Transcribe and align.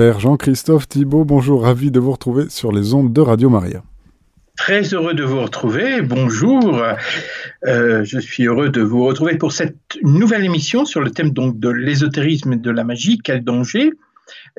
Jean-Christophe 0.00 0.88
Thibault, 0.88 1.26
bonjour, 1.26 1.62
ravi 1.64 1.90
de 1.90 2.00
vous 2.00 2.12
retrouver 2.12 2.48
sur 2.48 2.72
les 2.72 2.94
ondes 2.94 3.12
de 3.12 3.20
Radio 3.20 3.50
Maria. 3.50 3.82
Très 4.56 4.82
heureux 4.94 5.12
de 5.12 5.22
vous 5.22 5.40
retrouver, 5.40 6.00
bonjour. 6.00 6.82
Euh, 7.66 8.02
je 8.04 8.18
suis 8.18 8.44
heureux 8.44 8.70
de 8.70 8.80
vous 8.80 9.04
retrouver 9.04 9.36
pour 9.36 9.52
cette 9.52 9.98
nouvelle 10.02 10.44
émission 10.44 10.86
sur 10.86 11.02
le 11.02 11.10
thème 11.10 11.30
donc 11.30 11.60
de 11.60 11.68
l'ésotérisme 11.68 12.54
et 12.54 12.56
de 12.56 12.70
la 12.70 12.82
magie, 12.82 13.18
quel 13.18 13.44
danger. 13.44 13.92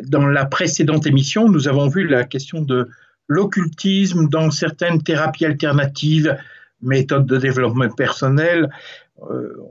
Dans 0.04 0.27
la 0.27 0.46
précédente 0.46 1.07
émission, 1.07 1.49
nous 1.49 1.67
avons 1.67 1.87
vu 1.87 2.08
la 2.08 2.23
question 2.23 2.62
de 2.62 2.87
l'occultisme 3.28 4.28
dans 4.29 4.51
certaines 4.51 5.01
thérapies 5.01 5.46
alternatives, 5.46 6.37
méthodes 6.83 7.26
de 7.26 7.37
développement 7.37 7.89
personnel, 7.89 8.69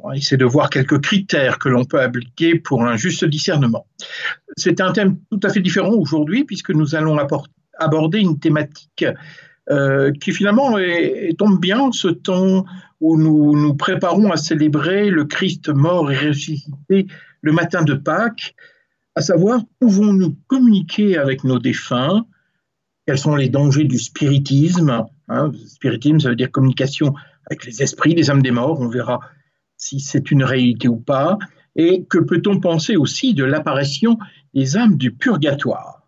on 0.03 0.13
essaie 0.13 0.37
de 0.37 0.45
voir 0.45 0.71
quelques 0.71 1.01
critères 1.01 1.59
que 1.59 1.69
l'on 1.69 1.85
peut 1.85 2.01
appliquer 2.01 2.59
pour 2.59 2.85
un 2.85 2.97
juste 2.97 3.25
discernement. 3.25 3.87
C'est 4.57 4.81
un 4.81 4.93
thème 4.93 5.19
tout 5.31 5.41
à 5.43 5.49
fait 5.49 5.61
différent 5.61 5.93
aujourd'hui 5.93 6.45
puisque 6.45 6.71
nous 6.71 6.95
allons 6.95 7.19
aborder 7.79 8.19
une 8.21 8.39
thématique 8.39 9.05
euh, 9.71 10.13
qui 10.13 10.33
finalement 10.33 10.77
tombe 11.39 11.61
bien 11.61 11.91
ce 11.93 12.09
temps 12.09 12.65
où 13.01 13.17
nous 13.17 13.57
nous 13.57 13.75
préparons 13.75 14.31
à 14.31 14.37
célébrer 14.37 15.11
le 15.11 15.25
Christ 15.25 15.69
mort 15.69 16.11
et 16.11 16.17
ressuscité 16.17 17.07
le 17.41 17.53
matin 17.53 17.83
de 17.83 17.95
Pâques, 17.95 18.55
à 19.15 19.23
savoir 19.23 19.61
pouvons-nous 19.79 20.37
communiquer 20.47 21.17
avec 21.17 21.45
nos 21.45 21.59
défunts, 21.59 22.27
quels 23.07 23.19
sont 23.19 23.37
les 23.37 23.49
dangers 23.49 23.85
du 23.85 23.99
spiritisme. 23.99 25.05
Hein, 25.29 25.53
spiritisme, 25.67 26.21
ça 26.21 26.29
veut 26.31 26.37
dire 26.37 26.51
communication 26.51 27.15
avec 27.47 27.65
les 27.65 27.83
esprits, 27.83 28.15
les 28.15 28.31
âmes 28.31 28.43
des 28.43 28.51
morts. 28.51 28.81
On 28.81 28.89
verra 28.89 29.21
si 29.81 29.99
c'est 29.99 30.31
une 30.31 30.45
réalité 30.45 30.89
ou 30.89 30.99
pas, 30.99 31.39
et 31.75 32.05
que 32.05 32.19
peut-on 32.19 32.61
penser 32.61 32.97
aussi 32.97 33.35
de 33.35 33.45
l'apparition 33.45 34.19
des 34.55 34.77
âmes 34.77 34.97
du 34.97 35.11
purgatoire? 35.11 36.07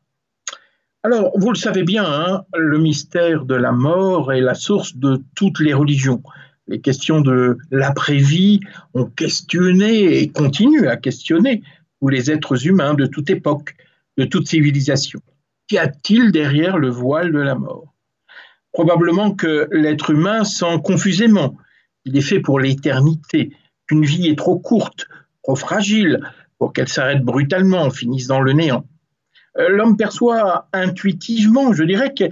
Alors, 1.03 1.33
vous 1.37 1.51
le 1.51 1.57
savez 1.57 1.83
bien, 1.83 2.05
hein, 2.05 2.45
le 2.55 2.79
mystère 2.79 3.45
de 3.45 3.55
la 3.55 3.73
mort 3.73 4.33
est 4.33 4.41
la 4.41 4.55
source 4.55 4.97
de 4.97 5.21
toutes 5.35 5.59
les 5.59 5.75
religions. 5.75 6.23
Les 6.69 6.81
questions 6.81 7.21
de 7.21 7.57
l'après-vie 7.71 8.61
ont 8.95 9.07
questionné 9.07 10.19
et 10.21 10.29
continuent 10.29 10.87
à 10.87 10.97
questionner 10.97 11.63
tous 12.01 12.09
les 12.09 12.31
êtres 12.31 12.67
humains 12.69 12.95
de 12.95 13.07
toute 13.07 13.31
époque, 13.31 13.75
de 14.17 14.25
toute 14.25 14.47
civilisation. 14.47 15.21
Qu'y 15.67 15.79
a-t-il 15.79 16.31
derrière 16.31 16.79
le 16.79 16.91
voile 16.91 17.33
de 17.33 17.41
la 17.41 17.55
mort? 17.55 17.95
Probablement 18.73 19.35
que 19.35 19.69
l'être 19.73 20.11
humain 20.11 20.45
sent 20.45 20.81
confusément 20.85 21.57
il 22.05 22.17
est 22.17 22.23
fait 22.23 22.41
pour 22.41 22.61
l'éternité, 22.61 23.53
qu'une 23.93 24.07
vie 24.07 24.29
est 24.29 24.39
trop 24.39 24.59
courte, 24.59 25.07
trop 25.43 25.55
fragile 25.55 26.21
pour 26.59 26.73
qu'elle 26.73 26.89
s'arrête 26.89 27.23
brutalement, 27.23 27.91
finisse 27.91 28.27
dans 28.27 28.41
le 28.41 28.55
néant. 28.55 28.87
Euh, 29.59 29.69
l'homme 29.69 29.99
perçoit 29.99 30.67
intuitivement, 30.73 31.75
je 31.75 31.85
dirais, 31.85 32.15
qu'il 32.15 32.31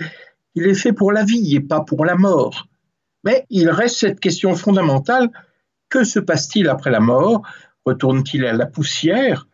est 0.54 0.74
fait 0.74 0.94
pour 0.94 1.12
la 1.12 1.22
vie 1.22 1.54
et 1.54 1.60
pas 1.60 1.82
pour 1.82 2.06
la 2.06 2.14
mort. 2.14 2.66
Mais 3.24 3.44
il 3.50 3.68
reste 3.68 3.96
cette 3.96 4.20
question 4.20 4.54
fondamentale, 4.54 5.28
que 5.90 6.02
se 6.02 6.18
passe-t-il 6.18 6.66
après 6.66 6.90
la 6.90 7.00
mort? 7.00 7.42
Retourne-t-il 7.84 8.46
à 8.46 8.54
la 8.54 8.64
poussière, 8.64 9.46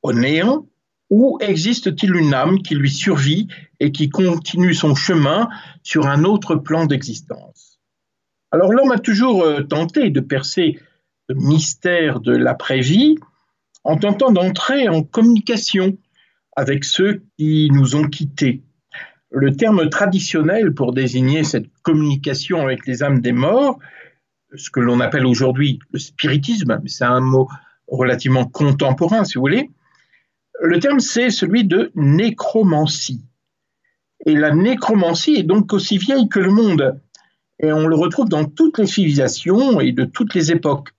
au 0.00 0.14
néant? 0.14 0.66
Ou 1.10 1.36
existe-t-il 1.42 2.16
une 2.16 2.32
âme 2.32 2.62
qui 2.62 2.74
lui 2.76 2.90
survit 2.90 3.48
et 3.78 3.92
qui 3.92 4.08
continue 4.08 4.72
son 4.72 4.94
chemin 4.94 5.50
sur 5.82 6.06
un 6.06 6.24
autre 6.24 6.56
plan 6.56 6.86
d'existence? 6.86 7.78
Alors 8.52 8.72
l'homme 8.72 8.92
a 8.92 8.98
toujours 8.98 9.42
euh, 9.42 9.62
tenté 9.64 10.08
de 10.08 10.20
percer 10.20 10.78
mystère 11.34 12.20
de 12.20 12.32
l'après-vie 12.32 13.16
en 13.84 13.96
tentant 13.96 14.30
d'entrer 14.30 14.88
en 14.88 15.02
communication 15.02 15.96
avec 16.56 16.84
ceux 16.84 17.22
qui 17.38 17.68
nous 17.72 17.94
ont 17.94 18.08
quittés. 18.08 18.62
Le 19.30 19.54
terme 19.54 19.88
traditionnel 19.90 20.74
pour 20.74 20.92
désigner 20.92 21.44
cette 21.44 21.68
communication 21.82 22.62
avec 22.62 22.86
les 22.86 23.02
âmes 23.02 23.20
des 23.20 23.32
morts, 23.32 23.78
ce 24.54 24.70
que 24.70 24.80
l'on 24.80 25.00
appelle 25.00 25.26
aujourd'hui 25.26 25.78
le 25.92 25.98
spiritisme, 25.98 26.80
c'est 26.86 27.04
un 27.04 27.20
mot 27.20 27.48
relativement 27.88 28.46
contemporain 28.46 29.24
si 29.24 29.34
vous 29.34 29.42
voulez, 29.42 29.70
le 30.60 30.78
terme 30.78 31.00
c'est 31.00 31.30
celui 31.30 31.64
de 31.64 31.92
nécromancie. 31.94 33.24
Et 34.24 34.34
la 34.34 34.54
nécromancie 34.54 35.34
est 35.36 35.42
donc 35.42 35.72
aussi 35.72 35.98
vieille 35.98 36.28
que 36.28 36.40
le 36.40 36.50
monde. 36.50 37.00
Et 37.60 37.72
on 37.72 37.86
le 37.86 37.94
retrouve 37.94 38.28
dans 38.28 38.44
toutes 38.44 38.78
les 38.78 38.86
civilisations 38.86 39.80
et 39.80 39.92
de 39.92 40.04
toutes 40.04 40.34
les 40.34 40.50
époques 40.50 40.90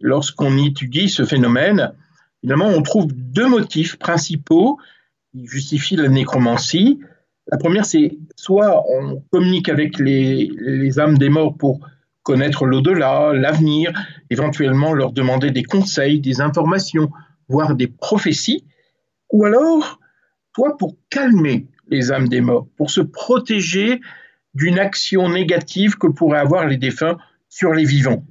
lorsqu'on 0.00 0.56
étudie 0.58 1.08
ce 1.08 1.24
phénomène, 1.24 1.92
finalement, 2.40 2.68
on 2.68 2.82
trouve 2.82 3.08
deux 3.12 3.48
motifs 3.48 3.96
principaux 3.96 4.78
qui 5.32 5.46
justifient 5.46 5.96
la 5.96 6.08
nécromancie. 6.08 7.00
La 7.48 7.58
première, 7.58 7.86
c'est 7.86 8.16
soit 8.36 8.84
on 8.88 9.22
communique 9.30 9.68
avec 9.68 9.98
les, 9.98 10.50
les 10.58 10.98
âmes 10.98 11.18
des 11.18 11.28
morts 11.28 11.56
pour 11.56 11.80
connaître 12.22 12.66
l'au-delà, 12.66 13.32
l'avenir, 13.32 13.92
éventuellement 14.30 14.92
leur 14.92 15.12
demander 15.12 15.52
des 15.52 15.62
conseils, 15.62 16.20
des 16.20 16.40
informations, 16.40 17.10
voire 17.48 17.76
des 17.76 17.86
prophéties, 17.86 18.64
ou 19.32 19.44
alors, 19.44 20.00
soit 20.54 20.76
pour 20.76 20.96
calmer 21.08 21.66
les 21.88 22.10
âmes 22.10 22.28
des 22.28 22.40
morts, 22.40 22.66
pour 22.76 22.90
se 22.90 23.00
protéger 23.00 24.00
d'une 24.54 24.78
action 24.78 25.28
négative 25.28 25.98
que 25.98 26.08
pourraient 26.08 26.40
avoir 26.40 26.66
les 26.66 26.78
défunts 26.78 27.18
sur 27.48 27.72
les 27.72 27.84
vivants. 27.84 28.24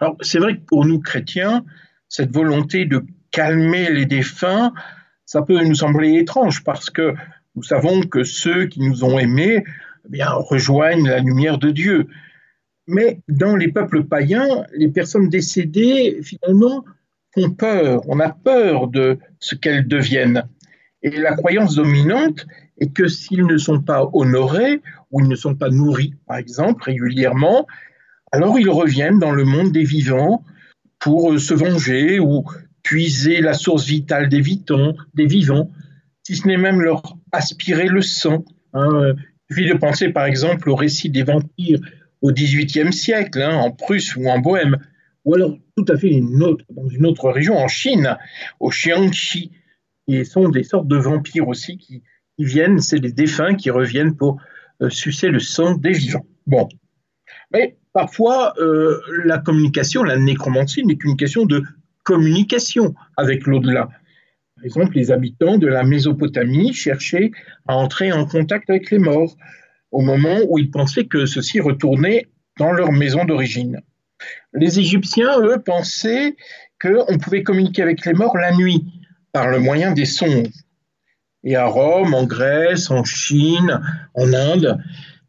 Alors, 0.00 0.16
c'est 0.20 0.38
vrai 0.38 0.56
que 0.56 0.64
pour 0.64 0.84
nous 0.84 1.00
chrétiens, 1.00 1.64
cette 2.08 2.32
volonté 2.32 2.84
de 2.84 3.04
calmer 3.30 3.90
les 3.90 4.06
défunts, 4.06 4.72
ça 5.24 5.42
peut 5.42 5.62
nous 5.62 5.74
sembler 5.74 6.18
étrange 6.18 6.62
parce 6.64 6.90
que 6.90 7.14
nous 7.54 7.62
savons 7.62 8.02
que 8.02 8.24
ceux 8.24 8.66
qui 8.66 8.80
nous 8.80 9.04
ont 9.04 9.18
aimés 9.18 9.64
eh 10.04 10.08
bien, 10.08 10.30
rejoignent 10.30 11.08
la 11.08 11.20
lumière 11.20 11.58
de 11.58 11.70
Dieu. 11.70 12.08
Mais 12.86 13.20
dans 13.28 13.56
les 13.56 13.68
peuples 13.68 14.04
païens, 14.04 14.64
les 14.74 14.88
personnes 14.88 15.28
décédées, 15.28 16.20
finalement, 16.22 16.84
font 17.34 17.50
peur. 17.50 18.02
On 18.08 18.20
a 18.20 18.30
peur 18.30 18.88
de 18.88 19.18
ce 19.38 19.54
qu'elles 19.54 19.86
deviennent. 19.86 20.44
Et 21.02 21.10
la 21.10 21.34
croyance 21.34 21.76
dominante 21.76 22.46
est 22.78 22.92
que 22.92 23.08
s'ils 23.08 23.46
ne 23.46 23.56
sont 23.56 23.80
pas 23.80 24.08
honorés 24.12 24.82
ou 25.10 25.20
ils 25.20 25.28
ne 25.28 25.36
sont 25.36 25.54
pas 25.54 25.68
nourris, 25.68 26.14
par 26.26 26.36
exemple, 26.36 26.84
régulièrement, 26.84 27.66
alors 28.32 28.58
ils 28.58 28.70
reviennent 28.70 29.18
dans 29.18 29.32
le 29.32 29.44
monde 29.44 29.72
des 29.72 29.84
vivants 29.84 30.44
pour 30.98 31.32
euh, 31.32 31.38
se 31.38 31.54
venger 31.54 32.18
ou 32.18 32.44
puiser 32.82 33.40
la 33.40 33.54
source 33.54 33.86
vitale 33.86 34.28
des, 34.28 34.42
des 35.14 35.26
vivants, 35.26 35.70
si 36.24 36.36
ce 36.36 36.48
n'est 36.48 36.56
même 36.56 36.80
leur 36.80 37.16
aspirer 37.30 37.86
le 37.86 38.02
sang. 38.02 38.44
Hein. 38.72 39.14
Il 39.50 39.56
suffit 39.56 39.68
de 39.68 39.78
penser 39.78 40.08
par 40.08 40.24
exemple 40.24 40.68
au 40.68 40.74
récit 40.74 41.10
des 41.10 41.22
vampires 41.22 41.80
au 42.22 42.32
XVIIIe 42.32 42.92
siècle, 42.92 43.42
hein, 43.42 43.56
en 43.56 43.72
Prusse 43.72 44.16
ou 44.16 44.26
en 44.28 44.38
Bohème, 44.38 44.78
ou 45.24 45.34
alors 45.34 45.56
tout 45.76 45.84
à 45.88 45.96
fait 45.96 46.10
une 46.10 46.42
autre, 46.42 46.64
dans 46.70 46.88
une 46.88 47.06
autre 47.06 47.30
région, 47.30 47.56
en 47.56 47.68
Chine, 47.68 48.16
au 48.60 48.70
Xiangxi, 48.70 49.52
qui 50.06 50.24
sont 50.24 50.48
des 50.48 50.62
sortes 50.62 50.88
de 50.88 50.96
vampires 50.96 51.48
aussi 51.48 51.76
qui, 51.76 52.02
viennent, 52.38 52.80
c'est 52.80 52.98
les 52.98 53.12
défunts 53.12 53.54
qui 53.54 53.70
reviennent 53.70 54.16
pour 54.16 54.40
euh, 54.80 54.90
sucer 54.90 55.28
le 55.28 55.38
sang 55.38 55.76
des 55.76 55.92
vivants. 55.92 56.26
Bon. 56.44 56.68
Mais 57.52 57.76
Parfois, 57.92 58.54
euh, 58.58 59.00
la 59.24 59.38
communication, 59.38 60.02
la 60.02 60.16
nécromancie 60.16 60.84
n'est 60.84 60.96
qu'une 60.96 61.16
question 61.16 61.44
de 61.44 61.62
communication 62.04 62.94
avec 63.16 63.46
l'au-delà. 63.46 63.88
Par 64.56 64.64
exemple, 64.64 64.96
les 64.96 65.10
habitants 65.10 65.58
de 65.58 65.66
la 65.66 65.82
Mésopotamie 65.82 66.72
cherchaient 66.72 67.32
à 67.66 67.74
entrer 67.76 68.12
en 68.12 68.24
contact 68.24 68.70
avec 68.70 68.90
les 68.90 68.98
morts 68.98 69.36
au 69.90 70.00
moment 70.00 70.38
où 70.48 70.58
ils 70.58 70.70
pensaient 70.70 71.06
que 71.06 71.26
ceux-ci 71.26 71.60
retournaient 71.60 72.28
dans 72.58 72.72
leur 72.72 72.92
maison 72.92 73.24
d'origine. 73.24 73.80
Les 74.54 74.78
Égyptiens, 74.78 75.40
eux, 75.40 75.58
pensaient 75.64 76.36
qu'on 76.80 77.18
pouvait 77.18 77.42
communiquer 77.42 77.82
avec 77.82 78.04
les 78.06 78.12
morts 78.12 78.36
la 78.36 78.52
nuit 78.52 78.84
par 79.32 79.48
le 79.48 79.58
moyen 79.58 79.92
des 79.92 80.04
songes. 80.04 80.48
Et 81.44 81.56
à 81.56 81.66
Rome, 81.66 82.14
en 82.14 82.24
Grèce, 82.24 82.90
en 82.90 83.04
Chine, 83.04 83.80
en 84.14 84.32
Inde, 84.32 84.78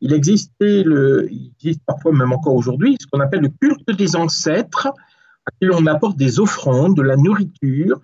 il 0.03 0.13
existait, 0.13 0.81
il 0.81 1.51
existe 1.61 1.81
parfois 1.85 2.11
même 2.11 2.33
encore 2.33 2.55
aujourd'hui, 2.55 2.97
ce 2.99 3.07
qu'on 3.07 3.21
appelle 3.21 3.39
le 3.39 3.49
culte 3.49 3.89
des 3.97 4.17
ancêtres, 4.17 4.87
à 4.87 5.51
qui 5.57 5.65
l'on 5.65 5.85
apporte 5.87 6.17
des 6.17 6.41
offrandes, 6.41 6.95
de 6.97 7.01
la 7.01 7.15
nourriture, 7.15 8.01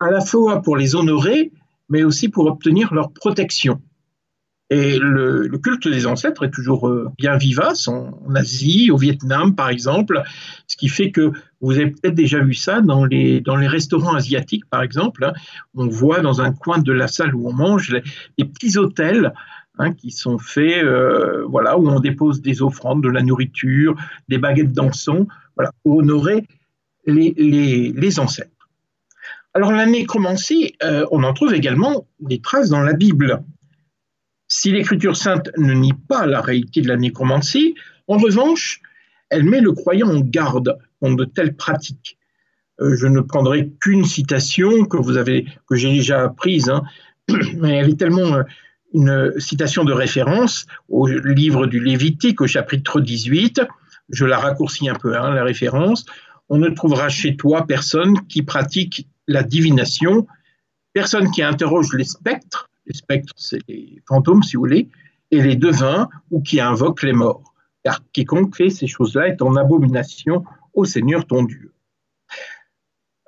à 0.00 0.12
la 0.12 0.20
fois 0.20 0.62
pour 0.62 0.76
les 0.76 0.94
honorer, 0.94 1.50
mais 1.88 2.04
aussi 2.04 2.28
pour 2.28 2.46
obtenir 2.46 2.94
leur 2.94 3.10
protection. 3.12 3.82
Et 4.70 4.98
le, 4.98 5.48
culte 5.58 5.88
des 5.88 6.06
ancêtres 6.06 6.44
est 6.44 6.50
toujours 6.50 6.88
euh, 6.88 7.08
bien 7.18 7.36
vivace 7.36 7.88
en, 7.88 8.12
Asie, 8.34 8.90
au 8.92 8.96
Vietnam 8.96 9.54
par 9.54 9.68
exemple, 9.68 10.22
ce 10.66 10.76
qui 10.76 10.88
fait 10.88 11.10
que 11.10 11.32
vous 11.60 11.72
avez 11.72 11.90
peut-être 11.90 12.14
déjà 12.14 12.40
vu 12.40 12.54
ça 12.54 12.80
dans 12.80 13.04
les, 13.04 13.40
dans 13.40 13.56
les 13.56 13.68
restaurants 13.68 14.14
asiatiques 14.14 14.68
par 14.70 14.82
exemple. 14.82 15.24
Hein. 15.24 15.32
on 15.74 15.88
voit 15.88 16.20
dans 16.20 16.40
un 16.40 16.52
coin 16.52 16.78
de 16.78 16.92
la 16.92 17.08
salle 17.08 17.34
où 17.34 17.48
on 17.48 17.52
mange 17.52 17.96
des 18.38 18.44
petits 18.44 18.76
hôtels 18.76 19.32
Hein, 19.78 19.92
qui 19.92 20.10
sont 20.10 20.38
faits, 20.38 20.82
euh, 20.82 21.44
voilà, 21.46 21.78
où 21.78 21.86
on 21.86 22.00
dépose 22.00 22.40
des 22.40 22.62
offrandes, 22.62 23.02
de 23.02 23.10
la 23.10 23.20
nourriture, 23.20 23.94
des 24.26 24.38
baguettes 24.38 24.72
d'encens, 24.72 25.26
voilà, 25.54 25.70
pour 25.82 25.98
honorer 25.98 26.46
les, 27.04 27.34
les, 27.36 28.18
ancêtres. 28.18 28.70
Alors 29.52 29.72
la 29.72 29.84
nécromancie, 29.84 30.74
euh, 30.82 31.04
on 31.10 31.22
en 31.24 31.34
trouve 31.34 31.52
également 31.52 32.06
des 32.20 32.40
traces 32.40 32.70
dans 32.70 32.80
la 32.80 32.94
Bible. 32.94 33.42
Si 34.48 34.72
l'Écriture 34.72 35.14
sainte 35.14 35.50
ne 35.58 35.74
nie 35.74 35.92
pas 35.92 36.24
la 36.24 36.40
réalité 36.40 36.80
de 36.80 36.88
la 36.88 36.96
nécromancie, 36.96 37.74
en 38.08 38.16
revanche, 38.16 38.80
elle 39.28 39.44
met 39.44 39.60
le 39.60 39.72
croyant 39.72 40.08
en 40.08 40.20
garde 40.20 40.78
contre 41.00 41.16
de 41.16 41.24
telles 41.26 41.54
pratiques. 41.54 42.16
Euh, 42.80 42.96
je 42.96 43.06
ne 43.06 43.20
prendrai 43.20 43.70
qu'une 43.82 44.06
citation 44.06 44.86
que 44.86 44.96
vous 44.96 45.18
avez, 45.18 45.46
que 45.68 45.76
j'ai 45.76 45.92
déjà 45.92 46.22
apprise, 46.22 46.70
hein, 46.70 46.82
mais 47.58 47.76
elle 47.76 47.90
est 47.90 47.98
tellement 47.98 48.42
une 48.94 49.32
citation 49.38 49.84
de 49.84 49.92
référence 49.92 50.66
au 50.88 51.06
livre 51.06 51.66
du 51.66 51.80
Lévitique, 51.80 52.40
au 52.40 52.46
chapitre 52.46 53.00
18. 53.00 53.62
Je 54.08 54.24
la 54.24 54.38
raccourcis 54.38 54.88
un 54.88 54.94
peu, 54.94 55.16
hein, 55.16 55.34
la 55.34 55.44
référence. 55.44 56.06
On 56.48 56.58
ne 56.58 56.68
trouvera 56.70 57.08
chez 57.08 57.36
toi 57.36 57.66
personne 57.66 58.26
qui 58.28 58.42
pratique 58.42 59.08
la 59.26 59.42
divination, 59.42 60.26
personne 60.92 61.30
qui 61.30 61.42
interroge 61.42 61.92
les 61.94 62.04
spectres, 62.04 62.70
les 62.86 62.94
spectres 62.94 63.32
c'est 63.36 63.58
les 63.68 64.00
fantômes 64.06 64.42
si 64.42 64.56
vous 64.56 64.62
voulez, 64.62 64.88
et 65.30 65.42
les 65.42 65.56
devins 65.56 66.08
ou 66.30 66.40
qui 66.40 66.60
invoque 66.60 67.02
les 67.02 67.12
morts. 67.12 67.52
Car 67.82 68.00
quiconque 68.12 68.56
fait 68.56 68.70
ces 68.70 68.86
choses-là 68.86 69.28
est 69.28 69.42
en 69.42 69.56
abomination 69.56 70.44
au 70.74 70.84
Seigneur 70.84 71.26
ton 71.26 71.42
Dieu. 71.42 71.72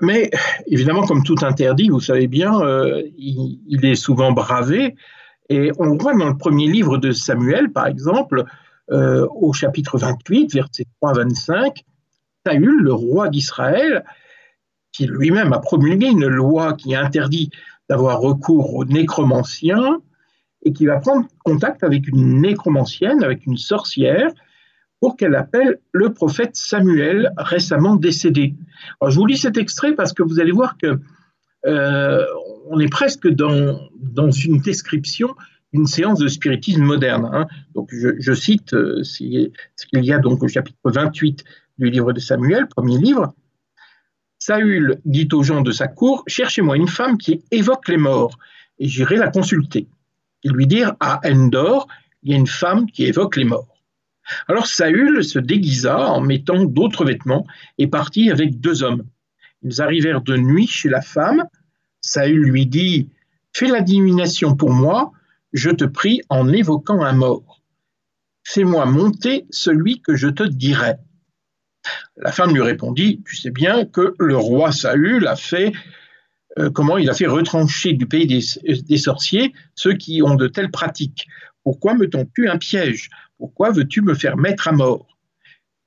Mais 0.01 0.31
évidemment, 0.67 1.03
comme 1.03 1.25
tout 1.25 1.37
interdit, 1.43 1.89
vous 1.89 2.01
savez 2.01 2.29
bien, 2.29 2.61
euh, 2.61 3.03
il, 3.17 3.85
est 3.85 3.97
souvent 3.97 4.33
bravé. 4.33 4.95
Et 5.49 5.71
on 5.79 5.97
voit 5.97 6.15
dans 6.15 6.29
le 6.29 6.37
premier 6.37 6.67
livre 6.69 6.99
de 6.99 7.11
Samuel, 7.11 7.73
par 7.73 7.87
exemple, 7.87 8.45
euh, 8.91 9.27
au 9.35 9.53
chapitre 9.53 9.99
28, 9.99 10.55
verset 10.55 10.85
3 11.01 11.15
25, 11.15 11.85
Saül, 12.47 12.83
le 12.83 12.93
roi 12.93 13.29
d'Israël, 13.29 14.05
qui 14.93 15.07
lui-même 15.07 15.53
a 15.53 15.59
promulgué 15.59 16.07
une 16.07 16.27
loi 16.27 16.75
qui 16.75 16.95
interdit 16.95 17.51
d'avoir 17.89 18.21
recours 18.21 18.75
aux 18.75 18.85
nécromanciens 18.85 20.01
et 20.63 20.73
qui 20.73 20.87
va 20.87 20.99
prendre 20.99 21.27
contact 21.45 21.85
avec 21.85 22.09
une 22.09 22.41
nécromancienne, 22.41 23.23
avec 23.23 23.47
une 23.47 23.57
sorcière, 23.57 24.31
pour 25.01 25.17
qu'elle 25.17 25.35
appelle 25.35 25.79
le 25.93 26.13
prophète 26.13 26.57
Samuel 26.57 27.33
récemment 27.37 27.97
décédé. 27.97 28.55
je 29.07 29.15
vous 29.15 29.27
lis 29.27 29.39
cet 29.39 29.57
extrait 29.57 29.95
parce 29.95 30.13
que 30.13 30.23
vous 30.23 30.41
allez 30.41 30.53
voir 30.53 30.77
que 30.77 30.99
euh, 31.67 32.25
on 32.67 32.79
est 32.81 32.89
presque 32.89 33.29
dans, 33.29 33.79
une 34.31 34.61
description 34.61 35.35
d'une 35.73 35.87
séance 35.87 36.19
de 36.19 36.29
spiritisme 36.29 36.83
moderne. 36.83 37.29
Hein. 37.33 37.47
Donc 37.75 37.91
je, 37.93 38.33
cite 38.33 38.75
euh, 38.75 39.03
ce 39.03 39.19
qu'il 39.19 40.05
y 40.05 40.13
a 40.13 40.19
donc 40.19 40.43
au 40.43 40.49
chapitre 40.49 40.79
28 40.85 41.45
du 41.79 41.91
livre 41.91 42.13
de 42.13 42.21
Samuel, 42.21 42.67
premier 42.69 42.99
livre. 42.99 43.35
Saül 44.39 45.01
dit 45.05 45.29
aux 45.33 45.43
gens 45.43 45.63
de 45.63 45.73
sa 45.73 45.89
cour 45.89 46.23
Cherchez-moi 46.27 46.77
une 46.77 46.89
femme 46.89 47.19
qui 47.19 47.45
évoque 47.51 47.89
les 47.89 47.97
morts, 47.97 48.39
et 48.79 48.89
j'irai 48.89 49.17
la 49.17 49.29
consulter. 49.29 49.89
Ils 50.45 50.53
lui 50.53 50.67
dirent 50.67 50.95
À 51.01 51.21
Endor, 51.25 51.89
il 52.23 52.31
y 52.31 52.35
a 52.35 52.39
une 52.39 52.47
femme 52.47 52.87
qui 52.91 53.05
évoque 53.05 53.37
les 53.37 53.45
morts. 53.45 53.79
Alors 54.47 54.67
Saül 54.67 55.25
se 55.25 55.39
déguisa 55.39 55.99
en 55.99 56.21
mettant 56.21 56.65
d'autres 56.65 57.05
vêtements 57.05 57.47
et 57.79 57.87
partit 57.87 58.31
avec 58.31 58.61
deux 58.61 58.83
hommes. 58.83 59.05
Ils 59.63 59.83
arrivèrent 59.83 60.23
de 60.23 60.37
nuit 60.37 60.67
chez 60.67 60.89
la 60.89 61.01
femme. 61.01 61.45
Saül 62.01 62.41
lui 62.41 62.67
dit 62.67 63.11
Fais 63.53 63.69
la 63.69 63.81
divination 63.81 64.55
pour 64.55 64.71
moi, 64.71 65.13
je 65.53 65.71
te 65.71 65.85
prie 65.85 66.21
en 66.29 66.53
évoquant 66.53 67.03
un 67.03 67.13
mort. 67.13 67.63
Fais-moi 68.45 68.87
monter 68.87 69.47
celui 69.51 70.01
que 70.01 70.15
je 70.15 70.29
te 70.29 70.43
dirai. 70.43 70.95
La 72.17 72.33
femme 72.33 72.55
lui 72.55 72.63
répondit 72.63 73.23
Tu 73.27 73.37
sais 73.37 73.51
bien 73.51 73.85
que 73.85 74.15
le 74.19 74.37
roi 74.37 74.73
Saül 74.73 75.27
a 75.27 75.37
fait 75.37 75.73
euh, 76.59 76.71
comment 76.71 76.99
il 76.99 77.11
a 77.11 77.15
fait 77.15 77.27
retrancher 77.27 77.93
du 77.93 78.07
pays 78.07 78.27
des, 78.27 78.97
sorciers 78.97 79.53
ceux 79.75 79.95
qui 79.95 80.23
ont 80.23 80.35
de 80.35 80.49
telles 80.49 80.71
pratiques. 80.71 81.29
Pourquoi 81.63 81.95
me 81.95 82.09
tends-tu 82.09 82.49
un 82.49 82.59
piège? 82.59 83.11
Pourquoi 83.37 83.71
veux-tu 83.71 84.03
me 84.03 84.15
faire 84.15 84.37
mettre 84.37 84.69
à 84.69 84.73
mort? 84.73 85.19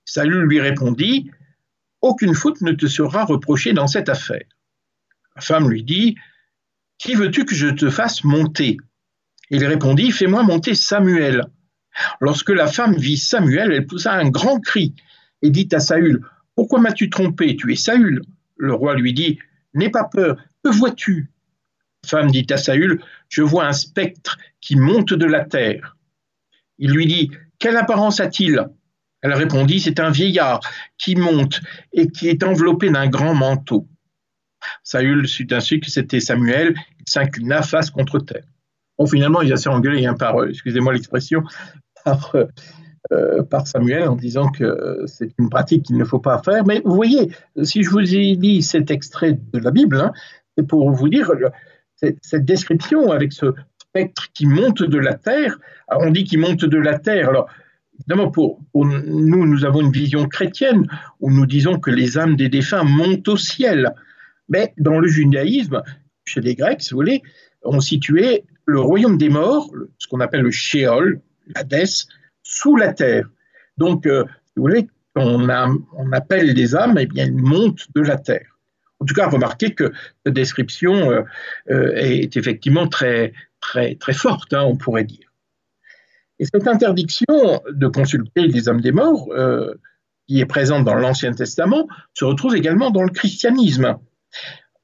Saül 0.05 0.43
lui 0.43 0.61
répondit 0.61 1.31
Aucune 2.01 2.33
faute 2.33 2.61
ne 2.61 2.71
te 2.71 2.87
sera 2.87 3.25
reprochée 3.25 3.73
dans 3.73 3.87
cette 3.87 4.09
affaire. 4.09 4.45
La 5.35 5.41
femme 5.41 5.69
lui 5.69 5.83
dit 5.83 6.15
Qui 6.97 7.15
veux-tu 7.15 7.45
que 7.45 7.55
je 7.55 7.67
te 7.67 7.89
fasse 7.89 8.23
monter? 8.23 8.77
Il 9.49 9.65
répondit 9.65 10.11
Fais-moi 10.11 10.43
monter 10.43 10.73
Samuel. 10.73 11.45
Lorsque 12.19 12.49
la 12.49 12.67
femme 12.67 12.95
vit 12.95 13.17
Samuel, 13.17 13.71
elle 13.71 13.85
poussa 13.85 14.13
un 14.13 14.29
grand 14.29 14.59
cri 14.59 14.95
et 15.41 15.49
dit 15.49 15.69
à 15.73 15.79
Saül 15.79 16.21
Pourquoi 16.55 16.79
m'as-tu 16.79 17.09
trompé? 17.09 17.55
Tu 17.55 17.71
es 17.71 17.75
Saül. 17.75 18.21
Le 18.57 18.73
roi 18.73 18.95
lui 18.95 19.13
dit 19.13 19.39
N'aie 19.73 19.89
pas 19.89 20.05
peur, 20.05 20.37
que 20.63 20.69
vois-tu? 20.69 21.31
La 22.03 22.09
femme 22.09 22.31
dit 22.31 22.47
à 22.49 22.57
Saül 22.57 23.01
Je 23.29 23.41
vois 23.43 23.65
un 23.65 23.73
spectre 23.73 24.37
qui 24.59 24.75
monte 24.75 25.13
de 25.13 25.25
la 25.25 25.45
terre. 25.45 25.97
Il 26.77 26.91
lui 26.91 27.05
dit 27.05 27.31
Quelle 27.59 27.77
apparence 27.77 28.19
a-t-il? 28.19 28.69
Elle 29.21 29.33
répondit 29.33 29.79
C'est 29.79 29.99
un 29.99 30.09
vieillard 30.09 30.59
qui 30.97 31.15
monte 31.15 31.61
et 31.93 32.07
qui 32.07 32.27
est 32.29 32.43
enveloppé 32.43 32.89
d'un 32.89 33.07
grand 33.07 33.33
manteau. 33.33 33.87
Saül 34.83 35.27
sut 35.27 35.51
ainsi 35.53 35.79
que 35.79 35.89
c'était 35.89 36.19
Samuel, 36.19 36.75
il 36.99 37.03
s'inclina 37.07 37.61
face 37.61 37.89
contre 37.89 38.19
terre. 38.19 38.43
Bon, 38.97 39.07
finalement, 39.07 39.41
il 39.41 39.51
a 39.51 39.57
s'est 39.57 39.69
engueulé 39.69 40.05
hein, 40.05 40.13
par, 40.13 40.39
euh, 40.39 40.49
excusez-moi 40.49 40.93
l'expression, 40.93 41.43
euh, 42.35 42.45
euh, 43.11 43.43
par, 43.43 43.65
Samuel 43.65 44.07
en 44.07 44.15
disant 44.15 44.49
que 44.49 45.03
c'est 45.07 45.31
une 45.39 45.49
pratique 45.49 45.85
qu'il 45.85 45.97
ne 45.97 46.05
faut 46.05 46.19
pas 46.19 46.41
faire. 46.43 46.65
Mais 46.65 46.81
vous 46.85 46.95
voyez, 46.95 47.31
si 47.63 47.83
je 47.83 47.89
vous 47.89 48.15
ai 48.15 48.35
dit 48.35 48.61
cet 48.61 48.91
extrait 48.91 49.39
de 49.53 49.59
la 49.59 49.71
Bible, 49.71 49.99
hein, 49.99 50.11
c'est 50.55 50.67
pour 50.67 50.91
vous 50.91 51.09
dire 51.09 51.31
cette 51.95 52.45
description 52.45 53.11
avec 53.11 53.33
ce, 53.33 53.53
spectre 53.91 54.31
qui 54.33 54.45
monte 54.45 54.83
de 54.83 54.97
la 54.97 55.15
Terre. 55.15 55.57
on 55.89 56.11
dit 56.11 56.23
qu'il 56.23 56.39
monte 56.39 56.63
de 56.63 56.77
la 56.77 56.97
Terre. 56.97 57.29
Alors, 57.29 57.49
évidemment, 58.01 58.31
pour, 58.31 58.59
nous, 58.73 59.45
nous 59.45 59.65
avons 59.65 59.81
une 59.81 59.91
vision 59.91 60.27
chrétienne 60.27 60.87
où 61.19 61.31
nous 61.31 61.45
disons 61.45 61.79
que 61.79 61.91
les 61.91 62.17
âmes 62.17 62.35
des 62.35 62.49
défunts 62.49 62.83
montent 62.83 63.27
au 63.27 63.37
ciel. 63.37 63.93
Mais 64.49 64.73
dans 64.77 64.99
le 64.99 65.07
judaïsme, 65.07 65.81
chez 66.25 66.41
les 66.41 66.55
Grecs, 66.55 66.81
si 66.81 66.91
vous 66.91 66.97
voulez, 66.97 67.21
on 67.63 67.79
situait 67.79 68.43
le 68.65 68.79
royaume 68.79 69.17
des 69.17 69.29
morts, 69.29 69.71
ce 69.97 70.07
qu'on 70.07 70.19
appelle 70.19 70.41
le 70.41 70.51
Sheol, 70.51 71.21
l'Hadès, 71.47 72.07
sous 72.43 72.75
la 72.75 72.93
terre. 72.93 73.29
Donc, 73.77 74.05
euh, 74.05 74.23
si 74.45 74.53
vous 74.57 74.63
voulez, 74.63 74.87
on, 75.15 75.49
appelle 76.11 76.53
les 76.53 76.75
âmes, 76.75 76.97
eh 76.99 77.05
bien, 77.05 77.25
elles 77.25 77.33
montent 77.33 77.87
de 77.95 78.01
la 78.01 78.17
terre. 78.17 78.57
En 78.99 79.05
tout 79.05 79.13
cas, 79.13 79.27
remarquez 79.27 79.73
que 79.73 79.91
cette 80.25 80.35
description 80.35 81.11
euh, 81.11 81.21
euh, 81.69 81.93
est 81.95 82.37
effectivement 82.37 82.87
très 82.87 83.33
forte, 84.13 84.53
hein, 84.53 84.63
on 84.63 84.77
pourrait 84.77 85.03
dire. 85.03 85.30
Et 86.41 86.45
cette 86.51 86.67
interdiction 86.67 87.61
de 87.71 87.87
consulter 87.87 88.47
les 88.47 88.67
âmes 88.67 88.81
des 88.81 88.91
morts, 88.91 89.29
euh, 89.31 89.75
qui 90.27 90.39
est 90.39 90.47
présente 90.47 90.83
dans 90.83 90.95
l'Ancien 90.95 91.33
Testament, 91.33 91.87
se 92.15 92.25
retrouve 92.25 92.55
également 92.55 92.89
dans 92.89 93.03
le 93.03 93.11
christianisme, 93.11 93.95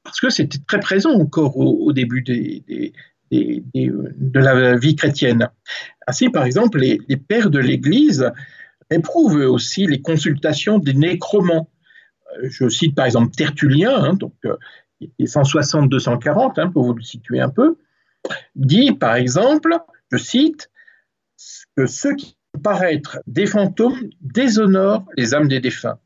parce 0.04 0.20
que 0.20 0.30
c'était 0.30 0.60
très 0.68 0.78
présent 0.78 1.10
encore 1.10 1.56
au, 1.56 1.92
début 1.92 2.22
des, 2.22 2.92
de 3.32 4.38
la 4.38 4.76
vie 4.76 4.94
chrétienne. 4.94 5.48
Ainsi, 6.06 6.30
par 6.30 6.44
exemple, 6.44 6.78
les, 6.78 7.16
pères 7.16 7.50
de 7.50 7.58
l'Église 7.58 8.30
éprouvent 8.88 9.40
aussi 9.40 9.84
les 9.84 10.00
consultations 10.00 10.78
des 10.78 10.94
nécromants. 10.94 11.68
Euh, 12.38 12.48
je 12.50 12.68
cite 12.68 12.94
par 12.94 13.06
exemple 13.06 13.34
Tertullien, 13.34 13.96
hein, 13.96 14.14
donc, 14.14 14.34
160-240, 15.20 16.60
euh, 16.60 16.62
hein, 16.62 16.70
pour 16.70 16.84
vous 16.84 16.94
le 16.94 17.02
situer 17.02 17.40
un 17.40 17.48
peu, 17.48 17.78
dit 18.54 18.92
par 18.92 19.16
exemple, 19.16 19.76
je 20.12 20.18
cite, 20.18 20.70
que 21.76 21.86
ceux 21.86 22.14
qui 22.14 22.36
paraître 22.62 23.18
des 23.26 23.46
fantômes 23.46 24.10
déshonorent 24.20 25.06
les 25.16 25.34
âmes 25.34 25.48
des 25.48 25.60
défunts. 25.60 25.98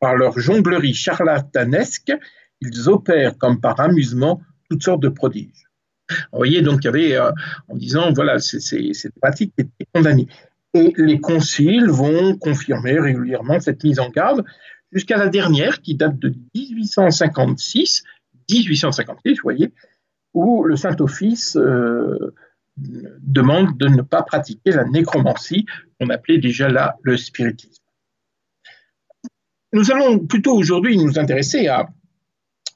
Par 0.00 0.16
leur 0.16 0.38
jonglerie 0.38 0.94
charlatanesque, 0.94 2.12
ils 2.60 2.88
opèrent 2.88 3.38
comme 3.38 3.60
par 3.60 3.80
amusement 3.80 4.40
toutes 4.68 4.82
sortes 4.82 5.02
de 5.02 5.08
prodiges. 5.08 5.68
Vous 6.10 6.38
voyez, 6.38 6.62
donc 6.62 6.80
il 6.82 6.86
y 6.86 6.88
avait, 6.88 7.16
euh, 7.16 7.30
en 7.68 7.76
disant, 7.76 8.12
voilà, 8.12 8.38
c'est 8.38 8.60
cette 8.92 9.14
pratique 9.20 9.52
qui 9.54 9.62
était 9.62 9.86
condamnée. 9.92 10.26
Et 10.74 10.92
les 10.96 11.20
conciles 11.20 11.90
vont 11.90 12.36
confirmer 12.36 12.98
régulièrement 12.98 13.60
cette 13.60 13.82
mise 13.84 14.00
en 14.00 14.10
garde 14.10 14.44
jusqu'à 14.92 15.16
la 15.16 15.28
dernière 15.28 15.80
qui 15.80 15.94
date 15.94 16.18
de 16.18 16.34
1856. 16.54 18.04
1856, 18.50 19.34
vous 19.34 19.42
voyez, 19.42 19.72
où 20.32 20.64
le 20.64 20.76
Saint-Office 20.76 21.56
euh, 21.56 22.34
demande 23.20 23.76
de 23.78 23.88
ne 23.88 24.02
pas 24.02 24.22
pratiquer 24.22 24.70
la 24.72 24.84
nécromancie, 24.84 25.66
qu'on 25.98 26.10
appelait 26.10 26.38
déjà 26.38 26.68
là 26.68 26.96
le 27.02 27.16
spiritisme. 27.16 27.82
Nous 29.72 29.90
allons 29.90 30.18
plutôt 30.18 30.54
aujourd'hui 30.54 30.96
nous 30.96 31.18
intéresser 31.18 31.68
à 31.68 31.88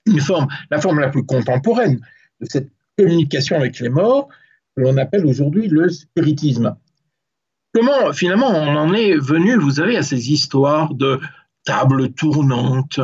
une 0.06 0.20
forme, 0.20 0.48
la 0.70 0.80
forme 0.80 1.00
la 1.00 1.08
plus 1.08 1.24
contemporaine 1.24 2.00
de 2.40 2.46
cette 2.48 2.70
communication 2.98 3.56
avec 3.56 3.78
les 3.80 3.88
morts, 3.88 4.28
que 4.76 4.82
l'on 4.82 4.96
appelle 4.96 5.26
aujourd'hui 5.26 5.68
le 5.68 5.88
spiritisme. 5.88 6.76
Comment 7.72 8.12
finalement 8.12 8.50
on 8.50 8.76
en 8.76 8.92
est 8.92 9.16
venu, 9.16 9.56
vous 9.56 9.72
savez, 9.72 9.96
à 9.96 10.02
ces 10.02 10.32
histoires 10.32 10.94
de 10.94 11.20
tables 11.64 12.12
tournantes, 12.12 13.00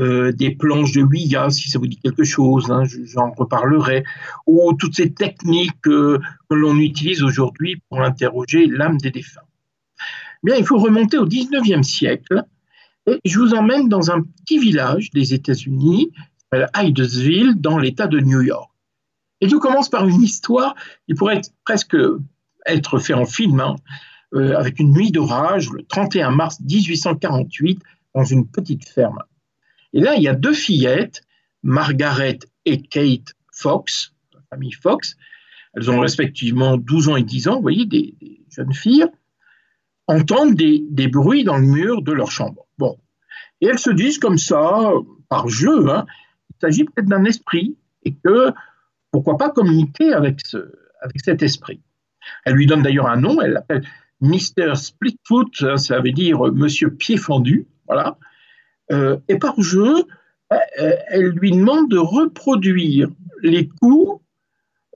euh, 0.00 0.32
des 0.32 0.50
planches 0.50 0.92
de 0.92 1.02
Ouija, 1.02 1.50
si 1.50 1.68
ça 1.70 1.78
vous 1.78 1.86
dit 1.86 1.98
quelque 1.98 2.24
chose, 2.24 2.70
hein, 2.70 2.84
j'en 3.04 3.32
reparlerai, 3.32 4.04
ou 4.46 4.72
toutes 4.74 4.94
ces 4.94 5.12
techniques 5.12 5.80
que 5.82 6.20
l'on 6.50 6.76
utilise 6.76 7.22
aujourd'hui 7.22 7.82
pour 7.88 8.02
interroger 8.02 8.66
l'âme 8.66 8.98
des 8.98 9.10
défunts. 9.10 9.40
Bien, 10.42 10.56
il 10.56 10.64
faut 10.64 10.78
remonter 10.78 11.18
au 11.18 11.26
19e 11.26 11.82
siècle, 11.82 12.44
et 13.06 13.18
je 13.24 13.38
vous 13.38 13.54
emmène 13.54 13.88
dans 13.88 14.10
un 14.10 14.22
petit 14.22 14.58
village 14.58 15.10
des 15.10 15.34
États-Unis, 15.34 16.12
Hydesville, 16.76 17.54
dans 17.56 17.78
l'État 17.78 18.06
de 18.06 18.20
New 18.20 18.42
York. 18.42 18.70
Et 19.40 19.48
tout 19.48 19.60
commence 19.60 19.88
par 19.88 20.06
une 20.06 20.22
histoire 20.22 20.74
qui 21.06 21.14
pourrait 21.14 21.40
presque 21.64 21.96
être 22.66 22.98
fait 22.98 23.14
en 23.14 23.24
film, 23.24 23.60
hein, 23.60 23.76
euh, 24.34 24.56
avec 24.56 24.78
une 24.78 24.92
nuit 24.92 25.10
d'orage 25.10 25.70
le 25.70 25.82
31 25.84 26.30
mars 26.30 26.60
1848 26.60 27.80
dans 28.14 28.24
une 28.24 28.46
petite 28.46 28.88
ferme. 28.88 29.22
Et 29.92 30.00
là, 30.00 30.14
il 30.16 30.22
y 30.22 30.28
a 30.28 30.34
deux 30.34 30.52
fillettes, 30.52 31.22
Margaret 31.62 32.38
et 32.64 32.82
Kate 32.82 33.34
Fox, 33.52 34.12
la 34.34 34.40
famille 34.50 34.72
Fox. 34.72 35.16
Elles 35.74 35.90
ont 35.90 36.00
respectivement 36.00 36.76
12 36.76 37.08
ans 37.08 37.16
et 37.16 37.22
10 37.22 37.48
ans, 37.48 37.56
vous 37.56 37.62
voyez, 37.62 37.86
des, 37.86 38.14
jeunes 38.50 38.72
filles, 38.72 39.06
entendent 40.06 40.54
des, 40.54 41.08
bruits 41.08 41.44
dans 41.44 41.58
le 41.58 41.66
mur 41.66 42.02
de 42.02 42.12
leur 42.12 42.30
chambre. 42.30 42.66
Bon. 42.78 42.98
Et 43.60 43.66
elles 43.66 43.78
se 43.78 43.90
disent 43.90 44.18
comme 44.18 44.38
ça, 44.38 44.90
par 45.28 45.48
jeu, 45.48 45.90
hein, 45.90 46.06
il 46.50 46.56
s'agit 46.60 46.84
peut-être 46.84 47.08
d'un 47.08 47.24
esprit 47.24 47.76
et 48.04 48.14
que 48.14 48.52
pourquoi 49.10 49.36
pas 49.36 49.50
communiquer 49.50 50.12
avec, 50.12 50.40
ce, 50.44 50.72
avec 51.00 51.20
cet 51.20 51.42
esprit. 51.42 51.80
Elle 52.44 52.54
lui 52.54 52.66
donne 52.66 52.82
d'ailleurs 52.82 53.08
un 53.08 53.16
nom, 53.16 53.40
elle 53.40 53.52
l'appelle 53.52 53.84
Mr. 54.20 54.74
Splitfoot, 54.74 55.62
hein, 55.62 55.76
ça 55.76 56.00
veut 56.00 56.12
dire 56.12 56.40
Monsieur 56.52 56.94
Pied 56.94 57.16
Fendu, 57.16 57.66
voilà. 57.86 58.18
Euh, 58.90 59.18
et 59.28 59.38
par 59.38 59.60
jeu, 59.60 60.04
euh, 60.52 60.96
elle 61.08 61.28
lui 61.28 61.50
demande 61.52 61.90
de 61.90 61.98
reproduire 61.98 63.08
les 63.42 63.68
coups 63.68 64.22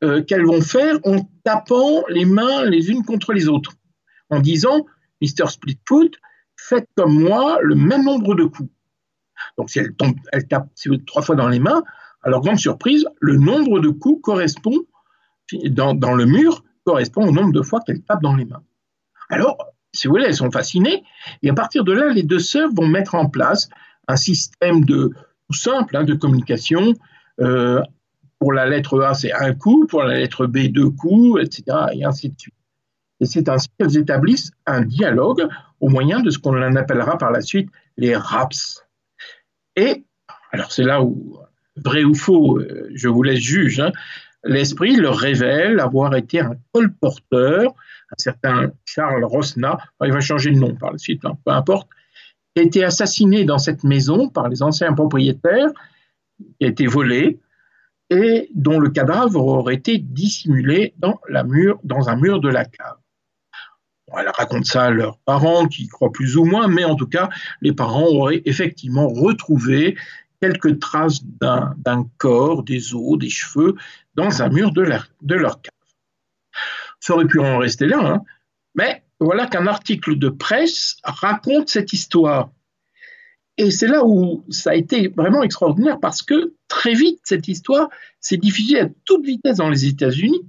euh, 0.02 0.22
qu'elles 0.22 0.46
vont 0.46 0.60
faire 0.60 0.98
en 1.04 1.28
tapant 1.44 2.04
les 2.08 2.24
mains 2.24 2.64
les 2.64 2.90
unes 2.90 3.04
contre 3.04 3.32
les 3.32 3.48
autres, 3.48 3.72
en 4.30 4.40
disant 4.40 4.86
Mr. 5.20 5.48
Splitfoot, 5.48 6.16
faites 6.56 6.88
comme 6.96 7.20
moi 7.20 7.58
le 7.62 7.74
même 7.74 8.04
nombre 8.04 8.34
de 8.34 8.44
coups. 8.44 8.70
Donc 9.58 9.70
si 9.70 9.78
elle, 9.78 9.94
tombe, 9.94 10.14
tape 10.48 10.68
trois 11.06 11.22
fois 11.22 11.36
dans 11.36 11.48
les 11.48 11.58
mains, 11.58 11.82
alors 12.22 12.40
grande 12.40 12.58
surprise, 12.58 13.06
le 13.20 13.36
nombre 13.36 13.80
de 13.80 13.88
coups 13.88 14.22
correspond 14.22 14.78
dans, 15.64 15.94
dans 15.94 16.14
le 16.14 16.24
mur 16.24 16.64
correspond 16.84 17.26
au 17.26 17.32
nombre 17.32 17.52
de 17.52 17.62
fois 17.62 17.80
qu'elle 17.80 18.02
tape 18.02 18.22
dans 18.22 18.34
les 18.34 18.44
mains. 18.44 18.62
Alors, 19.28 19.58
si 19.92 20.06
vous 20.06 20.14
voulez, 20.14 20.26
elles 20.26 20.34
sont 20.34 20.50
fascinées. 20.50 21.04
Et 21.42 21.50
à 21.50 21.54
partir 21.54 21.84
de 21.84 21.92
là, 21.92 22.08
les 22.08 22.22
deux 22.22 22.38
sœurs 22.38 22.70
vont 22.72 22.86
mettre 22.86 23.14
en 23.14 23.28
place 23.28 23.68
un 24.08 24.16
système 24.16 24.84
de 24.84 25.10
tout 25.48 25.56
simple 25.56 25.96
hein, 25.96 26.04
de 26.04 26.14
communication. 26.14 26.94
Euh, 27.40 27.80
pour 28.38 28.52
la 28.52 28.66
lettre 28.66 29.00
A, 29.02 29.14
c'est 29.14 29.32
un 29.32 29.54
coup, 29.54 29.86
pour 29.86 30.02
la 30.02 30.18
lettre 30.18 30.46
B, 30.46 30.66
deux 30.68 30.90
coups, 30.90 31.40
etc. 31.42 31.76
Et 31.92 32.04
ainsi 32.04 32.28
de 32.28 32.38
suite. 32.38 32.54
Et 33.20 33.26
c'est 33.26 33.48
ainsi 33.48 33.68
qu'elles 33.78 33.96
établissent 33.96 34.50
un 34.66 34.82
dialogue 34.82 35.48
au 35.80 35.88
moyen 35.88 36.20
de 36.20 36.30
ce 36.30 36.38
qu'on 36.38 36.60
appellera 36.74 37.18
par 37.18 37.30
la 37.30 37.40
suite 37.40 37.70
les 37.96 38.16
raps. 38.16 38.84
Et, 39.76 40.04
alors 40.50 40.72
c'est 40.72 40.82
là 40.82 41.02
où, 41.02 41.38
vrai 41.76 42.02
ou 42.02 42.14
faux, 42.14 42.58
euh, 42.58 42.90
je 42.92 43.08
vous 43.08 43.22
laisse 43.22 43.38
juge, 43.38 43.78
hein, 43.78 43.92
l'esprit 44.44 44.96
leur 44.96 45.16
révèle 45.16 45.78
avoir 45.78 46.16
été 46.16 46.40
un 46.40 46.56
colporteur 46.72 47.74
un 48.12 48.18
certain 48.18 48.72
Charles 48.84 49.24
Rosna, 49.24 49.78
il 50.04 50.12
va 50.12 50.20
changer 50.20 50.50
de 50.50 50.58
nom 50.58 50.74
par 50.74 50.92
la 50.92 50.98
suite, 50.98 51.24
hein, 51.24 51.36
peu 51.44 51.52
importe, 51.52 51.88
qui 52.54 52.60
a 52.60 52.64
été 52.64 52.84
assassiné 52.84 53.44
dans 53.44 53.58
cette 53.58 53.84
maison 53.84 54.28
par 54.28 54.48
les 54.48 54.62
anciens 54.62 54.92
propriétaires, 54.92 55.70
qui 56.58 56.66
a 56.66 56.68
été 56.68 56.86
volé, 56.86 57.40
et 58.10 58.50
dont 58.54 58.78
le 58.78 58.90
cadavre 58.90 59.44
aurait 59.44 59.74
été 59.74 59.98
dissimulé 59.98 60.94
dans, 60.98 61.18
un 61.28 61.44
mur 62.16 62.40
de 62.40 62.48
la 62.48 62.64
cave. 62.64 62.98
elle 64.18 64.28
raconte 64.28 64.66
ça 64.66 64.84
à 64.84 64.90
leurs 64.90 65.18
parents, 65.18 65.66
qui 65.66 65.88
croient 65.88 66.12
plus 66.12 66.36
ou 66.36 66.44
moins, 66.44 66.68
mais 66.68 66.84
en 66.84 66.94
tout 66.94 67.06
cas, 67.06 67.30
les 67.62 67.72
parents 67.72 68.06
auraient 68.06 68.42
effectivement 68.44 69.08
retrouvé 69.08 69.96
quelques 70.40 70.78
traces 70.80 71.22
d'un 71.24 72.06
corps, 72.18 72.64
des 72.64 72.94
os, 72.94 73.18
des 73.18 73.30
cheveux, 73.30 73.76
dans 74.14 74.42
un 74.42 74.48
mur 74.50 74.72
de, 74.72 74.84
de 75.22 75.34
leur 75.34 75.62
cave 75.62 75.72
ça 77.02 77.14
aurait 77.14 77.26
pu 77.26 77.40
en 77.40 77.58
rester 77.58 77.86
là, 77.86 77.98
hein. 77.98 78.22
mais 78.74 79.02
voilà 79.22 79.46
qu'un 79.46 79.66
article 79.66 80.18
de 80.18 80.28
presse 80.28 80.96
raconte 81.04 81.68
cette 81.68 81.92
histoire. 81.92 82.50
Et 83.58 83.70
c'est 83.70 83.86
là 83.86 84.04
où 84.04 84.44
ça 84.50 84.70
a 84.70 84.74
été 84.74 85.08
vraiment 85.08 85.42
extraordinaire 85.42 86.00
parce 86.00 86.22
que 86.22 86.54
très 86.68 86.94
vite, 86.94 87.20
cette 87.24 87.48
histoire 87.48 87.88
s'est 88.20 88.38
diffusée 88.38 88.80
à 88.80 88.88
toute 89.04 89.24
vitesse 89.24 89.58
dans 89.58 89.68
les 89.68 89.86
États-Unis 89.86 90.40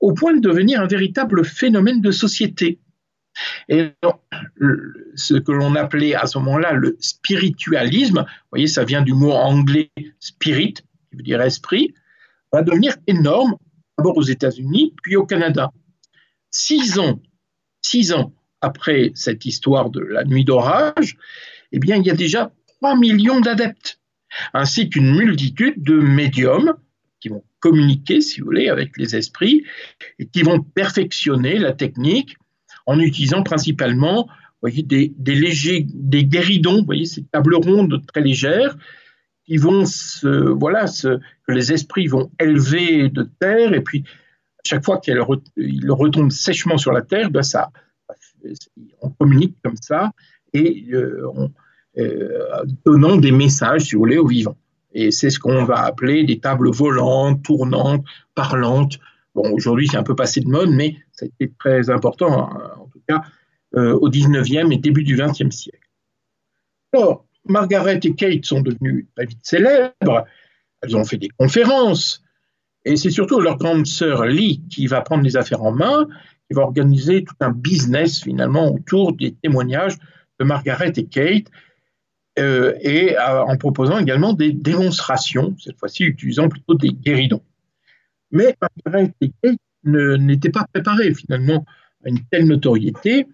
au 0.00 0.12
point 0.12 0.34
de 0.34 0.40
devenir 0.40 0.80
un 0.80 0.86
véritable 0.86 1.44
phénomène 1.44 2.00
de 2.00 2.12
société. 2.12 2.78
Et 3.68 3.92
ce 5.14 5.34
que 5.34 5.52
l'on 5.52 5.74
appelait 5.74 6.14
à 6.14 6.26
ce 6.26 6.38
moment-là 6.38 6.72
le 6.72 6.96
spiritualisme, 7.00 8.20
vous 8.20 8.48
voyez, 8.50 8.66
ça 8.66 8.84
vient 8.84 9.02
du 9.02 9.14
mot 9.14 9.32
anglais 9.32 9.90
spirit, 10.20 10.74
qui 10.74 11.16
veut 11.16 11.22
dire 11.22 11.40
esprit, 11.40 11.94
va 12.52 12.62
devenir 12.62 12.94
énorme 13.06 13.56
d'abord 13.96 14.16
aux 14.16 14.22
États-Unis, 14.22 14.94
puis 15.02 15.16
au 15.16 15.26
Canada. 15.26 15.72
Six 16.50 16.98
ans, 16.98 17.20
six 17.90 18.12
ans 18.12 18.32
après 18.60 19.12
cette 19.14 19.44
histoire 19.46 19.90
de 19.90 20.00
la 20.00 20.24
nuit 20.24 20.44
d'orage, 20.44 21.16
eh 21.72 21.78
il 21.82 22.06
y 22.06 22.10
a 22.10 22.14
déjà 22.14 22.52
3 22.80 22.96
millions 22.96 23.40
d'adeptes, 23.40 24.00
ainsi 24.52 24.90
qu'une 24.90 25.16
multitude 25.16 25.82
de 25.82 25.94
médiums 25.94 26.74
qui 27.20 27.28
vont 27.28 27.44
communiquer, 27.60 28.20
si 28.20 28.40
vous 28.40 28.46
voulez, 28.46 28.68
avec 28.68 28.96
les 28.96 29.16
esprits 29.16 29.64
et 30.18 30.26
qui 30.26 30.42
vont 30.42 30.60
perfectionner 30.60 31.58
la 31.58 31.72
technique 31.72 32.36
en 32.86 33.00
utilisant 33.00 33.42
principalement 33.42 34.28
des, 34.62 35.12
légers, 35.26 35.86
des 35.88 36.24
guéridons, 36.24 36.84
voyez, 36.84 37.04
ces 37.04 37.24
tables 37.24 37.56
rondes 37.56 38.02
très 38.06 38.20
légères 38.20 38.76
qui 39.44 39.56
vont 39.56 39.84
voilà, 40.22 40.84
que 41.46 41.52
les 41.52 41.72
esprits 41.72 42.06
vont 42.06 42.30
élever 42.38 43.08
de 43.08 43.28
terre, 43.40 43.72
et 43.72 43.80
puis 43.80 44.04
chaque 44.68 44.84
fois 44.84 44.98
qu'ils 44.98 45.20
retombent 45.20 46.30
sèchement 46.30 46.78
sur 46.78 46.92
la 46.92 47.02
terre, 47.02 47.30
ben 47.30 47.42
ça, 47.42 47.70
on 49.00 49.10
communique 49.10 49.56
comme 49.64 49.76
ça, 49.80 50.12
et 50.52 50.86
euh, 50.92 51.30
euh, 51.98 52.64
donnant 52.84 53.16
des 53.16 53.32
messages, 53.32 53.86
si 53.86 53.94
vous 53.94 54.00
voulez, 54.00 54.18
aux 54.18 54.26
vivants. 54.26 54.56
Et 54.92 55.10
c'est 55.10 55.30
ce 55.30 55.38
qu'on 55.38 55.64
va 55.64 55.84
appeler 55.84 56.24
des 56.24 56.38
tables 56.38 56.70
volantes, 56.70 57.42
tournantes, 57.42 58.04
parlantes. 58.34 58.98
Bon, 59.34 59.50
aujourd'hui, 59.52 59.88
c'est 59.88 59.96
un 59.96 60.02
peu 60.02 60.16
passé 60.16 60.40
de 60.40 60.48
mode, 60.48 60.70
mais 60.70 60.96
ça 61.12 61.26
a 61.26 61.28
été 61.28 61.52
très 61.58 61.90
important, 61.90 62.50
hein, 62.50 62.72
en 62.80 62.86
tout 62.86 63.02
cas, 63.08 63.22
euh, 63.76 63.92
au 63.94 64.08
19e 64.08 64.72
et 64.72 64.78
début 64.78 65.04
du 65.04 65.16
20e 65.16 65.50
siècle. 65.50 65.88
Alors, 66.92 67.26
Margaret 67.44 68.00
et 68.02 68.14
Kate 68.14 68.44
sont 68.44 68.62
devenues 68.62 69.08
très 69.14 69.26
vite 69.26 69.40
célèbres. 69.42 70.24
Elles 70.82 70.96
ont 70.96 71.04
fait 71.04 71.18
des 71.18 71.28
conférences. 71.28 72.22
Et 72.84 72.96
c'est 72.96 73.10
surtout 73.10 73.40
leur 73.40 73.56
grande 73.56 73.86
sœur 73.86 74.24
Lee 74.24 74.62
qui 74.70 74.86
va 74.86 75.00
prendre 75.00 75.24
les 75.24 75.36
affaires 75.36 75.62
en 75.62 75.72
main, 75.72 76.08
qui 76.48 76.54
va 76.54 76.62
organiser 76.62 77.24
tout 77.24 77.34
un 77.40 77.50
business 77.50 78.22
finalement 78.22 78.72
autour 78.72 79.12
des 79.12 79.34
témoignages 79.34 79.96
de 80.40 80.44
Margaret 80.44 80.92
et 80.96 81.06
Kate, 81.06 81.46
euh, 82.38 82.74
et 82.80 83.16
euh, 83.18 83.42
en 83.42 83.56
proposant 83.56 83.98
également 83.98 84.32
des 84.32 84.52
démonstrations, 84.52 85.56
cette 85.58 85.78
fois-ci 85.78 86.04
utilisant 86.04 86.48
plutôt 86.48 86.74
des 86.74 86.90
guéridons. 86.90 87.42
Mais 88.30 88.56
Margaret 88.60 89.12
et 89.20 89.32
Kate 89.42 89.58
n'étaient 89.84 90.50
pas 90.50 90.66
préparées 90.72 91.14
finalement 91.14 91.64
à 92.04 92.08
une 92.08 92.20
telle 92.30 92.46
notoriété, 92.46 93.26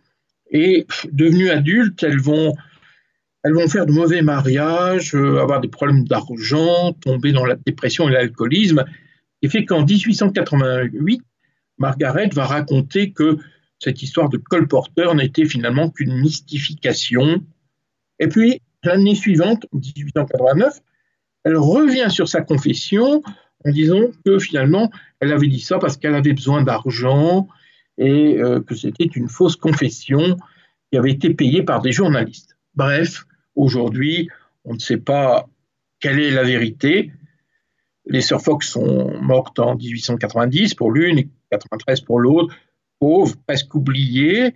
et 0.51 0.87
devenues 1.13 1.51
adultes, 1.51 2.03
elles 2.03 2.21
vont 2.21 2.55
elles 3.45 3.53
vont 3.53 3.69
faire 3.69 3.85
de 3.85 3.93
mauvais 3.93 4.23
mariages, 4.23 5.15
euh, 5.15 5.39
avoir 5.39 5.61
des 5.61 5.69
problèmes 5.69 6.05
d'argent, 6.05 6.95
tomber 6.95 7.33
dans 7.33 7.45
la 7.45 7.57
dépression 7.57 8.09
et 8.09 8.13
l'alcoolisme, 8.13 8.87
et 9.45 9.49
fait 9.49 9.67
qu'en 9.67 9.85
1888, 9.85 11.23
Margaret 11.77 12.31
va 12.33 12.47
raconter 12.47 13.13
que 13.13 13.37
cette 13.79 14.03
histoire 14.03 14.31
de 14.31 14.39
colporteur 14.39 15.15
n'était 15.15 15.45
finalement 15.45 15.91
qu'une 15.91 16.15
mystification. 16.15 17.45
Et 18.19 18.29
puis, 18.29 18.63
l'année 18.83 19.15
suivante, 19.15 19.67
1889, 19.73 20.81
elle 21.45 21.57
revient 21.57 22.07
sur 22.09 22.27
sa 22.27 22.41
confession 22.41 23.23
en 23.67 23.71
disant 23.71 24.01
que 24.25 24.39
finalement, 24.39 24.91
elle 25.21 25.33
avait 25.33 25.49
dit 25.49 25.61
ça 25.61 25.79
parce 25.79 25.99
qu'elle 25.99 26.15
avait 26.15 26.33
besoin 26.33 26.63
d'argent 26.63 27.47
et 27.99 28.39
euh, 28.39 28.61
que 28.61 28.75
c'était 28.75 29.05
une 29.05 29.29
fausse 29.29 29.57
confession 29.57 30.37
qui 30.91 30.99
avait 30.99 31.13
été 31.13 31.35
payée 31.35 31.63
par 31.63 31.83
des 31.83 31.93
journalistes. 31.93 32.57
Bref, 32.75 33.27
Aujourd'hui, 33.57 34.29
on 34.65 34.75
ne 34.75 34.79
sait 34.79 34.99
pas 34.99 35.47
quelle 36.01 36.19
est 36.19 36.31
la 36.31 36.43
vérité. 36.43 37.13
Les 38.07 38.21
sœurs 38.21 38.43
Fox 38.43 38.69
sont 38.69 39.19
mortes 39.21 39.59
en 39.59 39.77
1890 39.77 40.75
pour 40.75 40.93
l'une 40.93 41.19
et 41.19 41.29
93 41.51 42.03
pour 42.03 42.21
l'autre, 42.21 42.55
pauvres, 42.99 43.35
presque 43.47 43.75
oubliées, 43.75 44.55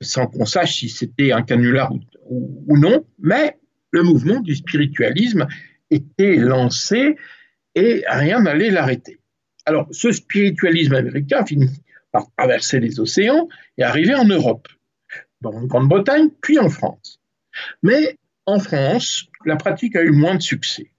sans 0.00 0.26
qu'on 0.26 0.46
sache 0.46 0.78
si 0.78 0.88
c'était 0.88 1.32
un 1.32 1.42
canular 1.42 1.92
ou, 2.28 2.76
non. 2.76 3.04
Mais 3.18 3.58
le 3.90 4.02
mouvement 4.02 4.40
du 4.40 4.54
spiritualisme 4.54 5.46
était 5.90 6.36
lancé 6.36 7.16
et 7.74 8.04
rien 8.08 8.40
n'allait 8.40 8.70
l'arrêter. 8.70 9.18
Alors, 9.66 9.88
ce 9.90 10.12
spiritualisme 10.12 10.94
américain 10.94 11.44
finit 11.44 11.70
par 12.12 12.26
traverser 12.36 12.80
les 12.80 13.00
océans 13.00 13.48
et 13.78 13.82
arriver 13.82 14.14
en 14.14 14.24
Europe, 14.24 14.68
en 15.42 15.64
Grande-Bretagne, 15.64 16.30
puis 16.40 16.58
en 16.58 16.68
France. 16.68 17.20
Mais 17.82 18.18
en 18.46 18.58
France, 18.58 19.26
la 19.44 19.56
pratique 19.56 19.96
a 19.96 20.02
eu 20.02 20.10
moins 20.10 20.34
de 20.34 20.42
succès. 20.42 20.90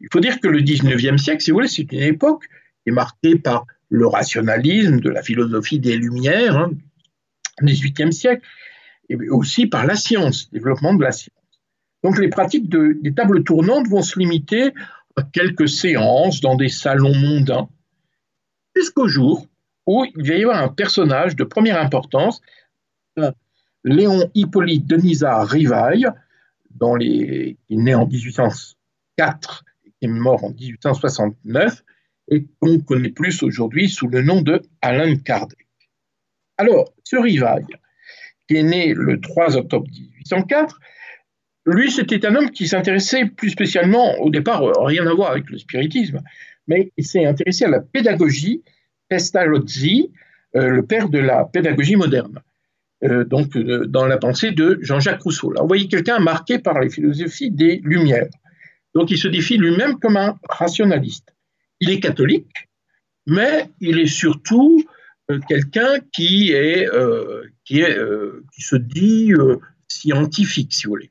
Il 0.00 0.08
faut 0.12 0.20
dire 0.20 0.40
que 0.40 0.48
le 0.48 0.60
19e 0.60 1.18
siècle, 1.18 1.42
si 1.42 1.50
vous 1.50 1.56
voulez, 1.56 1.68
c'est 1.68 1.90
une 1.92 2.00
époque 2.00 2.44
qui 2.82 2.90
est 2.90 2.92
marquée 2.92 3.36
par 3.36 3.66
le 3.88 4.06
rationalisme 4.06 5.00
de 5.00 5.10
la 5.10 5.22
philosophie 5.22 5.78
des 5.78 5.96
Lumières, 5.96 6.56
hein, 6.56 6.70
18e 7.62 8.12
siècle, 8.12 8.46
et 9.08 9.16
aussi 9.30 9.66
par 9.66 9.86
la 9.86 9.96
science, 9.96 10.50
développement 10.50 10.94
de 10.94 11.02
la 11.02 11.12
science. 11.12 11.34
Donc 12.04 12.18
les 12.18 12.28
pratiques 12.28 12.68
des 12.68 13.14
tables 13.14 13.42
tournantes 13.42 13.88
vont 13.88 14.02
se 14.02 14.18
limiter 14.18 14.72
à 15.16 15.22
quelques 15.22 15.68
séances 15.68 16.40
dans 16.40 16.54
des 16.54 16.68
salons 16.68 17.14
mondains, 17.14 17.68
jusqu'au 18.76 19.08
jour 19.08 19.46
où 19.86 20.04
il 20.04 20.28
va 20.28 20.34
y 20.34 20.42
avoir 20.42 20.62
un 20.62 20.68
personnage 20.68 21.34
de 21.34 21.44
première 21.44 21.80
importance, 21.80 22.40
Léon 23.84 24.30
Hippolyte 24.34 24.86
Denisard 24.86 25.48
Rivaille, 25.48 26.06
dont 26.70 26.94
les, 26.94 27.56
qui 27.66 27.74
est 27.74 27.76
né 27.76 27.94
en 27.94 28.06
1804 28.06 28.77
et 29.18 29.90
qui 29.90 30.04
est 30.04 30.08
mort 30.08 30.44
en 30.44 30.50
1869, 30.50 31.84
et 32.30 32.46
qu'on 32.60 32.80
connaît 32.80 33.10
plus 33.10 33.42
aujourd'hui 33.42 33.88
sous 33.88 34.08
le 34.08 34.22
nom 34.22 34.42
de 34.42 34.62
Alain 34.82 35.16
Kardec. 35.16 35.66
Alors, 36.56 36.92
ce 37.04 37.16
Rivaille, 37.16 37.66
qui 38.46 38.56
est 38.56 38.62
né 38.62 38.94
le 38.94 39.20
3 39.20 39.56
octobre 39.56 39.86
1804, 39.90 40.78
lui, 41.66 41.90
c'était 41.90 42.24
un 42.26 42.34
homme 42.34 42.50
qui 42.50 42.66
s'intéressait 42.66 43.26
plus 43.26 43.50
spécialement, 43.50 44.18
au 44.20 44.30
départ, 44.30 44.62
rien 44.84 45.06
à 45.06 45.14
voir 45.14 45.32
avec 45.32 45.50
le 45.50 45.58
spiritisme, 45.58 46.20
mais 46.66 46.92
il 46.96 47.06
s'est 47.06 47.24
intéressé 47.24 47.64
à 47.64 47.68
la 47.68 47.80
pédagogie, 47.80 48.62
Pestalozzi, 49.08 50.12
euh, 50.56 50.68
le 50.68 50.82
père 50.84 51.08
de 51.08 51.18
la 51.18 51.44
pédagogie 51.44 51.96
moderne, 51.96 52.40
euh, 53.04 53.24
donc 53.24 53.56
euh, 53.56 53.86
dans 53.86 54.06
la 54.06 54.16
pensée 54.16 54.50
de 54.50 54.78
Jean-Jacques 54.80 55.22
Rousseau. 55.22 55.52
Là, 55.52 55.60
vous 55.60 55.68
voyez 55.68 55.88
quelqu'un 55.88 56.18
marqué 56.18 56.58
par 56.58 56.80
les 56.80 56.88
philosophies 56.88 57.50
des 57.50 57.80
Lumières. 57.84 58.28
Donc 58.94 59.10
il 59.10 59.18
se 59.18 59.28
définit 59.28 59.60
lui-même 59.60 59.98
comme 59.98 60.16
un 60.16 60.38
rationaliste. 60.48 61.34
Il 61.80 61.90
est 61.90 62.00
catholique, 62.00 62.68
mais 63.26 63.70
il 63.80 63.98
est 63.98 64.06
surtout 64.06 64.84
euh, 65.30 65.38
quelqu'un 65.48 66.00
qui 66.12 66.54
euh, 66.54 67.44
euh, 67.70 68.42
qui 68.52 68.62
se 68.62 68.76
dit 68.76 69.32
scientifique, 69.86 70.72
si 70.72 70.86
vous 70.86 70.92
voulez. 70.92 71.10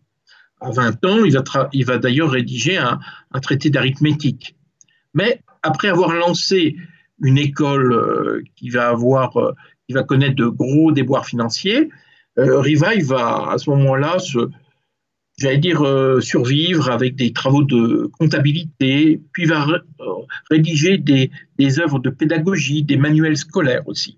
À 0.60 0.72
20 0.72 1.06
ans, 1.06 1.24
il 1.24 1.34
va, 1.34 1.44
il 1.72 1.86
va 1.86 1.98
d'ailleurs 2.00 2.32
rédiger 2.32 2.78
un, 2.78 3.00
un 3.32 3.40
traité 3.40 3.70
d'arithmétique. 3.70 4.56
Mais 5.14 5.42
après 5.62 5.88
avoir 5.88 6.14
lancé 6.14 6.76
une 7.22 7.38
école 7.38 8.44
qui 8.56 8.70
va 8.70 8.90
avoir, 8.90 9.32
qui 9.88 9.94
va 9.94 10.04
connaître 10.04 10.36
de 10.36 10.48
gros 10.48 10.92
déboires 10.92 11.28
financiers, 11.28 11.90
Rivail 12.38 13.02
va 13.02 13.52
à 13.52 13.58
ce 13.60 13.70
moment-là 13.70 14.18
se, 14.18 14.50
j'allais 15.38 15.60
dire, 15.60 15.82
euh, 15.82 16.20
survivre 16.20 16.90
avec 16.90 17.16
des 17.16 17.32
travaux 17.32 17.64
de 17.64 18.10
comptabilité, 18.20 19.22
puis 19.32 19.46
va 19.46 19.66
euh, 19.68 20.06
rédiger 20.50 20.98
des, 20.98 21.32
œuvres 21.80 22.00
de 22.00 22.10
pédagogie, 22.10 22.84
des 22.84 22.98
manuels 22.98 23.38
scolaires 23.38 23.88
aussi. 23.88 24.18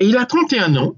Et 0.00 0.06
il 0.06 0.16
a 0.16 0.24
31 0.24 0.76
ans 0.76 0.96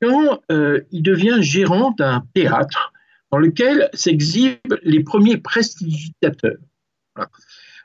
quand 0.00 0.40
euh, 0.50 0.80
il 0.90 1.02
devient 1.02 1.38
gérant 1.40 1.92
d'un 1.92 2.24
théâtre 2.34 2.92
dans 3.30 3.38
lequel 3.38 3.88
s'exhibent 3.94 4.78
les 4.82 5.02
premiers 5.02 5.38
prestigitateurs. 5.38 6.58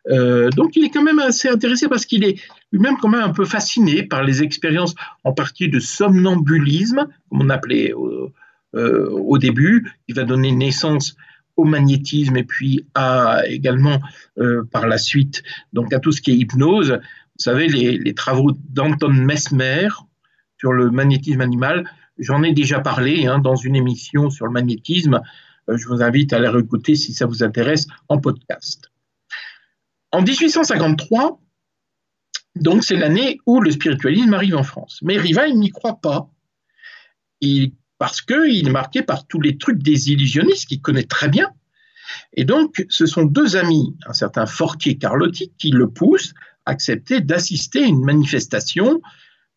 Euh, 0.10 0.50
donc 0.52 0.76
il 0.76 0.86
est 0.86 0.90
quand 0.90 1.04
même 1.04 1.20
assez 1.20 1.50
intéressé 1.50 1.88
parce 1.88 2.06
qu'il 2.06 2.24
est 2.24 2.42
lui-même 2.72 2.98
quand 2.98 3.10
même 3.10 3.22
un 3.22 3.34
peu 3.34 3.46
fasciné 3.46 4.04
par 4.04 4.24
les 4.24 4.42
expériences 4.42 4.96
en 5.24 5.34
partie 5.34 5.70
de 5.70 5.80
somnambulisme, 5.80 7.08
comme 7.30 7.42
on 7.42 7.50
appelait 7.50 7.94
euh, 8.75 9.10
au 9.10 9.38
début, 9.38 9.91
qui 10.08 10.13
va 10.13 10.23
donner 10.23 10.51
naissance 10.51 11.15
au 11.56 11.63
magnétisme 11.63 12.38
et 12.38 12.43
puis 12.43 12.86
à 12.93 13.41
également 13.47 13.99
euh, 14.38 14.63
par 14.71 14.88
la 14.88 14.97
suite 14.97 15.43
donc 15.73 15.91
à 15.93 15.99
tout 15.99 16.12
ce 16.12 16.21
qui 16.21 16.32
est 16.32 16.36
hypnose. 16.36 16.91
Vous 16.91 17.43
savez, 17.43 17.67
les, 17.67 18.13
travaux 18.13 18.51
d'Anton 18.69 19.10
Mesmer 19.10 19.89
sur 20.60 20.73
le 20.73 20.89
magnétisme 20.89 21.41
animal, 21.41 21.89
j'en 22.17 22.43
ai 22.43 22.53
déjà 22.53 22.80
parlé 22.80 23.27
hein, 23.27 23.39
dans 23.39 23.56
une 23.56 23.75
émission 23.75 24.30
sur 24.30 24.45
le 24.45 24.51
magnétisme. 24.51 25.21
Euh, 25.69 25.77
je 25.77 25.88
vous 25.88 26.01
invite 26.01 26.34
à 26.34 26.39
la 26.39 26.51
réécouter 26.51 26.95
si 26.95 27.13
ça 27.13 27.25
vous 27.25 27.43
intéresse 27.43 27.88
en 28.10 28.19
podcast. 28.19 28.91
En 30.12 30.21
1853, 30.21 31.39
donc 32.56 32.84
c'est 32.84 32.95
l'année 32.95 33.39
où 33.45 33.62
le 33.62 33.71
spiritualisme 33.71 34.34
arrive 34.34 34.56
en 34.56 34.63
France. 34.63 34.99
Mais 35.03 35.17
Riva, 35.17 35.47
il 35.47 35.60
n'y 35.60 35.69
croit 35.69 35.99
pas. 36.01 36.30
Il 37.41 37.73
parce 37.98 38.22
qu'il 38.22 38.68
est 38.68 38.72
marqué 38.72 39.02
par 39.02 39.26
tous 39.28 39.42
les 39.42 39.58
trucs 39.58 39.82
des 39.82 40.12
illusionnistes 40.12 40.68
qu'il 40.68 40.82
connaît 40.82 41.04
très 41.04 41.30
bien. 41.30 41.50
Et 42.34 42.46
donc, 42.46 42.86
ce 42.90 43.06
sont 43.06 43.24
deux 43.24 43.56
amis, 43.56 43.96
un 44.06 44.14
certain 44.14 44.46
Fortier 44.46 44.98
Carlotti, 44.98 45.52
qui 45.58 45.72
le 45.72 45.90
poussent 45.90 46.34
à 46.66 46.72
accepter 46.72 47.22
d'assister 47.22 47.84
à 47.84 47.88
une 47.88 48.04
manifestation, 48.04 49.02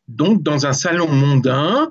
donc 0.09 0.43
dans 0.43 0.67
un 0.67 0.73
salon 0.73 1.09
mondain, 1.09 1.91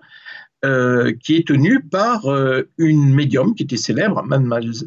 euh, 0.66 1.14
qui 1.24 1.38
est 1.38 1.48
tenu 1.48 1.82
par 1.82 2.26
euh, 2.26 2.70
une 2.78 3.14
médium 3.14 3.56
qui 3.56 3.64
était 3.64 3.78
célèbre, 3.78 4.24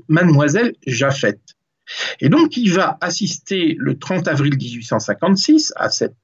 mademoiselle 0.09 0.75
Jaffette. 0.87 1.57
Et 2.21 2.29
donc, 2.29 2.57
il 2.59 2.73
va 2.73 2.99
assister 3.01 3.77
le 3.79 3.99
30 3.99 4.29
avril 4.29 4.55
1856 4.57 5.73
à 5.77 5.89
cette 5.89 6.15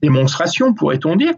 démonstration, 0.00 0.72
pourrait-on 0.72 1.16
dire, 1.16 1.34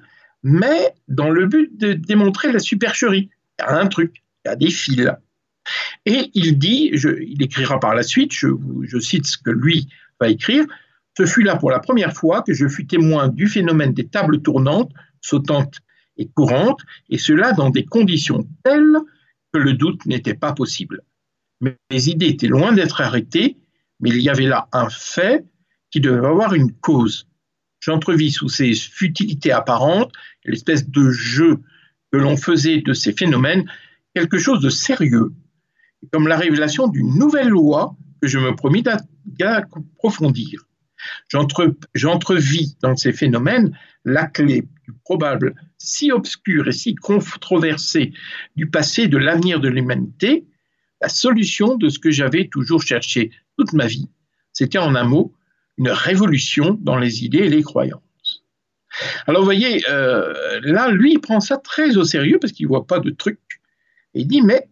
mais 0.49 0.95
dans 1.09 1.31
le 1.31 1.47
but 1.47 1.77
de 1.77 1.95
démontrer 1.95 2.53
la 2.53 2.61
supercherie. 2.61 3.31
Il 3.59 3.63
y 3.63 3.65
a 3.65 3.81
un 3.81 3.89
truc, 3.89 4.23
il 4.45 4.49
y 4.49 4.53
a 4.53 4.55
des 4.55 4.71
fils. 4.71 5.11
Et 6.07 6.31
il 6.35 6.57
dit, 6.57 6.93
il 6.93 7.43
écrira 7.43 7.81
par 7.81 7.97
la 7.97 8.05
suite, 8.05 8.33
je, 8.33 9.01
cite 9.01 9.27
ce 9.27 9.39
que 9.39 9.51
lui 9.51 9.89
va 10.21 10.29
écrire, 10.29 10.65
ce 11.19 11.27
fut 11.27 11.43
là 11.43 11.57
pour 11.57 11.73
la 11.73 11.81
première 11.81 12.13
fois 12.13 12.43
que 12.43 12.55
je 12.55 12.69
fus 12.69 12.87
témoin 12.87 13.27
du 13.27 13.49
phénomène 13.49 13.93
des 13.93 14.07
tables 14.07 14.41
tournantes, 14.41 14.93
sautantes 15.21 15.81
et 16.17 16.29
courantes, 16.29 16.83
et 17.11 17.19
cela 17.19 17.53
dans 17.53 17.71
des 17.71 17.85
conditions 17.85 18.47
telles 18.63 18.99
que 19.53 19.59
le 19.59 19.73
doute 19.73 20.07
n'était 20.07 20.35
pas 20.35 20.53
possible. 20.53 21.03
Mes 21.61 21.75
idées 21.91 22.29
étaient 22.29 22.47
loin 22.47 22.73
d'être 22.73 23.01
arrêtées, 23.01 23.57
mais 23.99 24.11
il 24.11 24.21
y 24.21 24.29
avait 24.29 24.47
là 24.47 24.69
un 24.73 24.91
fait 24.91 25.45
qui 25.91 25.99
devait 25.99 26.25
avoir 26.25 26.55
une 26.55 26.71
cause 26.71 27.27
j'entrevis 27.81 28.31
sous 28.31 28.49
ces 28.49 28.75
futilités 28.75 29.53
apparentes, 29.53 30.13
l'espèce 30.45 30.89
de 30.89 31.11
jeu 31.11 31.61
que 32.13 32.19
l'on 32.19 32.37
faisait 32.37 32.81
de 32.81 32.93
ces 32.93 33.13
phénomènes, 33.13 33.71
quelque 34.15 34.39
chose 34.39 34.61
de 34.61 34.71
sérieux, 34.71 35.33
comme 36.13 36.29
la 36.29 36.37
révélation 36.37 36.89
d'une 36.89 37.19
nouvelle 37.19 37.49
loi 37.49 37.97
que 38.21 38.29
je 38.29 38.39
me 38.39 38.55
promis 38.55 38.83
d'approfondir. 39.27 40.67
J'entrevis 41.95 42.77
dans 42.81 42.97
ces 42.97 43.13
phénomènes 43.13 43.77
la 44.05 44.27
clé 44.27 44.63
du 44.63 44.93
probable 45.05 45.55
si 45.79 46.11
obscure 46.13 46.69
et 46.69 46.73
si 46.73 46.95
controversée 46.95 48.13
du 48.57 48.69
passé 48.71 49.09
de 49.09 49.19
l'avenir 49.19 49.61
de 49.61 49.69
l'humanité, 49.69 50.47
la 51.01 51.09
solution 51.09 51.77
de 51.77 51.89
ce 51.89 51.99
que 51.99 52.11
j'avais 52.11 52.49
toujours 52.49 52.83
cherché 52.83 53.31
toute 53.59 53.73
ma 53.73 53.87
vie. 53.87 54.09
C'était 54.53 54.79
en 54.79 54.95
un 54.95 55.05
mot 55.05 55.35
une 55.79 55.91
révolution 55.91 56.79
dans 56.81 56.97
les 56.97 57.25
idées 57.25 57.39
et 57.39 57.49
les 57.49 57.63
croyances. 57.63 58.03
Alors 59.27 59.43
vous 59.43 59.47
voyez, 59.47 59.85
euh, 59.91 60.61
là, 60.63 60.91
lui, 60.91 61.13
il 61.13 61.21
prend 61.21 61.41
ça 61.41 61.59
très 61.59 61.97
au 61.97 62.05
sérieux 62.05 62.39
parce 62.41 62.53
qu'il 62.53 62.67
ne 62.67 62.69
voit 62.69 62.87
pas 62.87 62.99
de 62.99 63.11
truc. 63.11 63.39
Et 64.15 64.21
il 64.21 64.27
dit, 64.27 64.43
mais 64.43 64.69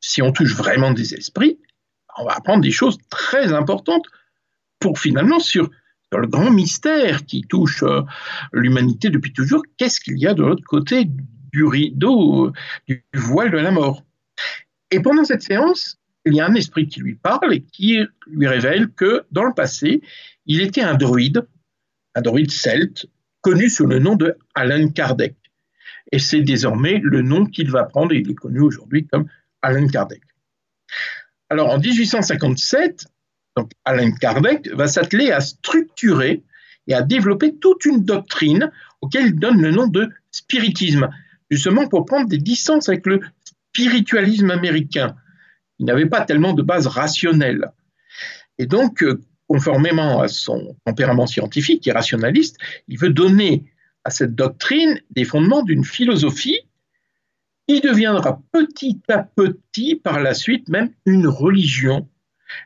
si 0.00 0.22
on 0.22 0.32
touche 0.32 0.54
vraiment 0.54 0.92
des 0.92 1.14
esprits, 1.14 1.58
on 2.18 2.24
va 2.24 2.32
apprendre 2.32 2.62
des 2.62 2.70
choses 2.70 2.98
très 3.10 3.52
importantes 3.52 4.06
pour 4.78 4.98
finalement 4.98 5.40
sur, 5.40 5.70
le 6.12 6.28
grand 6.28 6.50
mystère 6.50 7.26
qui 7.26 7.42
touche 7.42 7.82
euh, 7.82 8.00
l'humanité 8.52 9.10
depuis 9.10 9.34
toujours, 9.34 9.62
qu'est-ce 9.76 10.00
qu'il 10.00 10.18
y 10.18 10.26
a 10.26 10.32
de 10.32 10.42
l'autre 10.42 10.62
côté 10.64 11.04
du 11.52 11.64
rideau, 11.64 12.52
du 12.88 13.04
voile 13.12 13.50
de 13.50 13.58
la 13.58 13.70
mort? 13.70 14.02
Et 14.90 15.00
pendant 15.00 15.24
cette 15.24 15.42
séance, 15.42 15.98
il 16.24 16.34
y 16.34 16.40
a 16.40 16.46
un 16.46 16.54
esprit 16.54 16.88
qui 16.88 17.00
lui 17.00 17.16
parle 17.16 17.52
et 17.52 17.60
qui 17.60 17.98
lui 18.28 18.46
révèle 18.46 18.88
que 18.88 19.24
dans 19.30 19.44
le 19.44 19.52
passé, 19.52 20.00
il 20.46 20.60
était 20.60 20.82
un 20.82 20.94
druide, 20.94 21.46
un 22.14 22.22
druide 22.22 22.50
celte, 22.50 23.06
connu 23.40 23.68
sous 23.68 23.86
le 23.86 23.98
nom 23.98 24.16
de 24.16 24.36
Alan 24.54 24.88
Kardec. 24.88 25.36
Et 26.12 26.18
c'est 26.18 26.42
désormais 26.42 27.00
le 27.02 27.22
nom 27.22 27.46
qu'il 27.46 27.70
va 27.70 27.84
prendre, 27.84 28.12
et 28.12 28.18
il 28.18 28.30
est 28.30 28.34
connu 28.34 28.60
aujourd'hui 28.60 29.06
comme 29.06 29.26
Alan 29.62 29.86
Kardec. 29.86 30.22
Alors 31.48 31.70
en 31.70 31.78
1857, 31.78 33.06
donc 33.56 33.70
Alan 33.84 34.10
Kardec 34.12 34.68
va 34.72 34.86
s'atteler 34.86 35.30
à 35.30 35.40
structurer 35.40 36.44
et 36.86 36.94
à 36.94 37.02
développer 37.02 37.56
toute 37.56 37.84
une 37.84 38.04
doctrine 38.04 38.70
auquel 39.00 39.26
il 39.26 39.38
donne 39.38 39.60
le 39.60 39.70
nom 39.70 39.86
de 39.86 40.08
spiritisme, 40.30 41.08
justement 41.50 41.88
pour 41.88 42.04
prendre 42.04 42.28
des 42.28 42.38
distances 42.38 42.88
avec 42.88 43.06
le 43.06 43.20
spiritualisme 43.72 44.50
américain, 44.50 45.16
il 45.78 45.86
n'avait 45.86 46.06
pas 46.06 46.22
tellement 46.22 46.52
de 46.52 46.62
base 46.62 46.86
rationnelle. 46.86 47.72
Et 48.58 48.66
donc, 48.66 49.02
euh, 49.02 49.20
conformément 49.48 50.20
à 50.20 50.28
son 50.28 50.76
tempérament 50.84 51.26
scientifique, 51.26 51.86
est 51.86 51.92
rationaliste, 51.92 52.56
il 52.88 52.98
veut 52.98 53.10
donner 53.10 53.64
à 54.04 54.10
cette 54.10 54.34
doctrine 54.34 55.00
des 55.10 55.24
fondements 55.24 55.62
d'une 55.62 55.84
philosophie 55.84 56.60
qui 57.68 57.80
deviendra 57.80 58.40
petit 58.52 59.00
à 59.08 59.18
petit, 59.18 59.96
par 59.96 60.20
la 60.20 60.34
suite, 60.34 60.68
même 60.68 60.92
une 61.04 61.26
religion. 61.26 62.08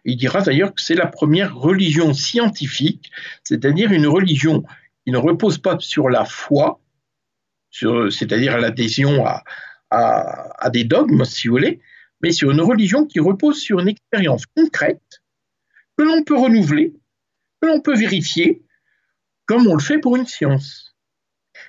Il 0.05 0.17
dira 0.17 0.43
d'ailleurs 0.43 0.75
que 0.75 0.83
c'est 0.83 0.95
la 0.95 1.07
première 1.07 1.57
religion 1.57 2.13
scientifique, 2.13 3.11
c'est-à-dire 3.43 3.93
une 3.93 4.07
religion 4.07 4.63
qui 5.05 5.13
ne 5.13 5.17
repose 5.17 5.59
pas 5.59 5.79
sur 5.81 6.11
la 6.11 6.27
foi, 6.27 6.81
c'est-à-dire 7.71 8.59
l'adhésion 8.59 9.25
à, 9.25 9.43
à, 9.91 10.71
des 10.71 10.85
dogmes, 10.85 11.25
si 11.25 11.49
vous 11.49 11.55
voulez, 11.55 11.81
mais 12.23 12.33
sur 12.33 12.51
une 12.51 12.61
religion 12.61 13.07
qui 13.07 13.21
repose 13.21 13.59
sur 13.59 13.81
une 13.81 13.89
expérience 13.89 14.45
concrète 14.47 15.20
que 16.01 16.05
l'on 16.07 16.23
peut 16.23 16.39
renouveler, 16.39 16.95
que 17.61 17.69
l'on 17.69 17.83
peut 17.83 17.95
vérifier, 17.95 18.63
comme 19.45 19.67
on 19.67 19.75
le 19.75 19.83
fait 19.83 19.99
pour 19.99 20.17
une 20.17 20.25
science. 20.25 20.97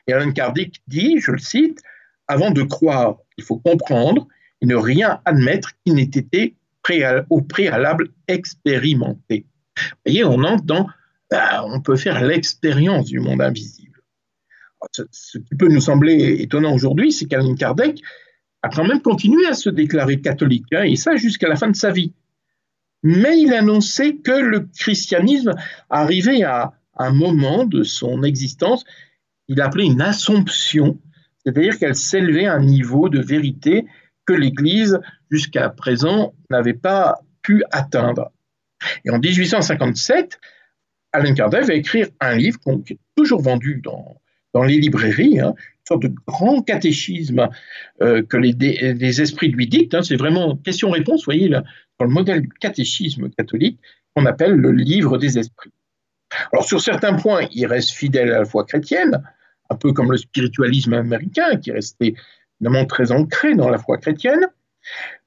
Et 0.08 0.14
Alan 0.14 0.32
Kardec 0.32 0.82
dit, 0.88 1.20
je 1.20 1.32
le 1.32 1.38
cite, 1.38 1.82
avant 2.30 2.52
de 2.52 2.64
croire, 2.64 3.18
il 3.38 3.44
faut 3.44 3.58
comprendre 3.58 4.30
et 4.62 4.68
ne 4.68 4.76
rien 4.76 5.20
admettre 5.26 5.72
qui 5.84 5.92
n'ait 5.92 6.04
été 6.04 6.56
au 7.30 7.42
préalable 7.42 8.08
expérimenté. 8.30 9.48
Vous 9.78 9.98
voyez, 10.06 10.24
on 10.24 10.46
entre 10.46 10.64
dans, 10.64 10.88
bah, 11.30 11.66
on 11.66 11.82
peut 11.82 11.98
faire 11.98 12.24
l'expérience 12.24 13.08
du 13.08 13.20
monde 13.20 13.42
invisible. 13.42 14.02
ce, 14.94 15.40
qui 15.40 15.56
peut 15.56 15.68
nous 15.68 15.82
sembler 15.82 16.42
étonnant 16.42 16.74
aujourd'hui, 16.74 17.12
c'est 17.12 17.26
qu'Alan 17.26 17.56
Kardec 17.56 18.02
a 18.62 18.70
quand 18.70 18.86
même 18.86 19.02
continué 19.02 19.46
à 19.48 19.56
se 19.56 19.70
déclarer 19.70 20.22
catholique, 20.22 20.72
hein, 20.72 20.84
et 20.84 20.96
ça 20.96 21.18
jusqu'à 21.18 21.50
la 21.50 21.58
fin 21.58 21.70
de 21.70 21.76
sa 21.76 21.92
vie. 21.92 22.14
Mais 23.04 23.40
il 23.40 23.54
annonçait 23.54 24.16
que 24.16 24.32
le 24.32 24.68
christianisme 24.78 25.54
arrivait 25.90 26.44
à 26.44 26.74
un 26.98 27.12
moment 27.12 27.66
de 27.66 27.84
son 27.84 28.24
existence, 28.24 28.84
il 29.48 29.62
appelait 29.62 29.86
une 29.86 30.02
assomption, 30.02 31.00
c'est-à-dire 31.44 31.80
qu'elle 31.80 31.96
s'élevait 31.96 32.46
à 32.46 32.54
un 32.54 32.64
niveau 32.64 33.10
de 33.10 33.20
vérité 33.20 33.86
que 34.26 34.34
l'Église, 34.34 35.00
jusqu'à 35.30 35.70
présent, 35.70 36.34
n'avait 36.50 36.74
pas 36.74 37.20
pu 37.42 37.64
atteindre. 37.72 38.32
Et 39.06 39.10
en 39.10 39.20
1857, 39.20 40.40
Alain 41.12 41.34
Kardec 41.34 41.66
va 41.66 41.74
écrire 41.74 42.08
un 42.20 42.36
livre 42.36 42.60
qui 42.86 42.94
est 42.94 43.00
toujours 43.16 43.42
vendu 43.42 43.82
dans, 43.84 44.22
dans 44.54 44.64
les 44.64 44.78
librairies, 44.78 45.40
hein, 45.40 45.54
une 45.58 45.86
sorte 45.88 46.04
de 46.04 46.14
grand 46.28 46.62
catéchisme 46.62 47.50
euh, 48.02 48.24
que 48.24 48.38
les, 48.38 49.22
esprits 49.22 49.50
lui 49.50 49.68
dictent. 49.68 49.96
Hein, 49.96 50.04
c'est 50.04 50.16
vraiment 50.16 50.56
question-réponse, 50.56 51.26
voyez, 51.26 51.48
là, 51.48 51.64
dans 52.02 52.08
le 52.08 52.14
modèle 52.14 52.42
du 52.42 52.50
catéchisme 52.50 53.30
catholique 53.30 53.80
qu'on 54.16 54.26
appelle 54.26 54.54
le 54.54 54.72
livre 54.72 55.20
des 55.20 55.38
esprits. 55.38 55.72
Alors 56.52 56.66
sur 56.66 56.82
certains 56.82 57.14
points, 57.14 57.48
il 57.52 57.68
reste 57.68 57.92
fidèle 57.92 58.32
à 58.32 58.40
la 58.40 58.46
foi 58.46 58.66
chrétienne, 58.66 59.22
un 59.70 59.76
peu 59.76 59.94
comme 59.94 60.12
le 60.12 60.18
spiritualisme 60.18 60.94
américain, 60.94 61.58
qui 61.58 61.72
restait 61.72 62.16
évidemment 62.60 62.86
très 62.86 63.12
ancré 63.12 63.54
dans 63.54 63.70
la 63.70 63.78
foi 63.78 64.00
chrétienne, 64.00 64.48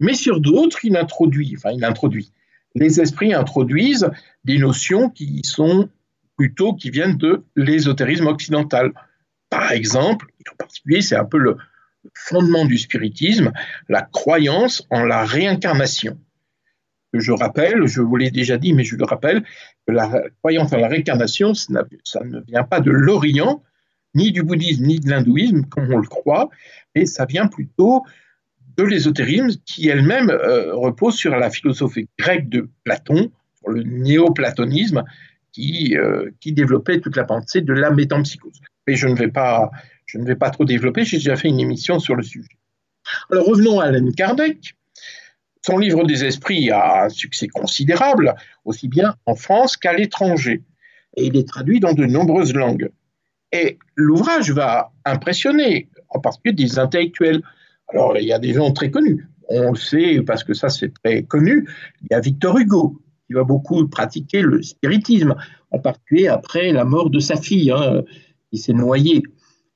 mais 0.00 0.14
sur 0.14 0.40
d'autres, 0.40 0.84
il 0.84 0.96
introduit, 0.96 1.54
enfin 1.56 1.70
il 1.70 1.84
introduit, 1.84 2.32
les 2.74 3.00
esprits 3.00 3.32
introduisent 3.32 4.10
des 4.42 4.58
notions 4.58 5.10
qui 5.10 5.42
sont 5.44 5.88
plutôt 6.36 6.74
qui 6.74 6.90
viennent 6.90 7.16
de 7.16 7.44
l'ésotérisme 7.54 8.26
occidental. 8.26 8.92
Par 9.48 9.70
exemple, 9.70 10.26
en 10.50 10.56
particulier, 10.56 11.02
c'est 11.02 11.14
un 11.14 11.24
peu 11.24 11.38
le 11.38 11.56
fondement 12.14 12.64
du 12.64 12.78
spiritisme, 12.78 13.52
la 13.88 14.02
croyance 14.02 14.84
en 14.90 15.04
la 15.04 15.24
réincarnation. 15.24 16.18
Je 17.18 17.32
rappelle, 17.32 17.86
je 17.86 18.00
vous 18.00 18.16
l'ai 18.16 18.30
déjà 18.30 18.58
dit, 18.58 18.72
mais 18.72 18.84
je 18.84 18.96
le 18.96 19.04
rappelle, 19.04 19.44
que 19.86 19.92
la 19.92 20.22
croyance 20.38 20.72
en 20.72 20.78
la 20.78 20.88
réincarnation, 20.88 21.54
ça 21.54 21.72
ne 22.24 22.40
vient 22.40 22.64
pas 22.64 22.80
de 22.80 22.90
l'Orient, 22.90 23.62
ni 24.14 24.32
du 24.32 24.42
bouddhisme, 24.42 24.84
ni 24.84 25.00
de 25.00 25.08
l'hindouisme, 25.08 25.64
comme 25.64 25.92
on 25.92 25.98
le 25.98 26.06
croit, 26.06 26.50
mais 26.94 27.06
ça 27.06 27.24
vient 27.24 27.46
plutôt 27.46 28.04
de 28.76 28.82
l'ésotérisme 28.82 29.50
qui 29.64 29.88
elle-même 29.88 30.30
euh, 30.30 30.74
repose 30.74 31.14
sur 31.14 31.36
la 31.36 31.50
philosophie 31.50 32.08
grecque 32.18 32.48
de 32.48 32.68
Platon, 32.82 33.30
le 33.66 33.82
néoplatonisme, 33.82 35.04
qui, 35.52 35.96
euh, 35.96 36.30
qui 36.40 36.52
développait 36.52 37.00
toute 37.00 37.16
la 37.16 37.24
pensée 37.24 37.60
de 37.60 37.72
la 37.72 37.90
métampsychose. 37.90 38.60
Mais 38.86 38.96
je 38.96 39.06
ne 39.06 39.14
vais 39.14 39.28
pas, 39.28 39.70
je 40.06 40.18
ne 40.18 40.24
vais 40.24 40.34
pas 40.34 40.50
trop 40.50 40.64
développer, 40.64 41.04
j'ai 41.04 41.18
déjà 41.18 41.36
fait 41.36 41.48
une 41.48 41.60
émission 41.60 42.00
sur 42.00 42.16
le 42.16 42.22
sujet. 42.22 42.48
Alors 43.30 43.46
revenons 43.46 43.80
à 43.80 43.86
Alan 43.86 44.10
Kardec. 44.16 44.74
Son 45.66 45.78
livre 45.78 46.04
des 46.04 46.26
esprits 46.26 46.70
a 46.70 47.04
un 47.04 47.08
succès 47.08 47.48
considérable, 47.48 48.34
aussi 48.66 48.86
bien 48.86 49.14
en 49.24 49.34
France 49.34 49.78
qu'à 49.78 49.94
l'étranger, 49.94 50.62
et 51.16 51.24
il 51.24 51.38
est 51.38 51.48
traduit 51.48 51.80
dans 51.80 51.94
de 51.94 52.04
nombreuses 52.04 52.52
langues. 52.52 52.90
Et 53.50 53.78
l'ouvrage 53.94 54.50
va 54.50 54.92
impressionner, 55.06 55.88
en 56.10 56.20
particulier 56.20 56.52
des 56.52 56.78
intellectuels. 56.78 57.40
Alors, 57.88 58.14
il 58.18 58.26
y 58.26 58.32
a 58.34 58.38
des 58.38 58.52
gens 58.52 58.72
très 58.72 58.90
connus. 58.90 59.26
On 59.48 59.70
le 59.70 59.76
sait 59.76 60.20
parce 60.20 60.44
que 60.44 60.52
ça, 60.52 60.68
c'est 60.68 60.92
très 61.02 61.22
connu. 61.22 61.66
Il 62.02 62.08
y 62.10 62.14
a 62.14 62.20
Victor 62.20 62.58
Hugo, 62.58 63.00
qui 63.26 63.32
va 63.32 63.44
beaucoup 63.44 63.88
pratiquer 63.88 64.42
le 64.42 64.62
spiritisme, 64.62 65.34
en 65.70 65.78
particulier 65.78 66.28
après 66.28 66.72
la 66.72 66.84
mort 66.84 67.08
de 67.08 67.20
sa 67.20 67.36
fille, 67.36 67.70
hein, 67.70 68.02
qui 68.50 68.58
s'est 68.58 68.74
noyée. 68.74 69.22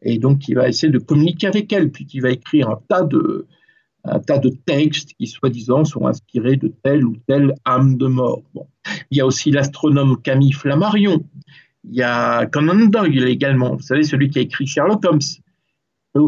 Et 0.02 0.18
donc, 0.18 0.48
il 0.48 0.56
va 0.56 0.68
essayer 0.68 0.92
de 0.92 0.98
communiquer 0.98 1.46
avec 1.46 1.72
elle, 1.72 1.90
puis 1.90 2.06
il 2.12 2.20
va 2.20 2.30
écrire 2.30 2.68
un 2.68 2.78
tas 2.90 3.04
de, 3.04 3.46
un 4.04 4.20
tas 4.20 4.38
de 4.38 4.50
textes 4.66 5.14
qui, 5.18 5.26
soi-disant, 5.26 5.84
sont 5.84 6.06
inspirés 6.06 6.56
de 6.56 6.72
telle 6.82 7.04
ou 7.04 7.16
telle 7.26 7.54
âme 7.64 7.96
de 7.96 8.06
mort. 8.06 8.42
Bon. 8.54 8.66
Il 9.10 9.18
y 9.18 9.20
a 9.20 9.26
aussi 9.26 9.50
l'astronome 9.50 10.20
Camille 10.22 10.52
Flammarion. 10.52 11.24
Il 11.84 11.96
y 11.96 12.02
a 12.02 12.46
Conan 12.46 12.86
Doyle 12.86 13.28
également, 13.28 13.76
vous 13.76 13.82
savez, 13.82 14.02
celui 14.02 14.30
qui 14.30 14.38
a 14.38 14.42
écrit 14.42 14.66
Sherlock 14.66 15.04
Holmes. 15.04 15.20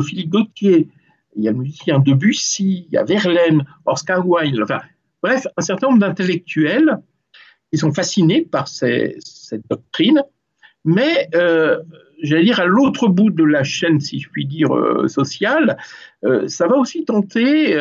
Philippe 0.07 0.31
Gauthier. 0.31 0.89
Il 1.37 1.45
y 1.45 1.49
a 1.49 1.53
le 1.53 1.59
musicien 1.59 1.99
Debussy, 1.99 2.87
il 2.89 2.95
y 2.95 2.97
a 2.97 3.05
Verlaine, 3.05 3.65
Oscar 3.87 4.27
Wilde. 4.27 4.63
Enfin, 4.63 4.81
bref, 5.23 5.47
un 5.57 5.63
certain 5.63 5.89
nombre 5.89 6.01
d'intellectuels 6.01 7.01
ils 7.73 7.79
sont 7.79 7.93
fascinés 7.93 8.43
par 8.43 8.69
cette 8.69 9.63
doctrine, 9.69 10.23
mais 10.85 11.29
euh, 11.35 11.81
j'allais 12.23 12.45
dire 12.45 12.61
à 12.61 12.67
l'autre 12.67 13.09
bout 13.09 13.31
de 13.31 13.45
la 13.45 13.65
chaîne, 13.65 14.01
si 14.01 14.21
je 14.21 14.29
puis 14.29 14.47
dire, 14.47 14.75
euh, 14.75 15.09
sociale, 15.09 15.77
euh, 16.25 16.49
ça 16.49 16.67
va 16.67 16.77
aussi 16.77 17.05
tenter 17.05 17.77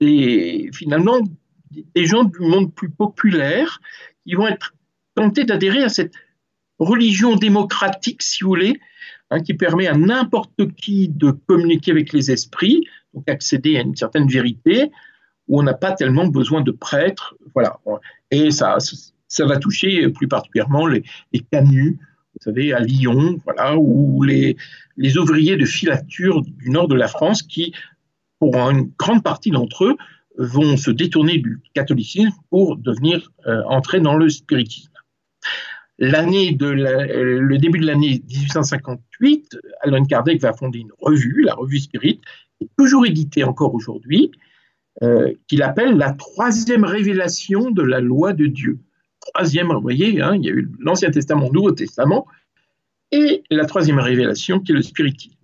des, 0.00 0.70
finalement 0.72 1.20
des 1.70 2.06
gens 2.06 2.24
du 2.24 2.40
monde 2.40 2.74
plus 2.74 2.90
populaire 2.90 3.80
qui 4.26 4.34
vont 4.34 4.48
être 4.48 4.74
tentés 5.14 5.44
d'adhérer 5.44 5.82
à 5.82 5.88
cette 5.88 6.14
religion 6.78 7.36
démocratique, 7.36 8.22
si 8.22 8.42
vous 8.42 8.50
voulez, 8.50 8.80
hein, 9.30 9.40
qui 9.40 9.54
permet 9.54 9.86
à 9.86 9.96
n'importe 9.96 10.74
qui 10.76 11.08
de 11.08 11.30
communiquer 11.30 11.92
avec 11.92 12.12
les 12.12 12.30
esprits, 12.30 12.86
donc 13.12 13.28
accéder 13.28 13.76
à 13.76 13.82
une 13.82 13.96
certaine 13.96 14.28
vérité, 14.28 14.90
où 15.46 15.60
on 15.60 15.62
n'a 15.62 15.74
pas 15.74 15.92
tellement 15.92 16.26
besoin 16.26 16.62
de 16.62 16.72
prêtres. 16.72 17.36
Voilà. 17.54 17.78
Et 18.30 18.50
ça, 18.50 18.78
ça 19.28 19.46
va 19.46 19.58
toucher 19.58 20.08
plus 20.08 20.26
particulièrement 20.26 20.86
les, 20.86 21.04
les 21.32 21.40
canuts, 21.40 21.98
vous 22.34 22.42
savez, 22.42 22.72
à 22.72 22.80
Lyon, 22.80 23.38
voilà, 23.44 23.76
ou 23.76 24.22
les, 24.22 24.56
les 24.96 25.16
ouvriers 25.16 25.56
de 25.56 25.64
filature 25.64 26.42
du 26.42 26.70
nord 26.70 26.88
de 26.88 26.94
la 26.94 27.08
France 27.08 27.42
qui, 27.42 27.72
pour 28.38 28.56
une 28.56 28.90
grande 28.98 29.22
partie 29.22 29.50
d'entre 29.50 29.84
eux, 29.84 29.96
vont 30.36 30.76
se 30.76 30.90
détourner 30.90 31.38
du 31.38 31.60
catholicisme 31.74 32.32
pour 32.50 32.76
devenir 32.76 33.30
euh, 33.46 33.62
entrer 33.68 34.00
dans 34.00 34.16
le 34.16 34.28
spiritisme. 34.28 34.90
L'année 35.98 36.52
de 36.52 36.66
le 36.66 37.56
début 37.58 37.78
de 37.78 37.86
l'année 37.86 38.20
1858, 38.28 39.56
Alan 39.82 40.04
Kardec 40.04 40.40
va 40.40 40.52
fonder 40.52 40.80
une 40.80 40.90
revue, 40.98 41.42
la 41.42 41.54
revue 41.54 41.78
Spirit, 41.78 42.20
toujours 42.76 43.06
éditée 43.06 43.44
encore 43.44 43.74
aujourd'hui, 43.74 44.32
euh, 45.02 45.32
qu'il 45.46 45.62
appelle 45.62 45.96
la 45.96 46.12
troisième 46.12 46.84
révélation 46.84 47.70
de 47.70 47.82
la 47.82 48.00
loi 48.00 48.32
de 48.32 48.46
Dieu. 48.46 48.78
Troisième, 49.32 49.72
vous 49.72 49.80
voyez, 49.80 50.20
hein, 50.20 50.34
il 50.36 50.44
y 50.44 50.48
a 50.48 50.52
eu 50.52 50.70
l'Ancien 50.78 51.10
Testament, 51.10 51.46
le 51.46 51.52
Nouveau 51.52 51.72
Testament, 51.72 52.26
et 53.10 53.42
la 53.50 53.64
troisième 53.64 53.98
révélation 53.98 54.60
qui 54.60 54.72
est 54.72 54.74
le 54.74 54.82
spiritisme. 54.82 55.34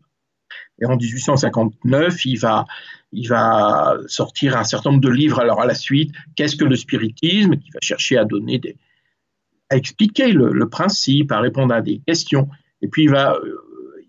Et 0.81 0.87
en 0.87 0.97
1859, 0.97 2.25
il 2.25 2.39
va, 2.39 2.67
sortir 4.07 4.57
un 4.57 4.65
certain 4.65 4.91
nombre 4.91 5.03
de 5.03 5.11
livres 5.11 5.41
alors 5.41 5.61
à 5.61 5.67
la 5.67 5.75
suite. 5.75 6.13
Qu'est-ce 6.37 6.57
que 6.57 6.65
le 6.65 6.77
spiritisme? 6.77 7.57
Qui 7.57 7.71
va 7.71 7.81
chercher 7.83 8.17
à 8.17 8.25
donner 8.25 8.61
à 9.73 9.77
expliquer 9.77 10.33
le, 10.33 10.53
le, 10.53 10.69
principe, 10.69 11.31
à 11.31 11.39
répondre 11.39 11.73
à 11.73 11.81
des 11.81 12.01
questions. 12.01 12.49
Et 12.83 12.89
puis 12.89 13.05
il 13.05 13.11
va, 13.11 13.35
euh, 13.35 13.57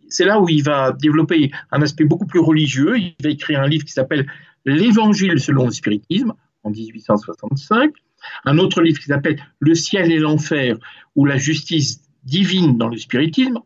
c'est 0.09 0.25
là 0.25 0.39
où 0.39 0.49
il 0.49 0.63
va 0.63 0.91
développer 0.91 1.51
un 1.71 1.81
aspect 1.81 2.03
beaucoup 2.03 2.25
plus 2.25 2.39
religieux. 2.39 2.97
Il 2.97 3.15
va 3.23 3.29
écrire 3.29 3.61
un 3.61 3.67
livre 3.67 3.85
qui 3.85 3.91
s'appelle 3.91 4.25
L'Évangile 4.65 5.39
selon 5.39 5.65
le 5.65 5.71
spiritisme 5.71 6.33
en 6.63 6.69
1865, 6.69 7.93
un 8.45 8.57
autre 8.57 8.81
livre 8.81 8.99
qui 8.99 9.05
s'appelle 9.05 9.37
Le 9.59 9.75
ciel 9.75 10.11
et 10.11 10.19
l'enfer 10.19 10.77
ou 11.15 11.25
la 11.25 11.37
justice 11.37 12.01
divine 12.23 12.77
dans 12.77 12.87
le 12.87 12.97
spiritisme, 12.97 13.59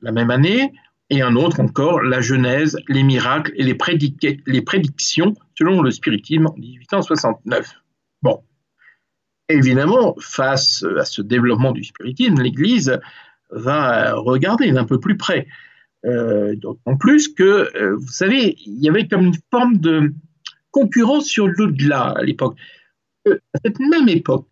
la 0.00 0.12
même 0.12 0.30
année, 0.30 0.72
et 1.10 1.22
un 1.22 1.36
autre 1.36 1.60
encore, 1.60 2.02
La 2.02 2.20
Genèse, 2.20 2.76
les 2.88 3.02
miracles 3.02 3.52
et 3.56 3.64
les, 3.64 3.74
prédictions 3.74 5.34
selon 5.56 5.80
le 5.80 5.90
spiritisme 5.90 6.46
en 6.46 6.54
1869. 6.56 7.72
Bon, 8.22 8.42
évidemment, 9.48 10.14
face 10.20 10.84
à 10.98 11.04
ce 11.04 11.22
développement 11.22 11.72
du 11.72 11.82
spiritisme, 11.84 12.40
l'Église 12.42 13.00
va 13.50 14.14
regarder 14.14 14.70
d'un 14.70 14.84
peu 14.84 15.00
plus 15.00 15.16
près. 15.16 15.46
Euh, 16.04 16.54
en 16.84 16.96
plus 16.96 17.28
que, 17.28 17.74
euh, 17.74 17.96
vous 17.96 18.08
savez, 18.08 18.56
il 18.66 18.78
y 18.82 18.88
avait 18.88 19.08
comme 19.08 19.26
une 19.26 19.38
forme 19.50 19.78
de 19.78 20.12
concurrence 20.70 21.26
sur 21.26 21.48
l'au-delà 21.48 22.14
à 22.16 22.22
l'époque. 22.22 22.56
À 23.54 23.58
cette 23.64 23.78
même 23.80 24.08
époque, 24.08 24.50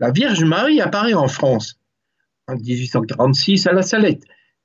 la 0.00 0.10
Vierge 0.10 0.44
Marie 0.44 0.80
apparaît 0.80 1.14
en 1.14 1.28
France 1.28 1.78
en 2.46 2.56
1846 2.56 3.66
à 3.66 3.72
La 3.72 3.82
Salette, 3.82 4.24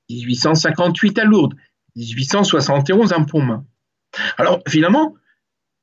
1858 0.09 1.19
à 1.19 1.25
Lourdes, 1.25 1.55
1871 1.95 3.13
à 3.13 3.19
Pontmain. 3.21 3.65
Alors, 4.37 4.61
finalement, 4.67 5.15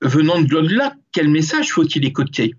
venant 0.01 0.41
de 0.41 0.49
l'au-delà, 0.53 0.95
quel 1.13 1.29
message 1.29 1.73
faut-il 1.73 2.05
écouter? 2.05 2.55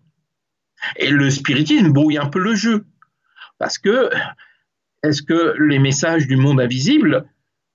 Et 0.97 1.09
le 1.09 1.29
spiritisme 1.29 1.91
brouille 1.91 2.17
un 2.17 2.27
peu 2.27 2.39
le 2.39 2.55
jeu. 2.55 2.85
Parce 3.57 3.77
que, 3.77 4.09
est-ce 5.03 5.21
que 5.21 5.55
les 5.59 5.79
messages 5.79 6.27
du 6.27 6.35
monde 6.35 6.59
invisible 6.59 7.25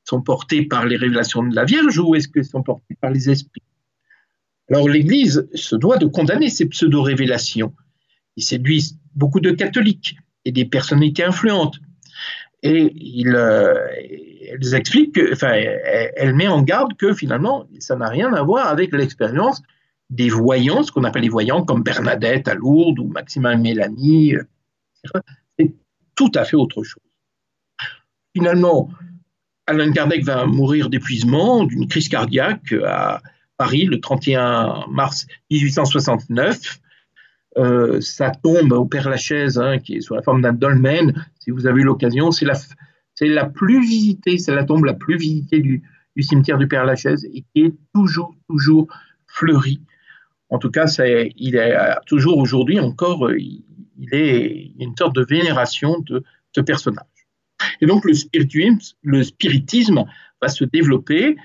sont 0.04 0.22
portés 0.22 0.64
par 0.64 0.86
les 0.86 0.96
révélations 0.96 1.42
de 1.42 1.54
la 1.54 1.64
Vierge 1.64 1.98
ou 1.98 2.14
est-ce 2.14 2.28
qu'ils 2.28 2.44
sont 2.44 2.62
portés 2.62 2.96
par 3.00 3.10
les 3.10 3.30
esprits? 3.30 3.62
Alors 4.70 4.88
l'Église 4.88 5.48
se 5.54 5.76
doit 5.76 5.98
de 5.98 6.06
condamner 6.06 6.50
ces 6.50 6.66
pseudo-révélations. 6.66 7.72
Ils 8.36 8.42
séduisent 8.42 8.98
beaucoup 9.14 9.40
de 9.40 9.50
catholiques 9.50 10.16
et 10.44 10.52
des 10.52 10.64
personnalités 10.64 11.24
influentes. 11.24 11.78
Et 12.62 13.24
euh, 13.26 13.74
elle, 16.16 16.34
met 16.34 16.48
en 16.48 16.62
garde 16.62 16.96
que 16.96 17.14
finalement, 17.14 17.66
ça 17.78 17.96
n'a 17.96 18.08
rien 18.08 18.32
à 18.32 18.42
voir 18.42 18.68
avec 18.68 18.92
l'expérience 18.92 19.62
des 20.10 20.28
voyants, 20.28 20.82
ce 20.82 20.90
qu'on 20.90 21.04
appelle 21.04 21.22
les 21.22 21.28
voyants, 21.28 21.64
comme 21.64 21.82
Bernadette 21.82 22.48
à 22.48 22.54
Lourdes 22.54 22.98
ou 22.98 23.08
Maximin 23.08 23.56
Mélanie. 23.56 24.34
C'est 25.58 25.74
tout 26.14 26.32
à 26.34 26.44
fait 26.44 26.56
autre 26.56 26.82
chose. 26.82 27.02
Finalement, 28.34 28.90
Alain 29.66 29.92
Kardec 29.92 30.24
va 30.24 30.46
mourir 30.46 30.88
d'épuisement, 30.90 31.64
d'une 31.64 31.88
crise 31.88 32.08
cardiaque 32.08 32.72
à 32.84 33.20
Paris 33.56 33.84
le 33.84 34.00
31 34.00 34.86
mars 34.90 35.26
1869. 35.50 36.80
Euh, 37.58 38.00
sa 38.00 38.30
tombe 38.30 38.72
au 38.72 38.84
Père 38.84 39.08
Lachaise, 39.08 39.58
hein, 39.58 39.78
qui 39.78 39.96
est 39.96 40.00
sous 40.00 40.14
la 40.14 40.22
forme 40.22 40.42
d'un 40.42 40.52
dolmen, 40.52 41.26
si 41.40 41.50
vous 41.50 41.66
avez 41.66 41.80
eu 41.80 41.84
l'occasion, 41.84 42.30
c'est 42.30 42.44
la, 42.44 42.54
c'est 43.14 43.28
la 43.28 43.46
plus 43.46 43.80
visitée, 43.80 44.36
c'est 44.36 44.54
la 44.54 44.64
tombe 44.64 44.84
la 44.84 44.92
plus 44.92 45.16
visitée 45.16 45.60
du, 45.60 45.82
cimetière 46.18 46.58
du 46.58 46.68
Père 46.68 46.84
Lachaise 46.84 47.24
et 47.32 47.44
qui 47.54 47.62
est 47.62 47.74
toujours, 47.94 48.34
toujours 48.48 48.88
fleurie. 49.26 49.80
En 50.50 50.58
tout 50.58 50.70
cas, 50.70 50.86
c'est, 50.86 51.32
il 51.36 51.56
est 51.56 51.74
toujours 52.06 52.38
aujourd'hui 52.38 52.78
encore, 52.78 53.26
euh, 53.26 53.38
est 54.12 54.72
une 54.78 54.94
sorte 54.96 55.14
de 55.16 55.24
vénération 55.24 56.00
de 56.00 56.22
ce 56.54 56.60
personnage. 56.60 57.06
Et 57.80 57.86
donc 57.86 58.04
le 58.04 58.12
spiritisme, 58.12 58.96
le 59.02 59.22
spiritisme 59.22 60.04
va 60.42 60.48
se 60.48 60.64
développer 60.64 61.36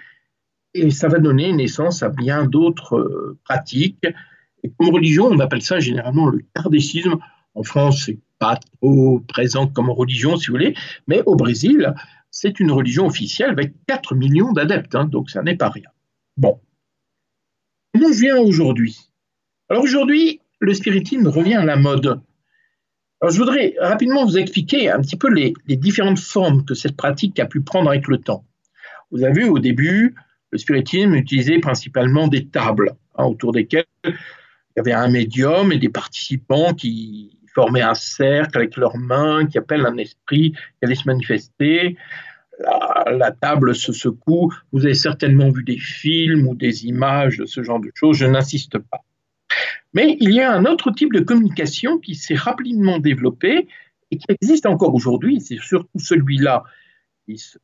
et 0.73 0.89
ça 0.91 1.07
va 1.07 1.19
donner 1.19 1.51
naissance 1.53 2.03
à 2.03 2.09
bien 2.09 2.45
d'autres 2.45 2.97
euh, 2.97 3.37
pratiques. 3.43 4.05
Et 4.63 4.71
comme 4.77 4.89
religion, 4.89 5.25
on 5.25 5.39
appelle 5.39 5.61
ça 5.61 5.79
généralement 5.79 6.27
le 6.27 6.41
kardécisme. 6.55 7.17
En 7.55 7.63
France, 7.63 8.03
c'est 8.05 8.19
pas 8.39 8.57
trop 8.79 9.19
présent 9.27 9.67
comme 9.67 9.89
religion, 9.89 10.37
si 10.37 10.47
vous 10.47 10.53
voulez, 10.53 10.75
mais 11.07 11.21
au 11.25 11.35
Brésil, 11.35 11.93
c'est 12.31 12.59
une 12.59 12.71
religion 12.71 13.05
officielle 13.05 13.51
avec 13.51 13.73
4 13.87 14.15
millions 14.15 14.53
d'adeptes, 14.53 14.95
hein, 14.95 15.05
donc 15.05 15.29
ça 15.29 15.43
n'est 15.43 15.57
pas 15.57 15.69
rien. 15.69 15.89
Bon. 16.37 16.59
Comment 17.93 18.11
je 18.11 18.19
viens 18.19 18.37
aujourd'hui? 18.37 18.97
Alors 19.69 19.83
aujourd'hui, 19.83 20.41
le 20.59 20.73
spiritisme 20.73 21.27
revient 21.27 21.55
à 21.55 21.65
la 21.65 21.75
mode. 21.75 22.21
Alors, 23.21 23.31
je 23.31 23.37
voudrais 23.37 23.75
rapidement 23.79 24.25
vous 24.25 24.37
expliquer 24.37 24.89
un 24.89 24.99
petit 25.01 25.15
peu 25.15 25.29
les, 25.29 25.53
différentes 25.67 26.19
formes 26.19 26.65
que 26.65 26.73
cette 26.73 26.95
pratique 26.95 27.39
a 27.39 27.45
pu 27.45 27.61
prendre 27.61 27.89
avec 27.89 28.07
le 28.07 28.17
temps. 28.17 28.45
Vous 29.11 29.23
avez 29.23 29.43
vu 29.43 29.49
au 29.49 29.59
début, 29.59 30.15
le 30.51 30.57
spiritisme 30.57 31.15
utilisait 31.15 31.59
principalement 31.59 32.27
des 32.27 32.45
tables 32.47 32.93
hein, 33.15 33.25
autour 33.25 33.51
desquelles 33.51 33.85
il 34.03 34.13
y 34.77 34.79
avait 34.79 34.93
un 34.93 35.09
médium 35.09 35.71
et 35.71 35.77
des 35.77 35.89
participants 35.89 36.73
qui 36.73 37.37
formaient 37.53 37.81
un 37.81 37.93
cercle 37.93 38.57
avec 38.57 38.77
leurs 38.77 38.97
mains, 38.97 39.45
qui 39.45 39.57
appellent 39.57 39.85
un 39.85 39.97
esprit 39.97 40.51
qui 40.51 40.83
allait 40.83 40.95
se 40.95 41.07
manifester. 41.07 41.97
La, 42.59 43.05
la, 43.11 43.31
table 43.31 43.75
se 43.75 43.91
secoue. 43.91 44.53
Vous 44.71 44.85
avez 44.85 44.93
certainement 44.93 45.49
vu 45.49 45.63
des 45.63 45.77
films 45.77 46.47
ou 46.47 46.55
des 46.55 46.85
images 46.85 47.37
de 47.37 47.45
ce 47.45 47.63
genre 47.63 47.79
de 47.79 47.91
choses. 47.95 48.17
Je 48.17 48.25
n'insiste 48.25 48.77
pas. 48.77 49.01
Mais 49.93 50.15
il 50.19 50.31
y 50.31 50.39
a 50.39 50.53
un 50.53 50.65
autre 50.65 50.91
type 50.91 51.11
de 51.11 51.19
communication 51.19 51.97
qui 51.97 52.15
s'est 52.15 52.35
rapidement 52.35 52.99
développé 52.99 53.67
et 54.11 54.17
qui 54.17 54.25
existe 54.29 54.65
encore 54.65 54.93
aujourd'hui, 54.93 55.41
c'est 55.41 55.59
surtout 55.59 55.99
celui-là 55.99 56.63
qui 57.25 57.33
est 57.33 57.57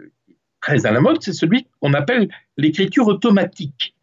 à 0.68 0.92
la 0.92 1.02
mode, 1.02 1.22
c'est 1.22 1.34
celui 1.34 1.68
qu'on 1.80 1.94
appelle 1.94 2.30
l'écriture 2.58 3.08
automatique. 3.08 3.96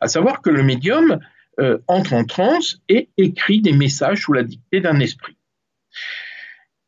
À 0.00 0.08
savoir 0.08 0.40
que 0.40 0.50
le 0.50 0.62
médium 0.62 1.18
euh, 1.60 1.78
entre 1.86 2.14
en 2.14 2.24
transe 2.24 2.80
et 2.88 3.08
écrit 3.16 3.60
des 3.60 3.72
messages 3.72 4.22
sous 4.22 4.32
la 4.32 4.42
dictée 4.42 4.80
d'un 4.80 5.00
esprit. 5.00 5.36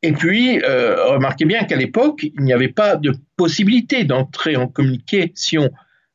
Et 0.03 0.13
puis, 0.13 0.63
euh, 0.63 1.13
remarquez 1.13 1.45
bien 1.45 1.65
qu'à 1.65 1.77
l'époque, 1.77 2.23
il 2.23 2.45
n'y 2.45 2.53
avait 2.53 2.69
pas 2.69 2.97
de 2.97 3.15
possibilité 3.37 4.05
d'entrer 4.05 4.57
en 4.57 4.69
communication 4.69 5.71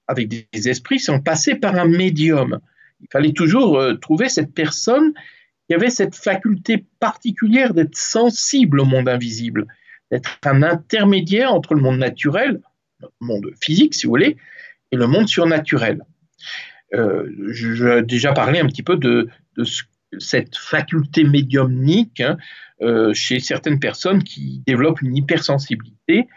avec 0.08 0.30
des 0.30 0.70
esprits 0.70 1.00
sans 1.00 1.20
passer 1.20 1.56
par 1.56 1.76
un 1.76 1.86
médium 1.86 2.60
il 3.04 3.08
fallait 3.12 3.34
toujours 3.34 3.78
euh, 3.78 3.96
trouver 3.96 4.30
cette 4.30 4.54
personne 4.54 5.14
qui 5.68 5.76
avait 5.76 5.90
cette 5.90 6.16
faculté 6.16 6.86
particulière 7.00 7.74
d'être 7.74 7.96
sensible 7.96 8.80
au 8.80 8.86
monde 8.86 9.10
invisible, 9.10 9.68
d'être 10.12 10.38
un 10.46 10.64
intermédiaire 10.64 11.54
entre 11.54 11.74
le 11.74 11.82
monde 11.82 11.98
naturel, 11.98 12.62
monde 13.20 13.52
physique 13.62 13.94
si 13.94 14.06
vous 14.06 14.12
voulez, 14.12 14.38
et 14.92 14.96
le 14.96 15.08
monde 15.08 15.28
surnaturel. 15.28 16.04
Euh, 16.94 17.30
J'ai 17.52 18.02
déjà 18.04 18.34
parlé 18.34 18.60
un 18.60 18.68
petit 18.68 18.84
peu 18.84 18.98
de, 18.98 19.30
cette 20.20 20.56
faculté 20.56 21.24
médiumnique 21.24 22.22
hein, 22.22 22.38
euh, 22.82 23.14
chez 23.14 23.40
certaines 23.40 23.80
personnes 23.80 24.24
qui 24.24 24.62
développent 24.68 25.02
une 25.02 25.16
hypersensibilité. 25.18 26.28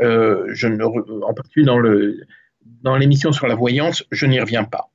Euh, 0.00 0.46
je 0.52 0.68
ne, 0.68 0.84
en 0.84 1.34
particulier 1.34 1.66
dans 1.66 2.96
l'émission 2.96 3.30
dans 3.30 3.34
sur 3.34 3.46
la 3.46 3.54
voyance, 3.54 4.04
je 4.10 4.26
n'y 4.26 4.38
reviens 4.38 4.64
pas. 4.64 4.90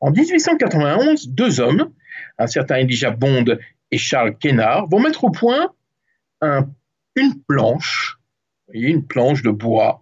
En 0.00 0.10
1891, 0.10 1.28
deux 1.28 1.60
hommes, 1.60 1.92
un 2.38 2.46
certain 2.46 2.76
Elijah 2.76 3.10
Bond 3.10 3.44
et 3.90 3.98
Charles 3.98 4.36
Kennard, 4.38 4.88
vont 4.88 5.00
mettre 5.00 5.24
au 5.24 5.30
point 5.30 5.72
une 7.16 7.42
planche, 7.46 8.18
une 8.72 9.06
planche 9.06 9.42
de 9.42 9.50
bois, 9.50 10.00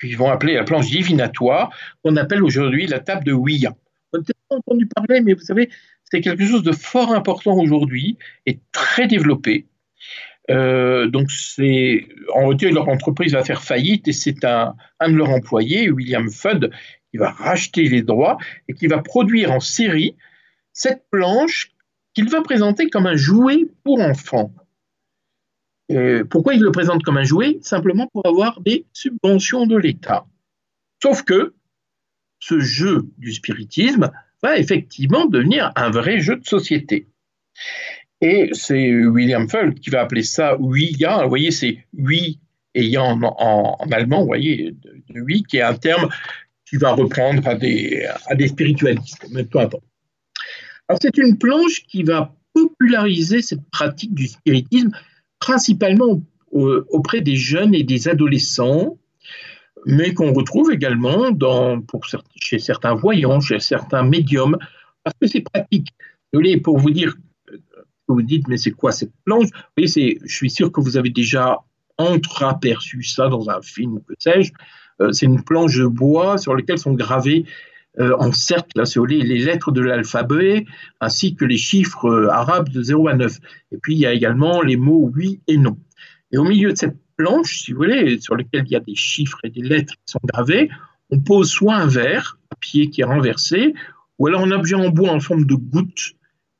qu'ils 0.00 0.16
vont 0.16 0.30
appeler 0.30 0.54
la 0.54 0.64
planche 0.64 0.90
divinatoire, 0.90 1.74
qu'on 2.02 2.16
appelle 2.16 2.42
aujourd'hui 2.42 2.86
la 2.86 3.00
table 3.00 3.24
de 3.24 3.32
Ouija. 3.32 3.74
On 4.12 4.18
n'a 4.18 4.24
peut-être 4.24 4.38
pas 4.48 4.56
entendu 4.56 4.86
parler, 4.86 5.20
mais 5.20 5.34
vous 5.34 5.40
savez, 5.40 5.70
c'est 6.04 6.20
quelque 6.20 6.46
chose 6.46 6.62
de 6.62 6.72
fort 6.72 7.12
important 7.12 7.56
aujourd'hui 7.58 8.18
et 8.46 8.60
très 8.72 9.06
développé. 9.06 9.66
Euh, 10.48 11.08
donc, 11.08 11.28
en 12.34 12.40
réalité 12.42 12.70
leur 12.70 12.88
entreprise 12.88 13.32
va 13.32 13.42
faire 13.42 13.64
faillite 13.64 14.06
et 14.06 14.12
c'est 14.12 14.44
un, 14.44 14.76
un, 15.00 15.10
de 15.10 15.16
leurs 15.16 15.30
employés, 15.30 15.90
William 15.90 16.30
Fudd, 16.30 16.70
va 17.16 17.30
racheter 17.30 17.88
les 17.88 18.02
droits 18.02 18.38
et 18.68 18.74
qui 18.74 18.86
va 18.86 18.98
produire 18.98 19.52
en 19.52 19.60
série 19.60 20.16
cette 20.72 21.04
planche 21.10 21.72
qu'il 22.14 22.28
va 22.28 22.42
présenter 22.42 22.88
comme 22.88 23.06
un 23.06 23.16
jouet 23.16 23.66
pour 23.84 24.00
enfants. 24.00 24.52
Pourquoi 26.30 26.54
il 26.54 26.62
le 26.62 26.72
présente 26.72 27.02
comme 27.02 27.16
un 27.16 27.24
jouet? 27.24 27.58
Simplement 27.62 28.08
pour 28.12 28.26
avoir 28.26 28.60
des 28.60 28.86
subventions 28.92 29.66
de 29.66 29.76
l'État. 29.76 30.26
Sauf 31.02 31.22
que 31.22 31.54
ce 32.38 32.60
jeu 32.60 33.06
du 33.18 33.32
spiritisme 33.32 34.10
va 34.42 34.58
effectivement 34.58 35.26
devenir 35.26 35.72
un 35.76 35.90
vrai 35.90 36.20
jeu 36.20 36.36
de 36.36 36.44
société. 36.44 37.06
Et 38.20 38.50
c'est 38.52 38.94
William 39.06 39.48
Feld 39.48 39.78
qui 39.80 39.90
va 39.90 40.00
appeler 40.00 40.22
ça 40.22 40.58
Ouija. 40.58 41.22
Vous 41.22 41.28
voyez, 41.28 41.50
c'est 41.50 41.84
oui 41.96 42.40
ayant 42.74 43.20
en, 43.22 43.76
allemand, 43.90 44.20
vous 44.20 44.26
voyez, 44.26 44.72
de, 44.72 45.20
oui, 45.20 45.42
qui 45.42 45.56
est 45.56 45.62
un 45.62 45.74
terme 45.74 46.08
qui 46.68 46.76
va 46.76 46.92
reprendre 46.92 47.46
à 47.48 47.54
des, 47.54 48.06
à 48.26 48.34
des 48.34 48.48
spiritualistes, 48.48 49.26
mais 49.30 49.44
peu 49.44 49.60
importe. 49.60 49.84
Alors 50.88 50.98
c'est 51.00 51.16
une 51.16 51.38
planche 51.38 51.82
qui 51.84 52.02
va 52.02 52.34
populariser 52.52 53.42
cette 53.42 53.68
pratique 53.70 54.14
du 54.14 54.26
spiritisme, 54.26 54.90
principalement 55.46 56.20
auprès 56.50 57.20
des 57.20 57.36
jeunes 57.36 57.74
et 57.74 57.84
des 57.84 58.08
adolescents, 58.08 58.98
mais 59.84 60.12
qu'on 60.12 60.32
retrouve 60.32 60.72
également 60.72 61.30
dans, 61.30 61.80
pour, 61.80 62.00
chez 62.34 62.58
certains 62.58 62.94
voyants, 62.94 63.40
chez 63.40 63.60
certains 63.60 64.02
médiums, 64.02 64.56
parce 65.04 65.16
que 65.20 65.28
c'est 65.28 65.42
pratique. 65.42 65.88
Pour 66.64 66.78
vous 66.78 66.90
dire, 66.90 67.14
vous 68.08 68.22
dites, 68.22 68.48
mais 68.48 68.56
c'est 68.56 68.72
quoi 68.72 68.90
cette 68.90 69.12
planche? 69.24 69.48
Vous 69.52 69.84
voyez, 69.84 70.18
Je 70.24 70.36
suis 70.36 70.50
sûr 70.50 70.72
que 70.72 70.80
vous 70.80 70.96
avez 70.96 71.10
déjà 71.10 71.60
entreaperçu 71.96 73.04
ça 73.04 73.28
dans 73.28 73.48
un 73.48 73.62
film, 73.62 74.00
que 74.06 74.14
sais-je. 74.18 74.52
Euh, 75.00 75.12
c'est 75.12 75.26
une 75.26 75.44
planche 75.44 75.76
de 75.76 75.86
bois 75.86 76.38
sur 76.38 76.56
laquelle 76.56 76.78
sont 76.78 76.94
gravés 76.94 77.44
en 77.98 78.32
cercle, 78.32 78.82
les, 79.08 79.22
les 79.22 79.38
lettres 79.38 79.72
de 79.72 79.80
l'alphabet, 79.80 80.66
ainsi 81.00 81.34
que 81.34 81.44
les 81.44 81.56
chiffres 81.56 82.28
arabes 82.30 82.68
de 82.68 82.82
0 82.82 83.08
à 83.08 83.14
9. 83.14 83.38
Et 83.72 83.78
puis, 83.78 83.94
il 83.94 83.98
y 83.98 84.06
a 84.06 84.12
également 84.12 84.62
les 84.62 84.76
mots 84.76 85.10
oui 85.14 85.40
et 85.46 85.56
non. 85.56 85.78
Et 86.32 86.38
au 86.38 86.44
milieu 86.44 86.72
de 86.72 86.76
cette 86.76 86.96
planche, 87.16 87.62
si 87.62 87.72
vous 87.72 87.78
voulez, 87.78 88.20
sur 88.20 88.36
laquelle 88.36 88.64
il 88.66 88.72
y 88.72 88.76
a 88.76 88.80
des 88.80 88.94
chiffres 88.94 89.38
et 89.44 89.50
des 89.50 89.62
lettres 89.62 89.94
qui 89.94 90.12
sont 90.12 90.20
gravés, 90.24 90.68
on 91.10 91.20
pose 91.20 91.50
soit 91.50 91.76
un 91.76 91.86
verre, 91.86 92.38
à 92.50 92.56
pied 92.56 92.90
qui 92.90 93.00
est 93.00 93.04
renversé, 93.04 93.74
ou 94.18 94.26
alors 94.26 94.42
un 94.42 94.50
objet 94.50 94.74
en 94.74 94.90
bois 94.90 95.10
en 95.10 95.20
forme 95.20 95.44
de 95.44 95.54
goutte, 95.54 96.12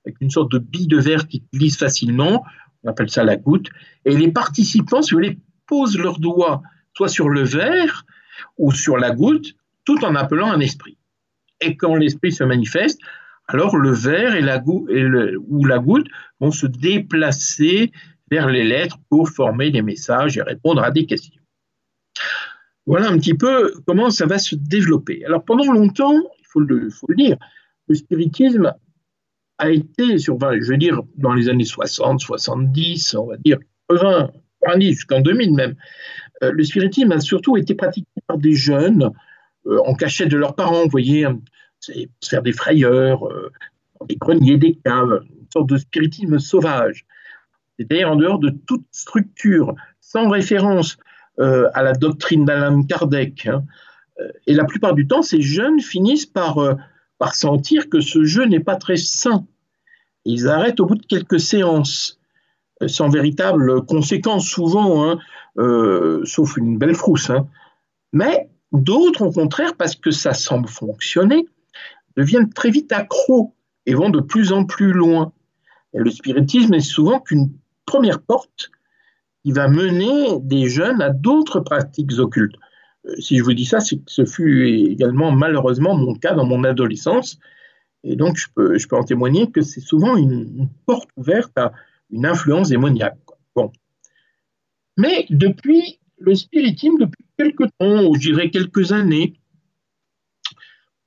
avec 0.04 0.16
une 0.20 0.30
sorte 0.30 0.52
de 0.52 0.58
bille 0.58 0.86
de 0.86 0.98
verre 0.98 1.26
qui 1.26 1.42
glisse 1.52 1.76
facilement, 1.76 2.44
on 2.84 2.90
appelle 2.90 3.10
ça 3.10 3.24
la 3.24 3.36
goutte, 3.36 3.68
et 4.04 4.16
les 4.16 4.30
participants, 4.30 5.02
si 5.02 5.12
vous 5.12 5.18
voulez, 5.18 5.38
posent 5.66 5.98
leurs 5.98 6.20
doigts 6.20 6.62
soit 6.94 7.08
sur 7.08 7.28
le 7.28 7.42
verre 7.42 8.06
ou 8.56 8.72
sur 8.72 8.96
la 8.96 9.10
goutte, 9.10 9.54
tout 9.84 10.04
en 10.04 10.14
appelant 10.14 10.50
un 10.50 10.60
esprit. 10.60 10.95
Et 11.60 11.76
quand 11.76 11.94
l'esprit 11.96 12.32
se 12.32 12.44
manifeste, 12.44 13.00
alors 13.48 13.76
le 13.76 13.92
verre 13.92 14.34
et 14.34 14.42
la 14.42 14.62
ou 14.66 15.64
la 15.64 15.78
goutte 15.78 16.08
vont 16.40 16.50
se 16.50 16.66
déplacer 16.66 17.92
vers 18.30 18.48
les 18.48 18.64
lettres 18.64 18.98
pour 19.08 19.28
former 19.28 19.70
des 19.70 19.82
messages 19.82 20.36
et 20.36 20.42
répondre 20.42 20.82
à 20.82 20.90
des 20.90 21.06
questions. 21.06 21.40
Voilà 22.86 23.08
un 23.08 23.18
petit 23.18 23.34
peu 23.34 23.72
comment 23.86 24.10
ça 24.10 24.26
va 24.26 24.38
se 24.38 24.54
développer. 24.54 25.24
Alors 25.24 25.44
pendant 25.44 25.72
longtemps, 25.72 26.14
il 26.38 26.46
faut 26.46 26.60
le, 26.60 26.88
dire, 27.16 27.36
le 27.88 27.94
spiritisme 27.94 28.72
a 29.58 29.70
été, 29.70 30.18
sur, 30.18 30.38
je 30.38 30.70
veux 30.70 30.76
dire, 30.76 31.00
dans 31.16 31.32
les 31.32 31.48
années 31.48 31.64
60, 31.64 32.20
70, 32.20 33.14
on 33.14 33.26
va 33.26 33.36
dire 33.38 33.58
20, 33.90 34.30
jusqu'en 34.80 35.20
2000 35.20 35.54
même, 35.54 35.74
euh, 36.42 36.52
le 36.52 36.64
spiritisme 36.64 37.12
a 37.12 37.20
surtout 37.20 37.56
été 37.56 37.74
pratiqué 37.74 38.08
par 38.26 38.38
des 38.38 38.54
jeunes 38.54 39.10
en 39.84 39.94
cachette 39.94 40.28
de 40.28 40.36
leurs 40.36 40.54
parents, 40.54 40.82
vous 40.82 40.90
voyez, 40.90 41.26
c'est 41.80 42.08
faire 42.24 42.42
des 42.42 42.52
frayeurs, 42.52 43.26
euh, 43.28 43.52
des 44.08 44.16
greniers, 44.16 44.58
des 44.58 44.78
caves, 44.84 45.22
une 45.30 45.46
sorte 45.52 45.68
de 45.68 45.76
spiritisme 45.76 46.38
sauvage. 46.38 47.06
C'est-à-dire 47.78 48.10
en 48.10 48.16
dehors 48.16 48.38
de 48.38 48.50
toute 48.50 48.86
structure, 48.90 49.74
sans 50.00 50.28
référence 50.28 50.96
à 51.38 51.82
la 51.82 51.92
doctrine 51.92 52.46
d'Alan 52.46 52.82
Kardec. 52.84 53.46
Hein. 53.46 53.62
Et 54.46 54.54
la 54.54 54.64
plupart 54.64 54.94
du 54.94 55.06
temps, 55.06 55.20
ces 55.20 55.42
jeunes 55.42 55.80
finissent 55.80 56.24
par, 56.24 56.58
par 57.18 57.34
sentir 57.34 57.90
que 57.90 58.00
ce 58.00 58.24
jeu 58.24 58.46
n'est 58.46 58.60
pas 58.60 58.76
très 58.76 58.96
sain. 58.96 59.44
Ils 60.24 60.48
arrêtent 60.48 60.80
au 60.80 60.86
bout 60.86 60.94
de 60.94 61.04
quelques 61.04 61.38
séances 61.38 62.18
sans 62.86 63.08
véritable 63.08 63.84
conséquence 63.86 64.46
souvent, 64.46 65.04
hein, 65.04 65.18
euh, 65.58 66.22
sauf 66.24 66.56
une 66.56 66.78
belle 66.78 66.94
frousse. 66.94 67.30
Hein. 67.30 67.48
Mais 68.12 68.48
d'autres, 68.72 69.22
au 69.22 69.32
contraire, 69.32 69.76
parce 69.76 69.96
que 69.96 70.10
ça 70.10 70.34
semble 70.34 70.68
fonctionner, 70.68 71.46
deviennent 72.16 72.52
très 72.52 72.70
vite 72.70 72.92
accros 72.92 73.54
et 73.86 73.94
vont 73.94 74.10
de 74.10 74.20
plus 74.20 74.52
en 74.52 74.64
plus 74.64 74.92
loin. 74.92 75.32
Le 75.94 76.10
spiritisme 76.10 76.74
est 76.74 76.80
souvent 76.80 77.20
qu'une 77.20 77.52
première 77.84 78.20
porte 78.20 78.70
qui 79.44 79.52
va 79.52 79.68
mener 79.68 80.38
des 80.40 80.68
jeunes 80.68 81.00
à 81.00 81.10
d'autres 81.10 81.60
pratiques 81.60 82.18
occultes. 82.18 82.56
Euh, 83.06 83.14
si 83.20 83.38
je 83.38 83.44
vous 83.44 83.54
dis 83.54 83.64
ça, 83.64 83.80
c'est 83.80 83.96
que 83.96 84.10
ce 84.10 84.24
fut 84.24 84.66
également 84.90 85.30
malheureusement 85.30 85.94
mon 85.94 86.14
cas 86.14 86.34
dans 86.34 86.44
mon 86.44 86.64
adolescence. 86.64 87.38
Et 88.02 88.16
donc, 88.16 88.36
je 88.36 88.46
peux, 88.54 88.78
je 88.78 88.86
peux 88.88 88.96
en 88.96 89.04
témoigner 89.04 89.50
que 89.50 89.62
c'est 89.62 89.80
souvent 89.80 90.16
une 90.16 90.68
porte 90.86 91.08
ouverte 91.16 91.56
à 91.56 91.72
une 92.10 92.26
influence 92.26 92.68
démoniaque. 92.68 93.18
Bon. 93.54 93.72
Mais 94.96 95.26
depuis 95.30 95.98
le 96.18 96.34
spiritisme, 96.34 96.98
depuis 96.98 97.24
quelques 97.38 97.70
temps, 97.78 98.04
ou 98.04 98.14
je 98.14 98.32
dirais 98.32 98.50
quelques 98.50 98.92
années, 98.92 99.34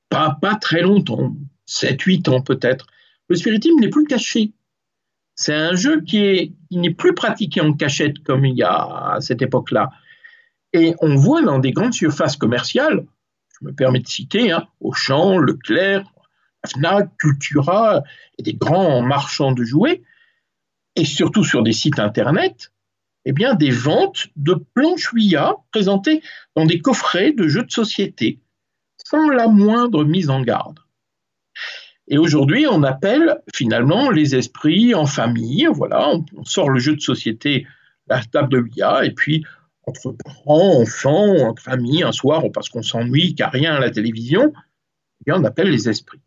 pas, 0.10 0.38
pas 0.42 0.56
très 0.56 0.82
longtemps, 0.82 1.36
7-8 1.68 2.30
ans 2.30 2.42
peut-être, 2.42 2.88
le 3.28 3.36
spiritisme 3.36 3.80
n'est 3.80 3.90
plus 3.90 4.06
caché. 4.06 4.54
C'est 5.36 5.54
un 5.54 5.76
jeu 5.76 6.02
qui 6.02 6.56
n'est 6.72 6.94
plus 6.94 7.14
pratiqué 7.14 7.62
en 7.62 7.74
cachette 7.74 8.20
comme 8.24 8.46
il 8.46 8.58
y 8.58 8.64
a 8.64 9.14
à 9.14 9.22
cette 9.22 9.42
époque-là. 9.42 9.92
Et 10.74 10.96
on 11.00 11.16
voit 11.16 11.42
dans 11.42 11.60
des 11.60 11.72
grandes 11.72 11.94
surfaces 11.94 12.36
commerciales, 12.36 13.06
je 13.60 13.66
me 13.66 13.74
permets 13.74 14.00
de 14.00 14.08
citer, 14.08 14.52
hein, 14.52 14.68
Auchan, 14.80 15.38
Leclerc, 15.38 16.12
Fnac, 16.66 17.10
Cultura 17.18 18.04
et 18.38 18.44
des 18.44 18.54
grands 18.54 19.02
marchands 19.02 19.52
de 19.52 19.64
jouets, 19.64 20.04
et 20.96 21.06
surtout 21.06 21.44
sur 21.44 21.64
des 21.64 21.72
sites 21.72 22.00
internet, 22.00 22.72
eh 23.30 23.32
bien, 23.32 23.54
des 23.54 23.70
ventes 23.70 24.26
de 24.38 24.56
planches 24.74 25.14
Ouija 25.14 25.54
présentées 25.72 26.24
dans 26.56 26.66
des 26.66 26.80
coffrets 26.80 27.32
de 27.32 27.48
jeux 27.48 27.62
de 27.62 27.70
société, 27.70 28.40
sans 28.98 29.30
la 29.30 29.48
moindre 29.48 30.04
mise 30.04 30.32
en 30.32 30.42
garde. 30.42 30.80
Et 32.08 32.18
aujourd'hui, 32.18 32.66
on 32.66 32.82
appelle 32.82 33.40
finalement 33.54 34.10
les 34.10 34.36
esprits 34.36 34.96
en 34.96 35.06
famille. 35.06 35.68
Voilà, 35.72 36.10
on, 36.10 36.44
sort 36.44 36.72
le 36.72 36.80
jeu 36.80 36.96
de 36.96 37.02
société, 37.02 37.68
la 38.08 38.24
table 38.24 38.50
de 38.50 38.60
Ouija, 38.62 39.06
et 39.06 39.12
puis 39.12 39.46
entre 39.86 40.16
parents, 40.26 40.82
enfants, 40.82 41.50
entre 41.50 41.70
amis, 41.70 42.02
un 42.02 42.12
soir, 42.12 42.42
parce 42.52 42.68
qu'on 42.68 42.82
s'ennuie, 42.82 43.36
qu'il 43.36 43.36
n'y 43.36 43.44
a 43.44 43.50
rien 43.50 43.76
à 43.76 43.80
la 43.80 43.92
télévision, 43.92 44.54
eh 44.56 45.24
bien, 45.28 45.36
on 45.40 45.44
appelle 45.44 45.70
les 45.70 45.88
esprits. 45.88 46.22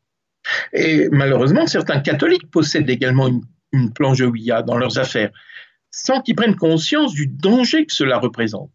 Et 0.73 1.09
malheureusement, 1.11 1.67
certains 1.67 1.99
catholiques 1.99 2.49
possèdent 2.49 2.91
également 2.91 3.27
une 3.27 3.43
une 3.73 3.93
planche 3.93 4.19
de 4.19 4.63
dans 4.63 4.77
leurs 4.77 4.99
affaires, 4.99 5.31
sans 5.93 6.21
qu'ils 6.21 6.35
prennent 6.35 6.57
conscience 6.57 7.15
du 7.15 7.29
danger 7.29 7.87
que 7.87 7.93
cela 7.93 8.19
représente. 8.19 8.71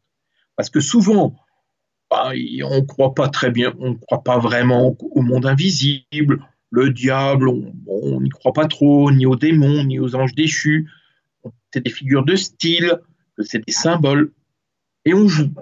Parce 0.55 0.69
que 0.69 0.79
souvent, 0.79 1.35
bah, 2.09 2.31
on 2.63 2.75
ne 2.75 2.85
croit 2.85 3.13
pas 3.13 3.27
très 3.27 3.51
bien, 3.51 3.73
on 3.79 3.91
ne 3.91 3.95
croit 3.95 4.23
pas 4.23 4.39
vraiment 4.39 4.95
au 4.99 5.21
monde 5.21 5.45
invisible, 5.45 6.45
le 6.69 6.89
diable, 6.91 7.49
on 7.49 8.21
n'y 8.21 8.29
croit 8.29 8.53
pas 8.53 8.67
trop, 8.67 9.11
ni 9.11 9.25
aux 9.25 9.35
démons, 9.35 9.83
ni 9.83 9.99
aux 9.99 10.15
anges 10.15 10.35
déchus. 10.35 10.89
C'est 11.73 11.83
des 11.83 11.91
figures 11.91 12.23
de 12.23 12.35
style, 12.35 12.99
c'est 13.39 13.65
des 13.65 13.73
symboles, 13.73 14.31
et 15.05 15.13
on 15.13 15.27
joue. 15.27 15.53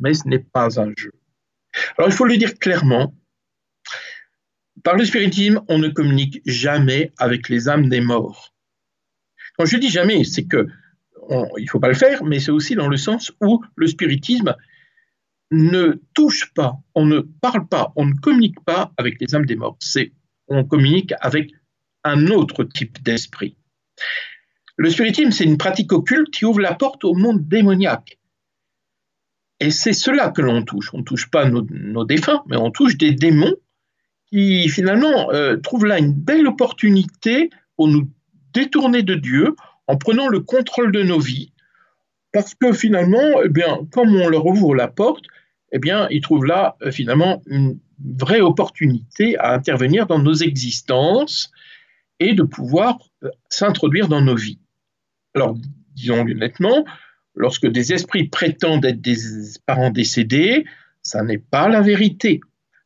Mais 0.00 0.14
ce 0.14 0.26
n'est 0.26 0.38
pas 0.38 0.80
un 0.80 0.92
jeu. 0.96 1.12
Alors 1.96 2.08
il 2.10 2.14
faut 2.14 2.24
le 2.24 2.36
dire 2.36 2.58
clairement, 2.58 3.14
par 4.84 4.96
le 4.96 5.04
spiritisme, 5.04 5.62
on 5.68 5.78
ne 5.78 5.88
communique 5.88 6.40
jamais 6.46 7.12
avec 7.18 7.48
les 7.48 7.68
âmes 7.68 7.88
des 7.88 8.00
morts. 8.00 8.54
Quand 9.58 9.66
je 9.66 9.76
dis 9.76 9.90
jamais, 9.90 10.24
c'est 10.24 10.44
que 10.44 10.68
il 11.30 11.64
ne 11.64 11.68
faut 11.68 11.80
pas 11.80 11.88
le 11.88 11.94
faire, 11.94 12.24
mais 12.24 12.40
c'est 12.40 12.50
aussi 12.50 12.74
dans 12.74 12.88
le 12.88 12.96
sens 12.96 13.32
où 13.42 13.62
le 13.76 13.86
spiritisme 13.86 14.54
ne 15.50 16.00
touche 16.14 16.52
pas, 16.54 16.76
on 16.94 17.04
ne 17.04 17.20
parle 17.20 17.68
pas, 17.68 17.92
on 17.96 18.06
ne 18.06 18.14
communique 18.14 18.60
pas 18.64 18.92
avec 18.96 19.20
les 19.20 19.34
âmes 19.34 19.46
des 19.46 19.56
morts. 19.56 19.76
C'est 19.80 20.12
on 20.46 20.64
communique 20.64 21.12
avec 21.20 21.50
un 22.04 22.28
autre 22.28 22.64
type 22.64 23.02
d'esprit. 23.02 23.56
Le 24.76 24.90
spiritisme, 24.90 25.32
c'est 25.32 25.44
une 25.44 25.58
pratique 25.58 25.92
occulte 25.92 26.30
qui 26.30 26.44
ouvre 26.44 26.60
la 26.60 26.74
porte 26.74 27.04
au 27.04 27.14
monde 27.14 27.46
démoniaque. 27.48 28.18
Et 29.60 29.70
c'est 29.70 29.92
cela 29.92 30.30
que 30.30 30.40
l'on 30.40 30.62
touche. 30.62 30.94
On 30.94 30.98
ne 30.98 31.02
touche 31.02 31.30
pas 31.30 31.48
nos, 31.48 32.04
défunts, 32.04 32.42
mais 32.46 32.56
on 32.56 32.70
touche 32.70 32.96
des 32.96 33.12
démons 33.12 33.56
qui 34.26 34.68
finalement 34.68 35.32
euh, 35.32 35.56
trouvent 35.56 35.86
là 35.86 35.98
une 35.98 36.12
belle 36.12 36.46
opportunité 36.46 37.50
pour 37.76 37.88
nous 37.88 38.08
détourner 38.58 39.02
de 39.02 39.14
Dieu 39.14 39.54
en 39.86 39.96
prenant 39.96 40.28
le 40.28 40.40
contrôle 40.40 40.92
de 40.92 41.02
nos 41.02 41.20
vies. 41.20 41.52
Parce 42.32 42.54
que 42.54 42.72
finalement, 42.72 43.42
eh 43.44 43.48
comme 43.92 44.14
on 44.14 44.28
leur 44.28 44.46
ouvre 44.46 44.74
la 44.74 44.88
porte, 44.88 45.24
eh 45.72 45.78
bien, 45.78 46.08
ils 46.10 46.20
trouvent 46.20 46.44
là 46.44 46.76
euh, 46.82 46.90
finalement 46.90 47.42
une 47.46 47.78
vraie 48.20 48.40
opportunité 48.40 49.36
à 49.38 49.52
intervenir 49.52 50.06
dans 50.06 50.18
nos 50.18 50.34
existences 50.34 51.50
et 52.20 52.34
de 52.34 52.42
pouvoir 52.42 52.98
euh, 53.22 53.28
s'introduire 53.48 54.08
dans 54.08 54.20
nos 54.20 54.36
vies. 54.36 54.60
Alors, 55.34 55.56
disons 55.94 56.20
honnêtement, 56.20 56.84
lorsque 57.34 57.66
des 57.66 57.92
esprits 57.92 58.28
prétendent 58.28 58.84
être 58.84 59.00
des 59.00 59.16
parents 59.66 59.90
décédés, 59.90 60.64
ça 61.02 61.22
n'est 61.22 61.38
pas 61.38 61.68
la 61.68 61.80
vérité. 61.80 62.40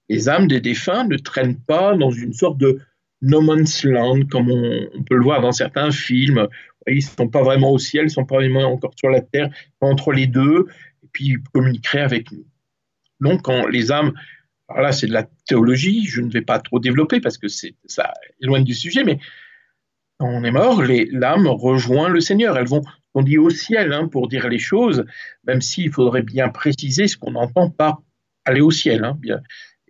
Les 0.08 0.28
âmes 0.28 0.48
des 0.48 0.60
défunts 0.60 1.04
ne 1.04 1.16
traînent 1.16 1.60
pas 1.60 1.96
dans 1.96 2.10
une 2.10 2.34
sorte 2.34 2.58
de 2.58 2.80
no 3.22 3.40
man's 3.40 3.84
land, 3.84 4.26
comme 4.30 4.50
on, 4.50 5.02
peut 5.04 5.16
le 5.16 5.22
voir 5.22 5.40
dans 5.40 5.52
certains 5.52 5.90
films. 5.90 6.48
Ils 6.86 6.96
ne 6.96 7.00
sont 7.00 7.28
pas 7.28 7.42
vraiment 7.42 7.70
au 7.70 7.78
ciel, 7.78 8.02
ils 8.02 8.06
ne 8.06 8.10
sont 8.10 8.26
pas 8.26 8.36
vraiment 8.36 8.64
encore 8.64 8.92
sur 8.98 9.08
la 9.08 9.20
terre, 9.20 9.48
entre 9.80 10.12
les 10.12 10.26
deux, 10.26 10.66
et 11.04 11.08
puis 11.12 11.26
ils 11.26 11.42
communiqueraient 11.52 12.00
avec 12.00 12.30
nous. 12.32 12.44
Donc, 13.20 13.42
quand 13.42 13.68
les 13.68 13.92
âmes, 13.92 14.12
alors 14.68 14.82
là, 14.82 14.92
c'est 14.92 15.06
de 15.06 15.12
la 15.12 15.28
théologie, 15.46 16.06
je 16.06 16.20
ne 16.20 16.30
vais 16.30 16.42
pas 16.42 16.58
trop 16.58 16.80
développer 16.80 17.20
parce 17.20 17.38
que 17.38 17.46
c'est 17.46 17.74
ça 17.86 18.12
éloigne 18.40 18.64
du 18.64 18.74
sujet, 18.74 19.04
mais 19.04 19.18
quand 20.18 20.28
on 20.28 20.44
est 20.44 20.50
mort, 20.50 20.82
l'âme 21.10 21.46
rejoint 21.46 22.08
le 22.08 22.20
Seigneur. 22.20 22.56
Elles 22.56 22.68
vont, 22.68 22.82
on 23.14 23.22
dit 23.22 23.38
au 23.38 23.50
ciel 23.50 23.92
hein, 23.92 24.08
pour 24.08 24.28
dire 24.28 24.48
les 24.48 24.58
choses, 24.58 25.04
même 25.44 25.60
s'il 25.60 25.90
faudrait 25.90 26.22
bien 26.22 26.48
préciser 26.48 27.06
ce 27.06 27.16
qu'on 27.16 27.34
entend 27.34 27.70
par 27.70 28.02
aller 28.44 28.60
au 28.60 28.70
ciel. 28.70 29.04
Hein. 29.04 29.18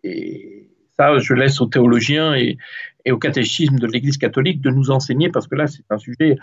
Et 0.03 0.71
ça, 0.99 1.19
je 1.19 1.35
laisse 1.35 1.61
aux 1.61 1.67
théologiens 1.67 2.35
et, 2.35 2.57
et 3.05 3.13
au 3.13 3.19
catéchisme 3.19 3.79
de 3.79 3.87
l'Église 3.87 4.17
catholique 4.17 4.61
de 4.61 4.71
nous 4.71 4.91
enseigner, 4.91 5.31
parce 5.31 5.47
que 5.47 5.55
là, 5.55 5.67
c'est 5.67 5.85
un 5.91 5.99
sujet 5.99 6.37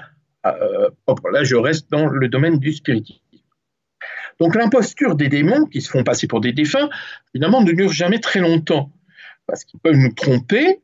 euh, 0.46 0.90
propre. 1.06 1.30
Là, 1.30 1.44
je 1.44 1.56
reste 1.56 1.90
dans 1.92 2.08
le 2.08 2.28
domaine 2.28 2.60
du 2.60 2.74
spiritisme. 2.74 3.22
Donc 4.40 4.56
l'imposture 4.56 5.16
des 5.16 5.28
démons, 5.28 5.66
qui 5.66 5.82
se 5.82 5.90
font 5.90 6.04
passer 6.04 6.28
pour 6.28 6.40
des 6.40 6.54
défunts, 6.54 6.90
finalement, 7.34 7.62
ne 7.62 7.72
dure 7.72 7.92
jamais 7.92 8.20
très 8.20 8.40
longtemps. 8.40 8.92
parce 9.48 9.66
qu'ils 9.66 9.80
peuvent 9.80 9.98
nous 9.98 10.14
tromper 10.14 10.80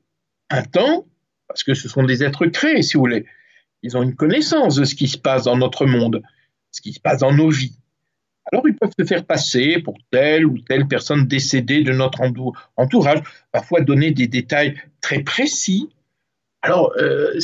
un 0.49 0.63
temps, 0.63 1.05
parce 1.47 1.63
que 1.63 1.73
ce 1.73 1.87
sont 1.87 2.03
des 2.03 2.23
êtres 2.23 2.47
créés, 2.47 2.81
si 2.81 2.95
vous 2.95 3.01
voulez. 3.01 3.25
Ils 3.83 3.95
ont 3.95 4.03
une 4.03 4.15
connaissance 4.15 4.75
de 4.75 4.83
ce 4.83 4.95
qui 4.95 5.07
se 5.07 5.17
passe 5.17 5.43
dans 5.43 5.55
notre 5.55 5.85
monde, 5.85 6.23
ce 6.71 6.81
qui 6.81 6.91
se 6.91 6.99
passe 6.99 7.19
dans 7.19 7.31
nos 7.31 7.49
vies. 7.49 7.77
Alors 8.51 8.67
ils 8.67 8.75
peuvent 8.75 8.93
se 8.97 9.05
faire 9.05 9.25
passer 9.25 9.79
pour 9.79 9.97
telle 10.11 10.45
ou 10.45 10.59
telle 10.59 10.87
personne 10.87 11.27
décédée 11.27 11.83
de 11.83 11.93
notre 11.93 12.21
entourage, 12.75 13.21
parfois 13.51 13.81
donner 13.81 14.11
des 14.11 14.27
détails 14.27 14.75
très 15.05 15.19
précis. 15.19 15.89
Alors 16.63 16.91
euh, 16.97 17.39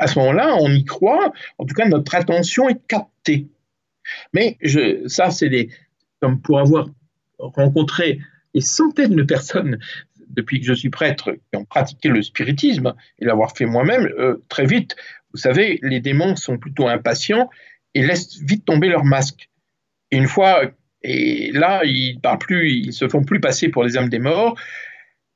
à 0.00 0.08
ce 0.08 0.18
moment-là, 0.18 0.56
on 0.60 0.72
y 0.72 0.84
croit, 0.84 1.32
en 1.58 1.64
tout 1.64 1.74
cas 1.74 1.86
notre 1.86 2.16
attention 2.16 2.68
est 2.68 2.84
captée. 2.88 3.46
Mais 4.32 4.56
je, 4.60 5.06
ça, 5.06 5.30
c'est 5.30 5.48
des, 5.48 5.68
comme 6.20 6.40
pour 6.40 6.58
avoir 6.58 6.88
rencontré 7.38 8.18
des 8.54 8.60
centaines 8.60 9.14
de 9.14 9.22
personnes 9.22 9.78
depuis 10.30 10.58
que 10.58 10.66
je 10.66 10.72
suis 10.72 10.90
prêtre 10.90 11.32
qui 11.32 11.56
ont 11.56 11.64
pratiqué 11.64 12.08
le 12.08 12.22
spiritisme 12.22 12.94
et 13.20 13.24
l'avoir 13.24 13.56
fait 13.56 13.66
moi-même, 13.66 14.06
euh, 14.18 14.42
très 14.48 14.66
vite, 14.66 14.96
vous 15.32 15.38
savez, 15.38 15.78
les 15.82 16.00
démons 16.00 16.34
sont 16.34 16.58
plutôt 16.58 16.88
impatients 16.88 17.48
et 17.94 18.04
laissent 18.04 18.40
vite 18.42 18.64
tomber 18.64 18.88
leur 18.88 19.04
masque. 19.04 19.48
Et 20.10 20.16
une 20.16 20.26
fois, 20.26 20.62
et 21.02 21.52
là, 21.52 21.84
ils 21.84 22.18
parlent 22.20 22.38
plus, 22.38 22.72
ils 22.72 22.92
se 22.92 23.08
font 23.08 23.22
plus 23.22 23.40
passer 23.40 23.68
pour 23.68 23.84
les 23.84 23.96
âmes 23.96 24.08
des 24.08 24.18
morts. 24.18 24.56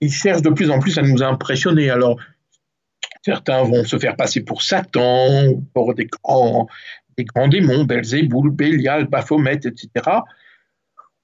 Ils 0.00 0.12
cherchent 0.12 0.42
de 0.42 0.50
plus 0.50 0.70
en 0.70 0.78
plus 0.80 0.98
à 0.98 1.02
nous 1.02 1.22
impressionner. 1.22 1.90
Alors, 1.90 2.18
certains 3.22 3.62
vont 3.62 3.84
se 3.84 3.98
faire 3.98 4.16
passer 4.16 4.40
pour 4.40 4.62
Satan, 4.62 5.62
pour 5.74 5.94
des 5.94 6.06
grands, 6.06 6.68
démons, 7.48 7.84
Belzéboul, 7.84 8.50
Bélial, 8.50 9.06
Baphomet, 9.06 9.60
etc. 9.64 9.88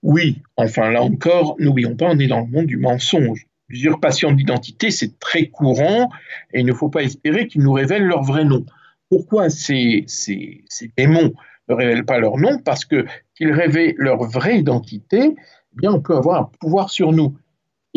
Oui, 0.03 0.43
enfin 0.57 0.91
là 0.91 1.03
encore, 1.03 1.57
n'oublions 1.59 1.97
pas, 1.97 2.07
on 2.07 2.19
est 2.19 2.27
dans 2.27 2.41
le 2.41 2.47
monde 2.47 2.67
du 2.67 2.77
mensonge. 2.77 3.47
L'usurpation 3.69 4.31
d'identité, 4.31 4.91
c'est 4.91 5.19
très 5.19 5.47
courant 5.47 6.11
et 6.53 6.61
il 6.61 6.67
ne 6.67 6.73
faut 6.73 6.89
pas 6.89 7.03
espérer 7.03 7.49
qu'ils 7.49 7.63
nous 7.63 7.73
révèlent 7.73 8.05
leur 8.05 8.23
vrai 8.23 8.45
nom. 8.45 8.65
Pourquoi 9.09 9.51
ces, 9.51 10.05
ces, 10.07 10.65
démons 10.97 11.33
ne 11.69 11.75
révèlent 11.75 12.05
pas 12.05 12.19
leur 12.19 12.37
nom? 12.37 12.59
Parce 12.59 12.85
que 12.85 13.07
qu'ils 13.35 13.53
révèlent 13.53 13.95
leur 13.97 14.23
vraie 14.25 14.59
identité, 14.59 15.35
eh 15.35 15.77
bien, 15.77 15.93
on 15.93 16.01
peut 16.01 16.17
avoir 16.17 16.43
un 16.43 16.51
pouvoir 16.61 16.91
sur 16.91 17.13
nous. 17.13 17.37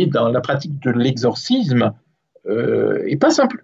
Dans 0.08 0.30
la 0.30 0.42
pratique 0.42 0.80
de 0.82 0.92
l'exorcisme, 0.92 1.94
euh, 2.48 3.04
et 3.08 3.18
pas, 3.18 3.32
simple, 3.32 3.64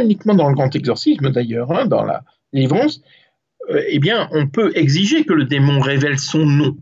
uniquement 0.00 0.34
dans 0.34 0.48
le 0.48 0.54
grand 0.54 0.74
exorcisme 0.74 1.30
d'ailleurs, 1.30 1.72
hein, 1.72 1.86
dans 1.86 2.04
la 2.04 2.22
euh, 2.54 3.82
eh 3.88 3.98
bien, 3.98 4.28
on 4.32 4.48
peut 4.48 4.72
exiger 4.74 5.24
que 5.24 5.32
le 5.32 5.44
démon 5.44 5.80
révèle 5.80 6.18
son 6.18 6.44
nom. 6.44 6.76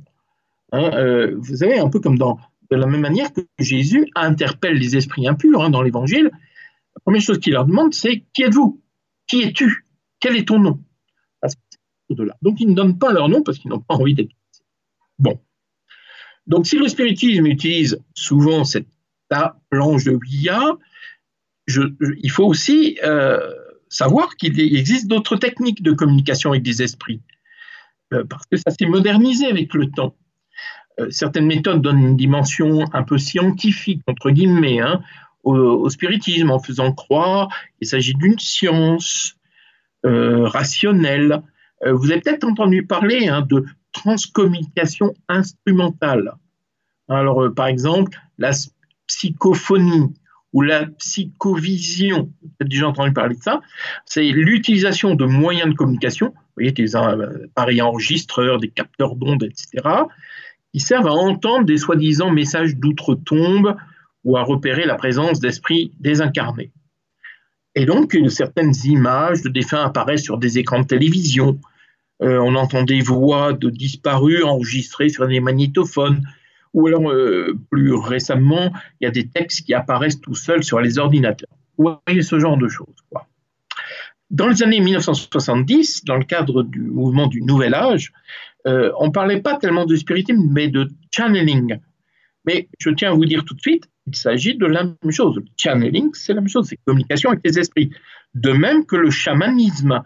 Hein, 0.72 0.90
euh, 0.94 1.34
vous 1.36 1.57
savez, 1.57 1.78
un 1.78 1.88
peu 1.88 2.01
comme 2.01 2.18
dans, 2.18 2.38
de 2.70 2.76
la 2.76 2.86
même 2.86 3.01
manière 3.01 3.32
que 3.32 3.42
Jésus 3.59 4.11
interpelle 4.14 4.74
les 4.74 4.96
esprits 4.96 5.26
impurs 5.26 5.62
hein, 5.62 5.70
dans 5.70 5.82
l'Évangile, 5.82 6.30
la 6.99 7.01
première 7.05 7.20
chose 7.20 7.38
qu'il 7.38 7.53
leur 7.53 7.66
demande, 7.66 7.94
c'est 7.94 8.24
qui 8.32 8.42
êtes-vous? 8.42 8.80
Qui 9.26 9.42
es-tu? 9.42 9.86
Quel 10.20 10.36
est 10.36 10.49
ton 10.49 10.59
nom? 10.59 10.80
Donc, 12.42 12.61
ils 12.61 12.68
ne 12.68 12.74
donnent 12.74 12.99
pas 12.99 13.12
leur 13.12 13.28
nom 13.28 13.42
parce 13.42 13.59
qu'ils 13.59 13.70
n'ont 13.70 13.80
pas 13.80 13.94
envie 13.94 14.14
d'être. 14.14 14.32
Bon. 15.18 15.38
Donc, 16.49 16.66
si 16.66 16.78
le 16.78 16.88
spiritisme 16.88 17.46
utilise 17.46 18.03
souvent 18.14 18.64
cette 18.64 18.88
planche 19.70 20.05
de 20.05 20.12
Ouija, 20.12 20.76
il 22.22 22.30
faut 22.30 22.46
aussi 22.46 22.99
euh, 23.05 23.38
savoir 23.90 24.34
qu'il 24.36 24.59
existe 24.59 25.07
d'autres 25.07 25.36
techniques 25.36 25.82
de 25.82 25.92
communication 25.92 26.51
avec 26.51 26.62
des 26.62 26.82
esprits, 26.82 27.20
euh, 28.14 28.24
parce 28.24 28.46
que 28.46 28.57
ça 28.57 28.70
s'est 28.70 28.86
modernisé 28.86 29.46
avec 29.46 29.74
le 29.74 29.90
temps. 29.90 30.16
Euh, 30.99 31.11
certaines 31.11 31.46
méthodes 31.46 31.82
donnent 31.82 32.01
une 32.01 32.16
dimension 32.16 32.84
un 32.94 33.03
peu 33.03 33.18
scientifique, 33.18 34.01
entre 34.07 34.30
guillemets, 34.30 34.80
hein, 34.80 35.03
au, 35.44 35.88
spiritisme, 35.88 36.51
en 36.51 36.59
faisant 36.59 36.92
croire 36.92 37.49
qu'il 37.78 37.88
s'agit 37.88 38.14
d'une 38.14 38.38
science 38.38 39.34
rationnelle. 40.05 41.42
Vous 41.86 42.11
avez 42.11 42.20
peut-être 42.20 42.44
entendu 42.44 42.86
parler 42.86 43.28
hein, 43.28 43.42
de 43.42 43.64
transcommunication 43.99 45.14
instrumentale. 45.28 46.32
Alors, 47.09 47.53
par 47.55 47.66
exemple, 47.66 48.18
la 48.38 48.53
psychophonie 49.07 50.14
ou 50.53 50.62
la 50.62 50.86
psychovision, 50.86 52.32
vous 52.42 52.51
avez 52.61 52.68
déjà 52.68 52.88
entendu 52.88 53.12
parler 53.12 53.36
de 53.36 53.42
ça, 53.42 53.61
c'est 54.07 54.24
l'utilisation 54.24 55.14
de 55.14 55.24
moyens 55.24 55.70
de 55.70 55.74
communication, 55.74 56.28
vous 56.28 56.55
voyez, 56.57 56.72
des 56.72 56.96
appareils 56.96 57.82
enregistreurs, 57.82 58.59
des 58.59 58.70
capteurs 58.70 59.16
d'ondes, 59.16 59.42
etc., 59.44 59.86
qui 60.72 60.80
servent 60.80 61.07
à 61.07 61.12
entendre 61.12 61.64
des 61.64 61.78
soi-disant 61.78 62.30
messages 62.30 62.76
d'outre-tombe 62.76 63.76
ou 64.24 64.36
à 64.36 64.42
repérer 64.42 64.84
la 64.84 64.96
présence 64.96 65.40
d'esprits 65.40 65.92
désincarnés. 66.01 66.70
Et 67.74 67.86
donc, 67.86 68.16
certaines 68.28 68.74
images 68.84 69.42
de 69.42 69.49
défunts 69.49 69.84
apparaissent 69.84 70.24
sur 70.24 70.38
des 70.38 70.59
écrans 70.59 70.80
de 70.80 70.86
télévision. 70.86 71.59
Euh, 72.23 72.39
on 72.39 72.55
entend 72.55 72.83
des 72.83 73.01
voix 73.01 73.53
de 73.53 73.71
disparus 73.71 74.45
enregistrées 74.45 75.09
sur 75.09 75.27
des 75.27 75.41
magnétophones. 75.41 76.23
Ou 76.75 76.87
alors, 76.87 77.11
euh, 77.11 77.59
plus 77.71 77.95
récemment, 77.95 78.73
il 79.01 79.05
y 79.05 79.07
a 79.07 79.11
des 79.11 79.29
textes 79.29 79.64
qui 79.64 79.75
apparaissent 79.75 80.21
tout 80.21 80.35
seuls 80.35 80.64
sur 80.64 80.81
les 80.81 80.99
ordinateurs. 80.99 81.49
Vous 81.79 81.97
voyez 82.07 82.23
ce 82.23 82.39
genre 82.39 82.57
de 82.57 82.69
choses. 82.69 82.95
Dans 84.31 84.49
les 84.49 84.62
années 84.62 84.81
1970, 84.81 86.05
dans 86.05 86.16
le 86.16 86.25
cadre 86.25 86.62
du 86.62 86.81
mouvement 86.81 87.29
du 87.29 87.41
Nouvel 87.41 87.73
Âge, 87.73 88.12
euh, 88.66 88.93
on 88.99 89.07
ne 89.07 89.12
parlait 89.12 89.41
pas 89.41 89.57
tellement 89.57 89.87
de 89.87 89.97
spiritisme, 89.97 90.47
mais 90.51 90.69
de 90.69 90.91
channeling. 91.11 91.79
Mais 92.45 92.69
je 92.79 92.91
tiens 92.91 93.12
à 93.12 93.14
vous 93.14 93.25
dire 93.25 93.45
tout 93.45 93.55
de 93.55 93.61
suite, 93.61 93.89
il 94.07 94.16
s'agit 94.16 94.57
de 94.57 94.66
la 94.66 94.85
même 94.85 95.11
chose. 95.11 95.37
Le 95.37 95.45
channeling, 95.57 96.11
c'est 96.12 96.35
la 96.35 96.41
même 96.41 96.49
chose, 96.49 96.66
c'est 96.69 96.79
communication 96.85 97.31
avec 97.31 97.43
les 97.45 97.59
esprits. 97.59 97.91
De 98.35 98.53
même 98.53 98.85
que 98.85 98.97
le 98.97 99.11
chamanisme, 99.11 100.03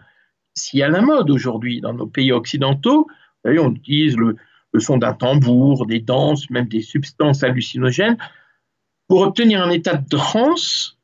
y 0.73 0.83
a 0.83 0.89
la 0.89 1.01
mode 1.01 1.29
aujourd'hui 1.29 1.81
dans 1.81 1.93
nos 1.93 2.07
pays 2.07 2.31
occidentaux, 2.31 3.07
on 3.45 3.71
utilise 3.73 4.17
le, 4.17 4.35
le 4.71 4.79
son 4.79 4.97
d'un 4.97 5.13
tambour, 5.13 5.85
des 5.85 5.99
danses, 5.99 6.49
même 6.49 6.67
des 6.67 6.81
substances 6.81 7.43
hallucinogènes, 7.43 8.17
pour 9.07 9.21
obtenir 9.21 9.61
un 9.61 9.69
état 9.69 9.95
de 9.95 10.07
transe 10.09 10.97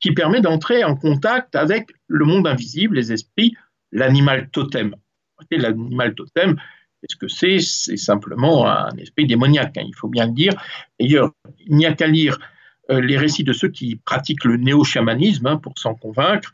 qui 0.00 0.12
permet 0.12 0.40
d'entrer 0.40 0.84
en 0.84 0.96
contact 0.96 1.54
avec 1.54 1.90
le 2.08 2.24
monde 2.24 2.46
invisible, 2.46 2.96
les 2.96 3.12
esprits, 3.12 3.54
l'animal 3.90 4.48
totem. 4.50 4.94
L'animal 5.50 6.14
totem, 6.14 6.56
qu'est-ce 7.00 7.16
que 7.16 7.28
c'est? 7.28 7.58
C'est 7.60 7.96
simplement 7.96 8.66
un 8.66 8.96
esprit 8.96 9.26
démoniaque, 9.26 9.76
hein, 9.78 9.84
il 9.86 9.94
faut 9.94 10.08
bien 10.08 10.26
le 10.26 10.32
dire. 10.32 10.54
D'ailleurs, 10.98 11.32
il 11.66 11.76
n'y 11.76 11.86
a 11.86 11.92
qu'à 11.92 12.06
lire 12.06 12.38
euh, 12.90 13.00
les 13.00 13.16
récits 13.16 13.44
de 13.44 13.52
ceux 13.52 13.68
qui 13.68 13.96
pratiquent 13.96 14.44
le 14.44 14.56
néo-chamanisme 14.56 15.46
hein, 15.46 15.56
pour 15.56 15.78
s'en 15.78 15.94
convaincre. 15.94 16.52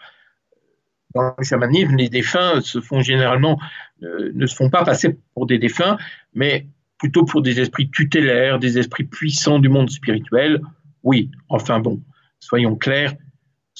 Dans 1.14 1.34
le 1.38 1.44
chamanisme, 1.44 1.96
les 1.96 2.08
défunts 2.08 2.60
se 2.60 2.80
font 2.80 3.00
généralement, 3.00 3.58
euh, 4.02 4.30
ne 4.34 4.46
se 4.46 4.54
font 4.54 4.70
pas 4.70 4.84
passer 4.84 5.16
pour 5.34 5.46
des 5.46 5.58
défunts, 5.58 5.96
mais 6.34 6.66
plutôt 6.98 7.24
pour 7.24 7.42
des 7.42 7.60
esprits 7.60 7.90
tutélaires, 7.90 8.58
des 8.58 8.78
esprits 8.78 9.04
puissants 9.04 9.58
du 9.58 9.68
monde 9.68 9.90
spirituel. 9.90 10.60
Oui, 11.02 11.30
enfin 11.48 11.80
bon, 11.80 12.02
soyons 12.40 12.76
clairs, 12.76 13.14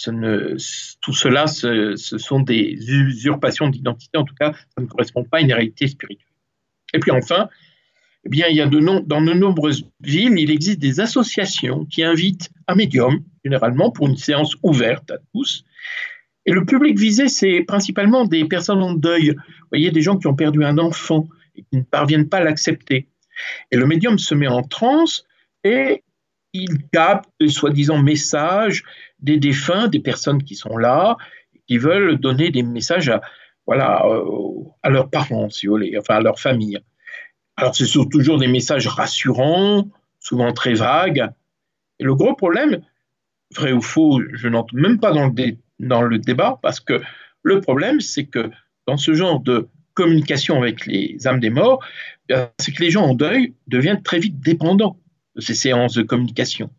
tout 0.04 1.12
cela, 1.12 1.46
ce, 1.46 1.96
sont 1.96 2.40
des 2.40 2.76
usurpations 2.88 3.68
d'identité, 3.68 4.16
en 4.16 4.24
tout 4.24 4.34
cas, 4.34 4.52
ça 4.52 4.82
ne 4.82 4.86
correspond 4.86 5.24
pas 5.24 5.38
à 5.38 5.40
une 5.40 5.52
réalité 5.52 5.88
spirituelle. 5.88 6.26
Et 6.94 7.00
puis 7.00 7.10
enfin, 7.10 7.48
eh 8.24 8.28
bien, 8.28 8.46
il 8.48 8.56
y 8.56 8.60
a 8.60 8.66
de 8.66 8.78
dans 8.78 9.20
de 9.20 9.32
nombreuses 9.32 9.88
villes, 10.00 10.38
il 10.38 10.50
existe 10.50 10.78
des 10.78 11.00
associations 11.00 11.84
qui 11.84 12.02
invitent 12.02 12.50
un 12.66 12.74
médium, 12.74 13.24
généralement 13.44 13.90
pour 13.90 14.06
une 14.06 14.16
séance 14.16 14.54
ouverte 14.62 15.10
à 15.10 15.18
tous. 15.32 15.64
Et 16.48 16.50
le 16.50 16.64
public 16.64 16.98
visé, 16.98 17.28
c'est 17.28 17.60
principalement 17.60 18.24
des 18.24 18.46
personnes 18.46 18.82
en 18.82 18.94
deuil. 18.94 19.32
Vous 19.32 19.68
voyez, 19.70 19.90
des 19.90 20.00
gens 20.00 20.16
qui 20.16 20.28
ont 20.28 20.34
perdu 20.34 20.64
un 20.64 20.78
enfant 20.78 21.28
et 21.54 21.62
qui 21.62 21.76
ne 21.76 21.82
parviennent 21.82 22.30
pas 22.30 22.38
à 22.38 22.42
l'accepter. 22.42 23.06
Et 23.70 23.76
le 23.76 23.84
médium 23.84 24.18
se 24.18 24.34
met 24.34 24.48
en 24.48 24.62
transe 24.62 25.26
et 25.62 26.04
il 26.54 26.88
capte 26.90 27.28
soi-disant 27.46 27.98
messages 27.98 28.82
des 29.18 29.36
défunts, 29.36 29.88
des 29.88 30.00
personnes 30.00 30.42
qui 30.42 30.54
sont 30.54 30.78
là, 30.78 31.18
qui 31.66 31.76
veulent 31.76 32.16
donner 32.16 32.50
des 32.50 32.62
messages 32.62 33.10
à, 33.10 33.20
voilà, 33.66 34.06
euh, 34.06 34.64
à 34.82 34.88
leurs 34.88 35.10
parents, 35.10 35.50
si 35.50 35.66
vous 35.66 35.74
voulez, 35.74 35.98
enfin 35.98 36.14
à 36.14 36.22
leur 36.22 36.40
famille. 36.40 36.80
Alors, 37.58 37.76
ce 37.76 37.84
sont 37.84 38.06
toujours 38.06 38.38
des 38.38 38.48
messages 38.48 38.86
rassurants, 38.88 39.86
souvent 40.18 40.54
très 40.54 40.72
vagues. 40.72 41.28
Et 41.98 42.04
le 42.04 42.14
gros 42.14 42.34
problème, 42.34 42.80
vrai 43.54 43.72
ou 43.72 43.82
faux, 43.82 44.22
je 44.32 44.48
n'entre 44.48 44.74
même 44.74 44.98
pas 44.98 45.12
dans 45.12 45.26
le, 45.26 45.58
dans 45.78 46.02
le 46.02 46.18
débat, 46.18 46.58
parce 46.62 46.80
que 46.80 47.00
le 47.42 47.60
problème, 47.60 48.00
c'est 48.00 48.24
que 48.24 48.50
dans 48.86 48.96
ce 48.96 49.14
genre 49.14 49.40
de 49.40 49.68
communication 49.94 50.56
avec 50.56 50.86
les 50.86 51.26
âmes 51.26 51.40
des 51.40 51.50
morts, 51.50 51.84
c'est 52.58 52.72
que 52.72 52.82
les 52.82 52.90
gens 52.90 53.04
en 53.04 53.14
deuil 53.14 53.54
deviennent 53.66 54.02
très 54.02 54.18
vite 54.18 54.40
dépendants 54.40 54.98
de 55.34 55.40
ces 55.40 55.54
séances 55.54 55.94
de 55.94 56.02
communication. 56.02 56.70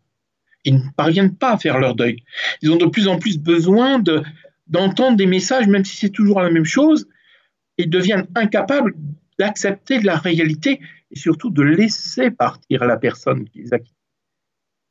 Ils 0.64 0.76
ne 0.76 0.90
parviennent 0.96 1.36
pas 1.36 1.52
à 1.52 1.58
faire 1.58 1.78
leur 1.78 1.94
deuil. 1.94 2.22
Ils 2.62 2.70
ont 2.70 2.76
de 2.76 2.86
plus 2.86 3.08
en 3.08 3.18
plus 3.18 3.38
besoin 3.38 3.98
de, 3.98 4.22
d'entendre 4.66 5.16
des 5.16 5.26
messages, 5.26 5.66
même 5.66 5.84
si 5.84 5.96
c'est 5.96 6.10
toujours 6.10 6.40
la 6.40 6.50
même 6.50 6.64
chose, 6.64 7.08
et 7.78 7.86
deviennent 7.86 8.26
incapables 8.34 8.94
d'accepter 9.38 10.00
la 10.00 10.16
réalité 10.16 10.80
et 11.10 11.18
surtout 11.18 11.50
de 11.50 11.62
laisser 11.62 12.30
partir 12.30 12.84
la 12.84 12.96
personne 12.96 13.48
qu'ils 13.48 13.74
a 13.74 13.78
quittée. 13.78 13.96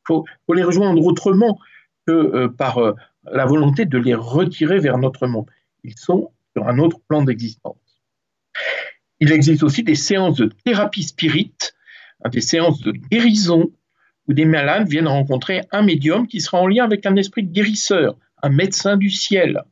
faut, 0.05 0.25
les 0.53 0.63
rejoindre 0.63 1.03
autrement 1.03 1.59
que 2.07 2.11
euh, 2.11 2.47
par 2.47 2.79
euh, 2.79 2.93
la 3.31 3.45
volonté 3.45 3.85
de 3.85 3.97
les 3.97 4.15
retirer 4.15 4.79
vers 4.79 4.97
notre 4.97 5.27
monde. 5.27 5.49
Ils 5.83 5.97
sont 5.97 6.31
sur 6.55 6.67
un 6.67 6.79
autre 6.79 6.99
plan 7.07 7.23
d'existence. 7.23 7.77
Il 9.19 9.31
existe 9.31 9.63
aussi 9.63 9.83
des 9.83 9.95
séances 9.95 10.37
de 10.37 10.49
thérapie 10.63 11.03
spirite, 11.03 11.75
hein, 12.23 12.29
des 12.29 12.41
séances 12.41 12.81
de 12.81 12.91
guérison, 12.91 13.71
où 14.27 14.33
des 14.33 14.45
malades 14.45 14.87
viennent 14.87 15.07
rencontrer 15.07 15.61
un 15.71 15.81
médium 15.81 16.27
qui 16.27 16.39
sera 16.39 16.59
en 16.59 16.67
lien 16.67 16.85
avec 16.85 17.05
un 17.05 17.15
esprit 17.15 17.43
guérisseur, 17.43 18.15
un 18.41 18.49
médecin 18.49 18.95
du 18.95 19.09
ciel. 19.09 19.63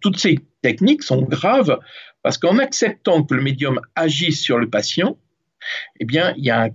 Toutes 0.00 0.18
ces 0.18 0.38
techniques 0.60 1.02
sont 1.02 1.22
graves 1.22 1.78
parce 2.22 2.36
qu'en 2.36 2.58
acceptant 2.58 3.22
que 3.22 3.34
le 3.34 3.42
médium 3.42 3.80
agisse 3.94 4.42
sur 4.42 4.58
le 4.58 4.68
patient, 4.68 5.16
eh 6.00 6.04
bien, 6.04 6.34
il 6.36 6.44
y 6.44 6.50
a 6.50 6.68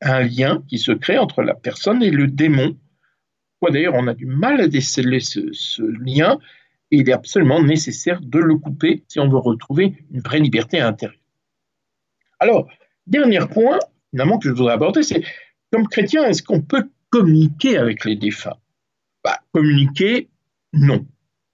un, 0.00 0.20
lien 0.20 0.62
qui 0.68 0.78
se 0.78 0.92
crée 0.92 1.18
entre 1.18 1.42
la 1.42 1.54
personne 1.54 2.02
et 2.02 2.10
le 2.10 2.26
démon. 2.26 2.76
D'ailleurs, 3.70 3.94
on 3.94 4.06
a 4.06 4.14
du 4.14 4.26
mal 4.26 4.60
à 4.60 4.68
déceler 4.68 5.20
ce, 5.20 5.82
lien? 5.82 6.38
Et 6.90 6.98
il 6.98 7.08
est 7.08 7.12
absolument 7.12 7.62
nécessaire 7.62 8.20
de 8.20 8.38
le 8.38 8.56
couper 8.56 9.02
si 9.08 9.18
on 9.18 9.28
veut 9.28 9.38
retrouver 9.38 9.94
une 10.10 10.20
vraie 10.20 10.40
liberté 10.40 10.80
intérieure. 10.80 11.18
Alors, 12.38 12.68
dernier 13.06 13.40
point, 13.50 13.78
finalement, 14.10 14.38
que 14.38 14.48
je 14.48 14.54
voudrais 14.54 14.74
aborder, 14.74 15.02
c'est 15.02 15.22
comme 15.72 15.88
chrétien, 15.88 16.24
est-ce 16.24 16.42
qu'on 16.42 16.60
peut 16.60 16.90
communiquer 17.08 17.78
avec 17.78 18.04
les 18.04 18.16
défunts? 18.16 18.56
Bah, 19.24 19.38
Communiquer, 19.52 20.28
non, 20.72 21.06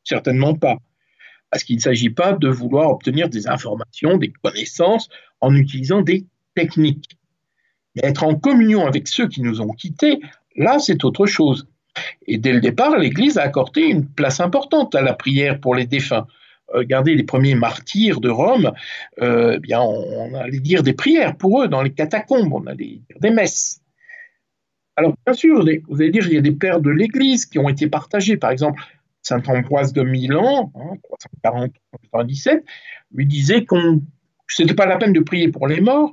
certainement 0.02 0.54
pas. 0.54 0.78
Parce 1.50 1.62
qu'il 1.62 1.76
ne 1.76 1.80
s'agit 1.80 2.10
pas 2.10 2.32
de 2.32 2.48
vouloir 2.48 2.90
obtenir 2.90 3.28
des 3.28 3.48
informations, 3.48 4.16
des 4.16 4.32
connaissances 4.42 5.08
en 5.40 5.54
utilisant 5.54 6.02
des 6.02 6.26
techniques. 6.54 7.16
Mais 7.94 8.08
être 8.08 8.24
en 8.24 8.34
communion 8.34 8.86
avec 8.86 9.08
ceux 9.08 9.28
qui 9.28 9.40
nous 9.40 9.60
ont 9.60 9.72
quittés, 9.72 10.20
là, 10.56 10.78
c'est 10.78 11.04
autre 11.04 11.26
chose. 11.26 11.68
Et 12.26 12.38
dès 12.38 12.52
le 12.52 12.60
départ, 12.60 12.96
l'Église 12.98 13.38
a 13.38 13.42
accordé 13.42 13.82
une 13.82 14.06
place 14.06 14.40
importante 14.40 14.94
à 14.94 15.02
la 15.02 15.14
prière 15.14 15.60
pour 15.60 15.74
les 15.74 15.86
défunts. 15.86 16.26
Regardez 16.68 17.14
les 17.14 17.22
premiers 17.22 17.54
martyrs 17.54 18.20
de 18.20 18.28
Rome, 18.28 18.72
euh, 19.22 19.58
eh 19.66 19.74
on, 19.74 20.34
allait 20.34 20.60
dire 20.60 20.82
des 20.82 20.92
prières 20.92 21.36
pour 21.36 21.62
eux 21.62 21.68
dans 21.68 21.82
les 21.82 21.92
catacombes, 21.92 22.52
on 22.52 22.66
allait 22.66 23.00
dire 23.08 23.18
des 23.20 23.30
messes. 23.30 23.80
Alors 24.96 25.14
bien 25.24 25.32
sûr, 25.32 25.64
vous 25.88 26.00
allez 26.00 26.10
dire 26.10 26.26
il 26.26 26.34
y 26.34 26.38
a 26.38 26.42
des 26.42 26.52
pères 26.52 26.80
de 26.80 26.90
l'Église 26.90 27.46
qui 27.46 27.58
ont 27.58 27.68
été 27.68 27.86
partagés. 27.86 28.36
Par 28.36 28.50
exemple, 28.50 28.82
saint 29.22 29.42
Ambroise 29.46 29.92
de 29.92 30.02
Milan, 30.02 30.72
hein, 30.74 31.68
340-397, 32.12 32.62
lui 33.14 33.26
disait 33.26 33.64
qu'on 33.64 34.02
ce 34.46 34.62
n'était 34.62 34.74
pas 34.74 34.86
la 34.86 34.96
peine 34.96 35.12
de 35.12 35.20
prier 35.20 35.48
pour 35.48 35.68
les 35.68 35.80
morts, 35.80 36.10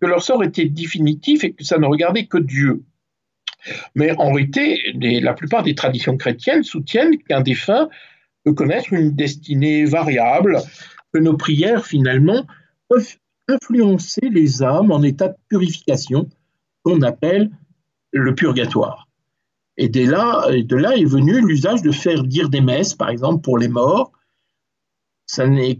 que 0.00 0.06
leur 0.06 0.22
sort 0.22 0.42
était 0.42 0.64
définitif 0.66 1.44
et 1.44 1.52
que 1.52 1.64
ça 1.64 1.78
ne 1.78 1.86
regardait 1.86 2.26
que 2.26 2.38
Dieu. 2.38 2.82
Mais 3.94 4.12
en 4.18 4.32
réalité, 4.32 4.80
la 4.94 5.34
plupart 5.34 5.62
des 5.62 5.74
traditions 5.74 6.16
chrétiennes 6.16 6.62
soutiennent 6.62 7.18
qu'un 7.18 7.40
défunt 7.40 7.88
peut 8.44 8.54
connaître 8.54 8.92
une 8.92 9.14
destinée 9.14 9.84
variable, 9.84 10.58
que 11.12 11.18
nos 11.18 11.36
prières 11.36 11.86
finalement 11.86 12.46
peuvent 12.88 13.16
influencer 13.48 14.28
les 14.30 14.62
âmes 14.62 14.90
en 14.90 15.02
état 15.02 15.28
de 15.28 15.36
purification 15.48 16.28
qu'on 16.82 17.02
appelle 17.02 17.50
le 18.12 18.34
purgatoire. 18.34 19.08
Et 19.76 19.88
de 19.88 20.04
là, 20.06 20.48
est 20.50 21.04
venu 21.04 21.40
l'usage 21.40 21.82
de 21.82 21.92
faire 21.92 22.24
dire 22.24 22.48
des 22.48 22.60
messes, 22.60 22.94
par 22.94 23.08
exemple, 23.08 23.42
pour 23.42 23.58
les 23.58 23.68
morts. 23.68 24.12
Ça 25.26 25.46
n'est 25.46 25.78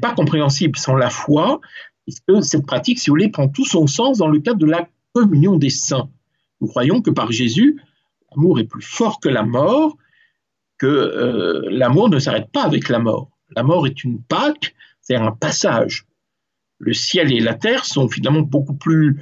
pas 0.00 0.14
compréhensible 0.14 0.76
sans 0.76 0.96
la 0.96 1.08
foi, 1.08 1.60
puisque 2.04 2.44
cette 2.44 2.66
pratique, 2.66 2.98
si 2.98 3.08
vous 3.08 3.14
voulez, 3.14 3.30
prend 3.30 3.48
tout 3.48 3.64
son 3.64 3.86
sens 3.86 4.18
dans 4.18 4.28
le 4.28 4.40
cadre 4.40 4.58
de 4.58 4.66
la 4.66 4.88
communion 5.12 5.56
des 5.56 5.70
saints. 5.70 6.10
Nous 6.60 6.68
croyons 6.68 7.02
que 7.02 7.10
par 7.10 7.32
Jésus, 7.32 7.80
l'amour 8.30 8.58
est 8.58 8.64
plus 8.64 8.82
fort 8.82 9.20
que 9.20 9.28
la 9.28 9.42
mort, 9.42 9.96
que 10.78 10.86
euh, 10.86 11.68
l'amour 11.70 12.08
ne 12.08 12.18
s'arrête 12.18 12.50
pas 12.50 12.64
avec 12.64 12.88
la 12.88 12.98
mort. 12.98 13.30
La 13.56 13.62
mort 13.62 13.86
est 13.86 14.04
une 14.04 14.22
Pâque, 14.22 14.74
c'est 15.00 15.16
un 15.16 15.32
passage. 15.32 16.06
Le 16.78 16.92
ciel 16.92 17.32
et 17.32 17.40
la 17.40 17.54
terre 17.54 17.84
sont 17.84 18.08
finalement 18.08 18.42
beaucoup 18.42 18.74
plus 18.74 19.20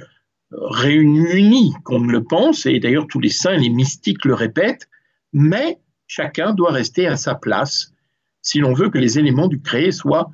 euh, 0.53 0.57
réunis 0.59 1.73
qu'on 1.83 1.99
ne 1.99 2.11
le 2.11 2.23
pense, 2.23 2.65
et 2.65 2.79
d'ailleurs 2.79 3.07
tous 3.07 3.19
les 3.19 3.29
saints 3.29 3.53
et 3.53 3.59
les 3.59 3.69
mystiques 3.69 4.25
le 4.25 4.33
répètent, 4.33 4.89
mais 5.31 5.79
chacun 6.07 6.53
doit 6.53 6.71
rester 6.71 7.07
à 7.07 7.15
sa 7.15 7.35
place 7.35 7.93
si 8.41 8.59
l'on 8.59 8.73
veut 8.73 8.89
que 8.89 8.97
les 8.97 9.19
éléments 9.19 9.47
du 9.47 9.61
créé 9.61 9.91
soient 9.91 10.31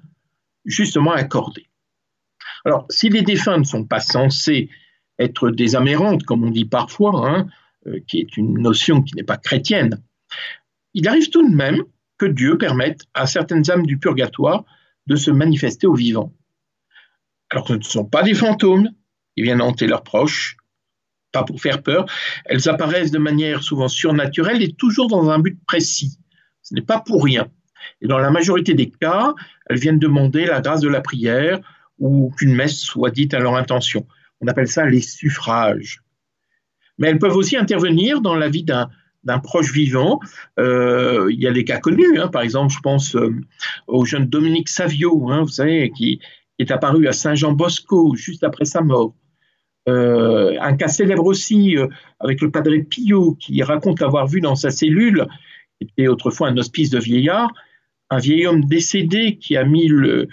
justement 0.65 1.11
accordés. 1.11 1.69
Alors, 2.65 2.85
si 2.89 3.09
les 3.09 3.21
défunts 3.21 3.57
ne 3.57 3.63
sont 3.63 3.85
pas 3.85 3.99
censés 3.99 4.69
être 5.19 5.49
des 5.51 5.75
amérantes, 5.75 6.23
comme 6.23 6.43
on 6.43 6.49
dit 6.49 6.65
parfois, 6.65 7.29
hein, 7.29 7.47
euh, 7.87 7.99
qui 8.07 8.19
est 8.19 8.37
une 8.37 8.57
notion 8.59 9.01
qui 9.01 9.15
n'est 9.15 9.23
pas 9.23 9.37
chrétienne, 9.37 10.01
il 10.93 11.07
arrive 11.07 11.29
tout 11.29 11.47
de 11.47 11.55
même 11.55 11.83
que 12.17 12.25
Dieu 12.25 12.57
permette 12.57 13.01
à 13.13 13.27
certaines 13.27 13.69
âmes 13.69 13.85
du 13.85 13.97
purgatoire 13.97 14.65
de 15.07 15.15
se 15.15 15.31
manifester 15.31 15.87
aux 15.87 15.93
vivants. 15.93 16.33
Alors 17.49 17.67
ce 17.67 17.73
ne 17.73 17.81
sont 17.81 18.05
pas 18.05 18.23
des 18.23 18.33
fantômes, 18.33 18.89
ils 19.35 19.43
viennent 19.43 19.61
hanter 19.61 19.87
leurs 19.87 20.03
proches, 20.03 20.57
pas 21.31 21.43
pour 21.43 21.61
faire 21.61 21.83
peur, 21.83 22.05
elles 22.45 22.67
apparaissent 22.69 23.11
de 23.11 23.19
manière 23.19 23.63
souvent 23.63 23.87
surnaturelle 23.87 24.61
et 24.61 24.73
toujours 24.73 25.07
dans 25.07 25.29
un 25.29 25.39
but 25.39 25.59
précis. 25.65 26.17
Ce 26.61 26.73
n'est 26.73 26.81
pas 26.81 26.99
pour 26.99 27.23
rien. 27.23 27.47
Et 28.01 28.07
dans 28.07 28.17
la 28.17 28.31
majorité 28.31 28.73
des 28.73 28.89
cas, 28.89 29.33
elles 29.67 29.79
viennent 29.79 29.99
demander 29.99 30.45
la 30.45 30.61
grâce 30.61 30.81
de 30.81 30.89
la 30.89 31.01
prière 31.01 31.59
ou 31.97 32.31
qu'une 32.37 32.53
messe 32.55 32.79
soit 32.79 33.11
dite 33.11 33.33
à 33.33 33.39
leur 33.39 33.55
intention. 33.55 34.07
On 34.41 34.47
appelle 34.47 34.67
ça 34.67 34.85
les 34.85 35.01
suffrages. 35.01 36.01
Mais 36.97 37.09
elles 37.09 37.19
peuvent 37.19 37.35
aussi 37.35 37.57
intervenir 37.57 38.21
dans 38.21 38.35
la 38.35 38.49
vie 38.49 38.63
d'un 38.63 39.39
proche 39.39 39.71
vivant. 39.71 40.19
Euh, 40.59 41.29
il 41.31 41.39
y 41.39 41.47
a 41.47 41.51
des 41.51 41.63
cas 41.63 41.79
connus, 41.79 42.19
hein. 42.19 42.27
par 42.27 42.41
exemple, 42.41 42.73
je 42.73 42.79
pense 42.79 43.15
euh, 43.15 43.33
au 43.87 44.05
jeune 44.05 44.25
Dominique 44.25 44.69
Savio, 44.69 45.29
hein, 45.29 45.41
vous 45.41 45.49
savez, 45.49 45.91
qui 45.91 46.19
est 46.57 46.71
apparu 46.71 47.07
à 47.07 47.13
Saint-Jean-Bosco 47.13 48.15
juste 48.15 48.43
après 48.43 48.65
sa 48.65 48.81
mort. 48.81 49.15
Euh, 49.87 50.57
un 50.59 50.75
cas 50.75 50.89
célèbre 50.89 51.25
aussi 51.25 51.75
avec 52.19 52.41
le 52.41 52.51
padre 52.51 52.77
Pio, 52.89 53.35
qui 53.35 53.63
raconte 53.63 54.01
avoir 54.01 54.27
vu 54.27 54.41
dans 54.41 54.55
sa 54.55 54.69
cellule, 54.69 55.25
qui 55.79 55.87
était 55.87 56.07
autrefois 56.07 56.49
un 56.49 56.57
hospice 56.57 56.89
de 56.89 56.99
vieillards, 56.99 57.53
un 58.09 58.17
vieil 58.17 58.47
homme 58.47 58.65
décédé 58.65 59.37
qui 59.37 59.55
a 59.55 59.63
mis 59.63 59.87
le, 59.87 60.27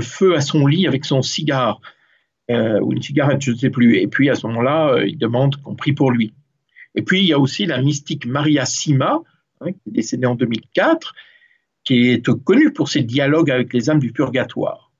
feu 0.00 0.36
à 0.36 0.40
son 0.40 0.66
lit 0.66 0.86
avec 0.86 1.04
son 1.04 1.22
cigare, 1.22 1.80
ou 2.50 2.92
une 2.92 3.02
cigarette, 3.02 3.42
je 3.42 3.52
ne 3.52 3.56
sais 3.56 3.70
plus. 3.70 3.98
Et 3.98 4.06
puis 4.06 4.30
à 4.30 4.34
ce 4.34 4.46
moment-là, 4.46 5.02
il 5.06 5.18
demande 5.18 5.56
qu'on 5.56 5.74
prie 5.74 5.92
pour 5.92 6.10
lui. 6.10 6.32
Et 6.94 7.02
puis, 7.02 7.20
il 7.20 7.26
y 7.26 7.32
a 7.32 7.38
aussi 7.38 7.66
la 7.66 7.80
mystique 7.80 8.26
Maria 8.26 8.64
Sima, 8.64 9.20
hein, 9.60 9.72
qui 9.72 9.88
est 9.88 9.92
décédée 9.92 10.26
en 10.26 10.34
2004, 10.34 11.14
qui 11.84 12.10
est 12.10 12.30
connue 12.44 12.72
pour 12.72 12.88
ses 12.88 13.02
dialogues 13.02 13.50
avec 13.50 13.72
les 13.72 13.90
âmes 13.90 14.00
du 14.00 14.12
purgatoire. 14.12 14.90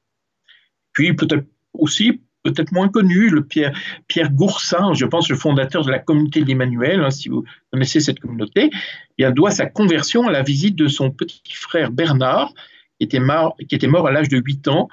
Puis, 0.92 1.14
peut-être 1.14 1.46
aussi, 1.72 2.20
peut-être 2.42 2.72
moins 2.72 2.88
connu, 2.88 3.42
Pierre, 3.42 3.76
Pierre 4.06 4.32
Goursin, 4.32 4.94
je 4.94 5.04
pense 5.04 5.28
le 5.28 5.36
fondateur 5.36 5.84
de 5.84 5.90
la 5.90 5.98
communauté 5.98 6.40
de 6.40 6.46
l'Emmanuel, 6.46 7.00
hein, 7.00 7.10
si 7.10 7.28
vous 7.28 7.44
connaissez 7.72 8.00
cette 8.00 8.20
communauté, 8.20 8.70
il 9.18 9.30
doit 9.32 9.50
sa 9.50 9.66
conversion 9.66 10.26
à 10.28 10.32
la 10.32 10.42
visite 10.42 10.76
de 10.76 10.88
son 10.88 11.10
petit 11.10 11.42
frère 11.52 11.90
Bernard, 11.90 12.54
qui 12.98 13.04
était 13.04 13.20
qui 13.68 13.74
était 13.74 13.86
mort 13.86 14.06
à 14.06 14.12
l'âge 14.12 14.28
de 14.28 14.38
8 14.38 14.68
ans, 14.68 14.88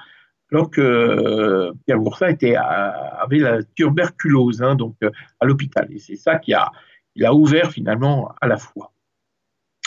alors 0.50 0.70
que 0.70 0.80
euh, 0.80 1.72
Pierre 1.86 2.30
était 2.30 2.56
avait 2.56 3.38
la 3.38 3.62
tuberculose, 3.62 4.62
hein, 4.62 4.74
donc 4.74 4.96
euh, 5.02 5.10
à 5.40 5.46
l'hôpital. 5.46 5.88
Et 5.92 5.98
c'est 5.98 6.16
ça 6.16 6.38
qui 6.38 6.54
a, 6.54 6.70
ouvert 7.32 7.70
finalement 7.70 8.32
à 8.40 8.46
la 8.46 8.56
foi. 8.56 8.92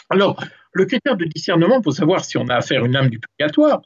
Alors, 0.09 0.43
le 0.73 0.85
critère 0.85 1.15
de 1.15 1.25
discernement 1.25 1.81
pour 1.81 1.93
savoir 1.93 2.23
si 2.23 2.37
on 2.37 2.47
a 2.47 2.55
affaire 2.55 2.83
à 2.83 2.85
une 2.85 2.95
âme 2.95 3.09
du 3.09 3.19
purgatoire 3.19 3.81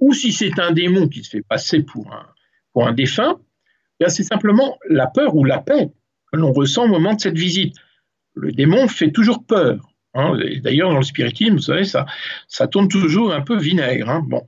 ou 0.00 0.12
si 0.12 0.32
c'est 0.32 0.58
un 0.58 0.72
démon 0.72 1.08
qui 1.08 1.24
se 1.24 1.30
fait 1.30 1.42
passer 1.42 1.82
pour 1.82 2.10
un, 2.76 2.92
défunt, 2.92 3.38
c'est 4.06 4.22
simplement 4.22 4.78
la 4.88 5.06
peur 5.06 5.34
ou 5.34 5.44
la 5.44 5.58
paix 5.58 5.90
que 6.30 6.38
l'on 6.38 6.52
ressent 6.52 6.84
au 6.84 6.88
moment 6.88 7.14
de 7.14 7.20
cette 7.20 7.38
visite. 7.38 7.74
Le 8.34 8.52
démon 8.52 8.88
fait 8.88 9.12
toujours 9.12 9.44
peur. 9.46 9.78
Hein. 10.12 10.36
D'ailleurs, 10.62 10.90
dans 10.90 10.98
le 10.98 11.04
spiritisme, 11.04 11.54
vous 11.54 11.62
savez, 11.62 11.84
ça, 11.84 12.04
ça 12.48 12.66
tourne 12.66 12.88
toujours 12.88 13.32
un 13.32 13.40
peu 13.40 13.56
vinaigre. 13.56 14.10
Hein. 14.10 14.22
Bon. 14.26 14.46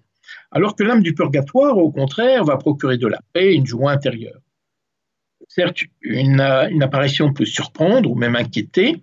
Alors 0.50 0.76
que 0.76 0.82
l'âme 0.82 1.02
du 1.02 1.14
purgatoire, 1.14 1.76
au 1.78 1.90
contraire, 1.90 2.44
va 2.44 2.56
procurer 2.56 2.98
de 2.98 3.06
la 3.06 3.20
paix, 3.32 3.54
une 3.54 3.66
joie 3.66 3.92
intérieure. 3.92 4.40
Certes, 5.48 5.80
une, 6.02 6.40
apparition 6.40 7.32
peut 7.32 7.44
surprendre 7.44 8.10
ou 8.10 8.14
même 8.14 8.36
inquiéter, 8.36 9.00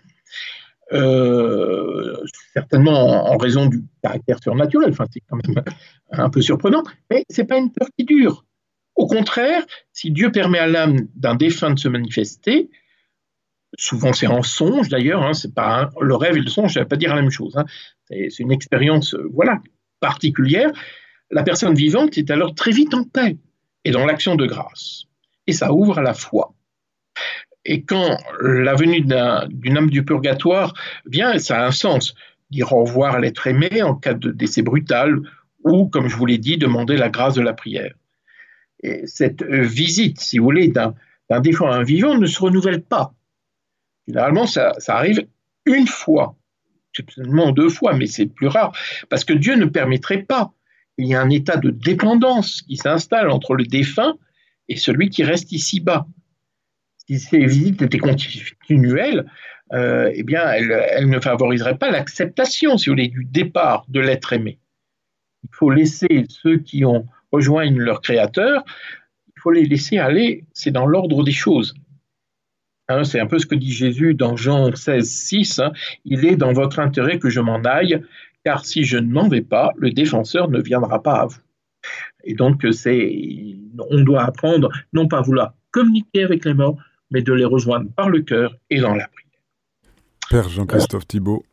euh, 0.92 2.18
certainement 2.54 3.32
en, 3.32 3.38
raison 3.38 3.66
du 3.68 3.84
caractère 4.02 4.42
surnaturel, 4.42 4.90
enfin, 4.92 5.06
c'est 5.12 5.22
quand 5.30 5.38
même 5.38 5.64
un 6.12 6.30
peu 6.30 6.42
surprenant, 6.42 6.84
mais 7.10 7.24
ce 7.30 7.42
n'est 7.42 7.48
pas 7.48 7.58
une 7.58 7.72
peur 7.72 7.88
qui 7.98 8.06
dure. 8.06 8.46
Au 8.96 9.08
contraire, 9.08 9.64
si 9.92 10.12
Dieu 10.12 10.32
permet 10.32 10.60
à 10.60 10.68
l'âme 10.68 11.08
d'un 11.16 11.36
défunt 11.36 11.72
de 11.72 11.80
se 11.80 11.88
manifester, 11.88 12.70
souvent 13.78 14.14
c'est 14.14 14.28
en 14.28 14.44
songe 14.44 14.90
d'ailleurs, 14.90 15.24
hein, 15.24 15.34
c'est 15.34 15.54
pas 15.54 15.90
le 16.00 16.16
rêve 16.16 16.38
et 16.38 16.42
le 16.42 16.50
songe, 16.50 16.74
ça 16.74 16.82
ne 16.82 16.86
veut 16.86 16.90
pas 16.90 16.98
dire 16.98 17.16
la 17.16 17.22
même 17.22 17.32
chose. 17.32 17.58
Hein. 17.58 17.66
c'est 18.10 18.40
une 18.40 18.52
expérience, 18.52 19.16
euh, 19.16 19.28
voilà, 19.34 19.62
particulière. 20.00 20.72
La 21.34 21.44
personne 21.44 21.74
vivante 21.74 22.18
est 22.18 22.32
alors 22.32 22.56
très 22.56 22.72
vite 22.72 22.94
en 22.94 23.04
paix 23.04 23.38
et 23.84 23.92
dans 23.92 24.06
l'action 24.06 24.36
de 24.36 24.46
grâce 24.46 25.08
et 25.48 25.52
ça 25.52 25.74
ouvre 25.74 26.00
à 26.00 26.02
la 26.02 26.14
foi. 26.14 26.54
Et 27.66 27.84
quand 27.84 28.18
la 28.42 28.76
venue 28.76 29.02
d'une 29.02 29.78
âme 29.78 29.90
du 29.90 30.04
purgatoire 30.04 30.74
vient, 31.06 31.38
ça 31.40 31.62
a 31.62 31.66
un 31.66 31.72
sens. 31.72 32.14
Dire 32.50 32.72
au 32.74 32.84
revoir 32.84 33.16
à 33.16 33.20
l'être 33.20 33.48
aimé 33.48 33.82
en 33.82 33.96
cas 33.96 34.14
de 34.14 34.32
décès 34.32 34.62
brutal 34.62 35.20
ou, 35.64 35.88
comme 35.88 36.08
je 36.08 36.16
vous 36.16 36.26
l'ai 36.26 36.38
dit, 36.38 36.58
demander 36.58 36.98
la 36.98 37.10
grâce 37.10 37.36
de 37.36 37.42
la 37.42 37.54
prière. 37.54 37.94
Et 38.84 39.08
cette 39.08 39.44
visite, 39.44 40.20
si 40.20 40.38
vous 40.38 40.46
voulez, 40.46 40.68
d'un 40.68 40.94
défunt 41.40 41.72
à 41.72 41.76
un 41.76 41.84
vivant 41.84 42.18
ne 42.18 42.28
se 42.28 42.40
renouvelle 42.40 42.82
pas. 42.84 43.14
Généralement, 44.08 44.46
ça, 44.46 44.74
arrive 44.88 45.26
une 45.66 45.88
fois, 45.88 46.36
seulement 47.10 47.52
deux 47.52 47.70
fois, 47.70 47.94
mais 47.94 48.08
c'est 48.08 48.26
plus 48.26 48.48
rare, 48.48 48.76
parce 49.10 49.24
que 49.24 49.34
Dieu 49.34 49.56
ne 49.56 49.66
permettrait 49.66 50.24
pas. 50.24 50.52
Il 50.98 51.08
y 51.08 51.16
a 51.16 51.22
un 51.22 51.30
état 51.30 51.58
de 51.58 51.70
dépendance 51.70 52.62
qui 52.62 52.78
s'installe 52.78 53.30
entre 53.30 53.56
le 53.56 53.66
défunt 53.66 54.16
et 54.70 54.78
celui 54.78 55.10
qui 55.10 55.24
reste 55.24 55.52
ici-bas 55.52 56.08
si 57.08 57.20
ces 57.20 57.46
visites 57.46 57.82
étaient 57.82 58.00
continuelles, 58.00 59.26
euh, 59.74 60.12
eh 60.14 60.24
bien, 60.24 60.50
elles, 60.52 61.10
ne 61.10 61.20
favoriseraient 61.20 61.78
pas 61.78 61.92
l'acceptation, 61.92 62.78
si 62.78 62.90
vous 62.90 62.94
voulez, 62.94 63.08
du 63.08 63.26
départ 63.26 63.86
de 63.90 64.00
l'être 64.00 64.34
aimé. 64.34 64.60
Il 65.44 65.50
faut 65.52 65.70
laisser 65.70 66.26
ceux 66.30 66.58
qui 66.58 66.86
ont 66.86 67.08
rejoint 67.32 67.70
leur 67.72 68.02
créateur, 68.02 68.64
il 69.36 69.42
faut 69.42 69.52
les 69.52 69.66
laisser 69.66 69.98
aller, 69.98 70.46
c'est 70.54 70.72
dans 70.72 70.86
l'ordre 70.86 71.24
des 71.24 71.32
choses. 71.32 71.74
Hein, 72.88 73.04
c'est 73.04 73.20
un 73.20 73.28
peu 73.28 73.40
ce 73.40 73.46
que 73.46 73.56
dit 73.56 73.72
Jésus 73.72 74.14
dans 74.14 74.36
Jean 74.36 74.74
16, 74.74 75.10
6. 75.10 75.60
Hein. 75.60 75.72
il 76.06 76.26
est 76.26 76.36
dans 76.36 76.54
votre 76.54 76.80
intérêt 76.80 77.18
que 77.18 77.30
je 77.30 77.40
m'en 77.40 77.62
aille, 77.64 78.02
car 78.44 78.66
si 78.66 78.84
je 78.84 78.98
ne 78.98 79.12
m'en 79.12 79.28
vais 79.28 79.42
pas, 79.42 79.72
le 79.78 79.92
défenseur 79.92 80.50
ne 80.50 80.62
viendra 80.62 81.02
pas 81.02 81.22
à 81.22 81.26
vous. 81.26 81.40
Et 82.24 82.34
donc, 82.34 82.66
c'est, 82.72 83.56
on 83.90 84.02
doit 84.02 84.24
apprendre 84.24 84.70
non 84.94 85.08
pas 85.08 85.20
à 85.20 85.22
vouloir 85.22 85.54
communiquer 85.72 86.24
avec 86.24 86.46
les 86.46 86.54
morts, 86.54 86.78
mais 87.12 87.22
de 87.22 87.34
les 87.34 87.46
rejoindre 87.46 87.90
par 87.96 88.10
le 88.10 88.22
cœur 88.22 88.56
et 88.70 88.80
dans 88.80 88.96
la 88.96 89.08
prière. 89.08 89.24
Père 90.30 90.50
Jean-Christophe 90.50 91.08
Thibault, 91.08 91.44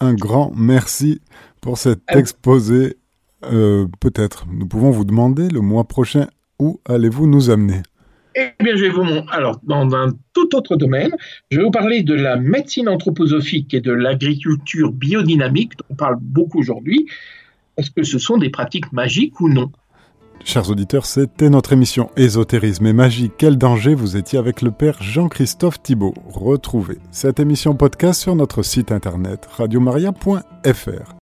un 0.00 0.14
grand 0.14 0.52
merci 0.54 1.20
pour 1.60 1.78
cet 1.78 2.00
exposé. 2.08 2.96
Euh, 3.44 3.86
peut-être 4.00 4.46
nous 4.50 4.66
pouvons 4.66 4.90
vous 4.90 5.04
demander 5.04 5.48
le 5.48 5.60
mois 5.60 5.84
prochain 5.84 6.28
où 6.58 6.80
allez-vous 6.86 7.26
nous 7.26 7.50
amener? 7.50 7.82
Eh 8.34 8.62
bien, 8.62 8.76
je 8.76 8.84
vais 8.84 8.90
vous 8.90 9.04
alors 9.30 9.60
dans 9.62 9.94
un 9.94 10.08
tout 10.32 10.54
autre 10.56 10.76
domaine, 10.76 11.12
je 11.50 11.58
vais 11.58 11.64
vous 11.64 11.70
parler 11.70 12.02
de 12.02 12.14
la 12.14 12.36
médecine 12.36 12.88
anthroposophique 12.88 13.74
et 13.74 13.80
de 13.80 13.92
l'agriculture 13.92 14.92
biodynamique 14.92 15.76
dont 15.78 15.84
on 15.90 15.94
parle 15.94 16.16
beaucoup 16.20 16.58
aujourd'hui. 16.58 17.06
Est-ce 17.76 17.90
que 17.90 18.02
ce 18.02 18.18
sont 18.18 18.38
des 18.38 18.50
pratiques 18.50 18.92
magiques 18.92 19.40
ou 19.40 19.48
non? 19.48 19.70
Chers 20.44 20.68
auditeurs, 20.68 21.06
c'était 21.06 21.48
notre 21.48 21.72
émission 21.72 22.10
Ésotérisme 22.16 22.86
et 22.86 22.92
magie. 22.92 23.30
Quel 23.38 23.56
danger 23.56 23.94
vous 23.94 24.16
étiez 24.16 24.38
avec 24.38 24.60
le 24.62 24.70
père 24.70 25.02
Jean-Christophe 25.02 25.82
Thibault. 25.82 26.14
Retrouvez 26.28 26.98
cette 27.10 27.40
émission 27.40 27.74
podcast 27.74 28.20
sur 28.20 28.36
notre 28.36 28.62
site 28.62 28.92
internet 28.92 29.46
radiomaria.fr. 29.46 31.12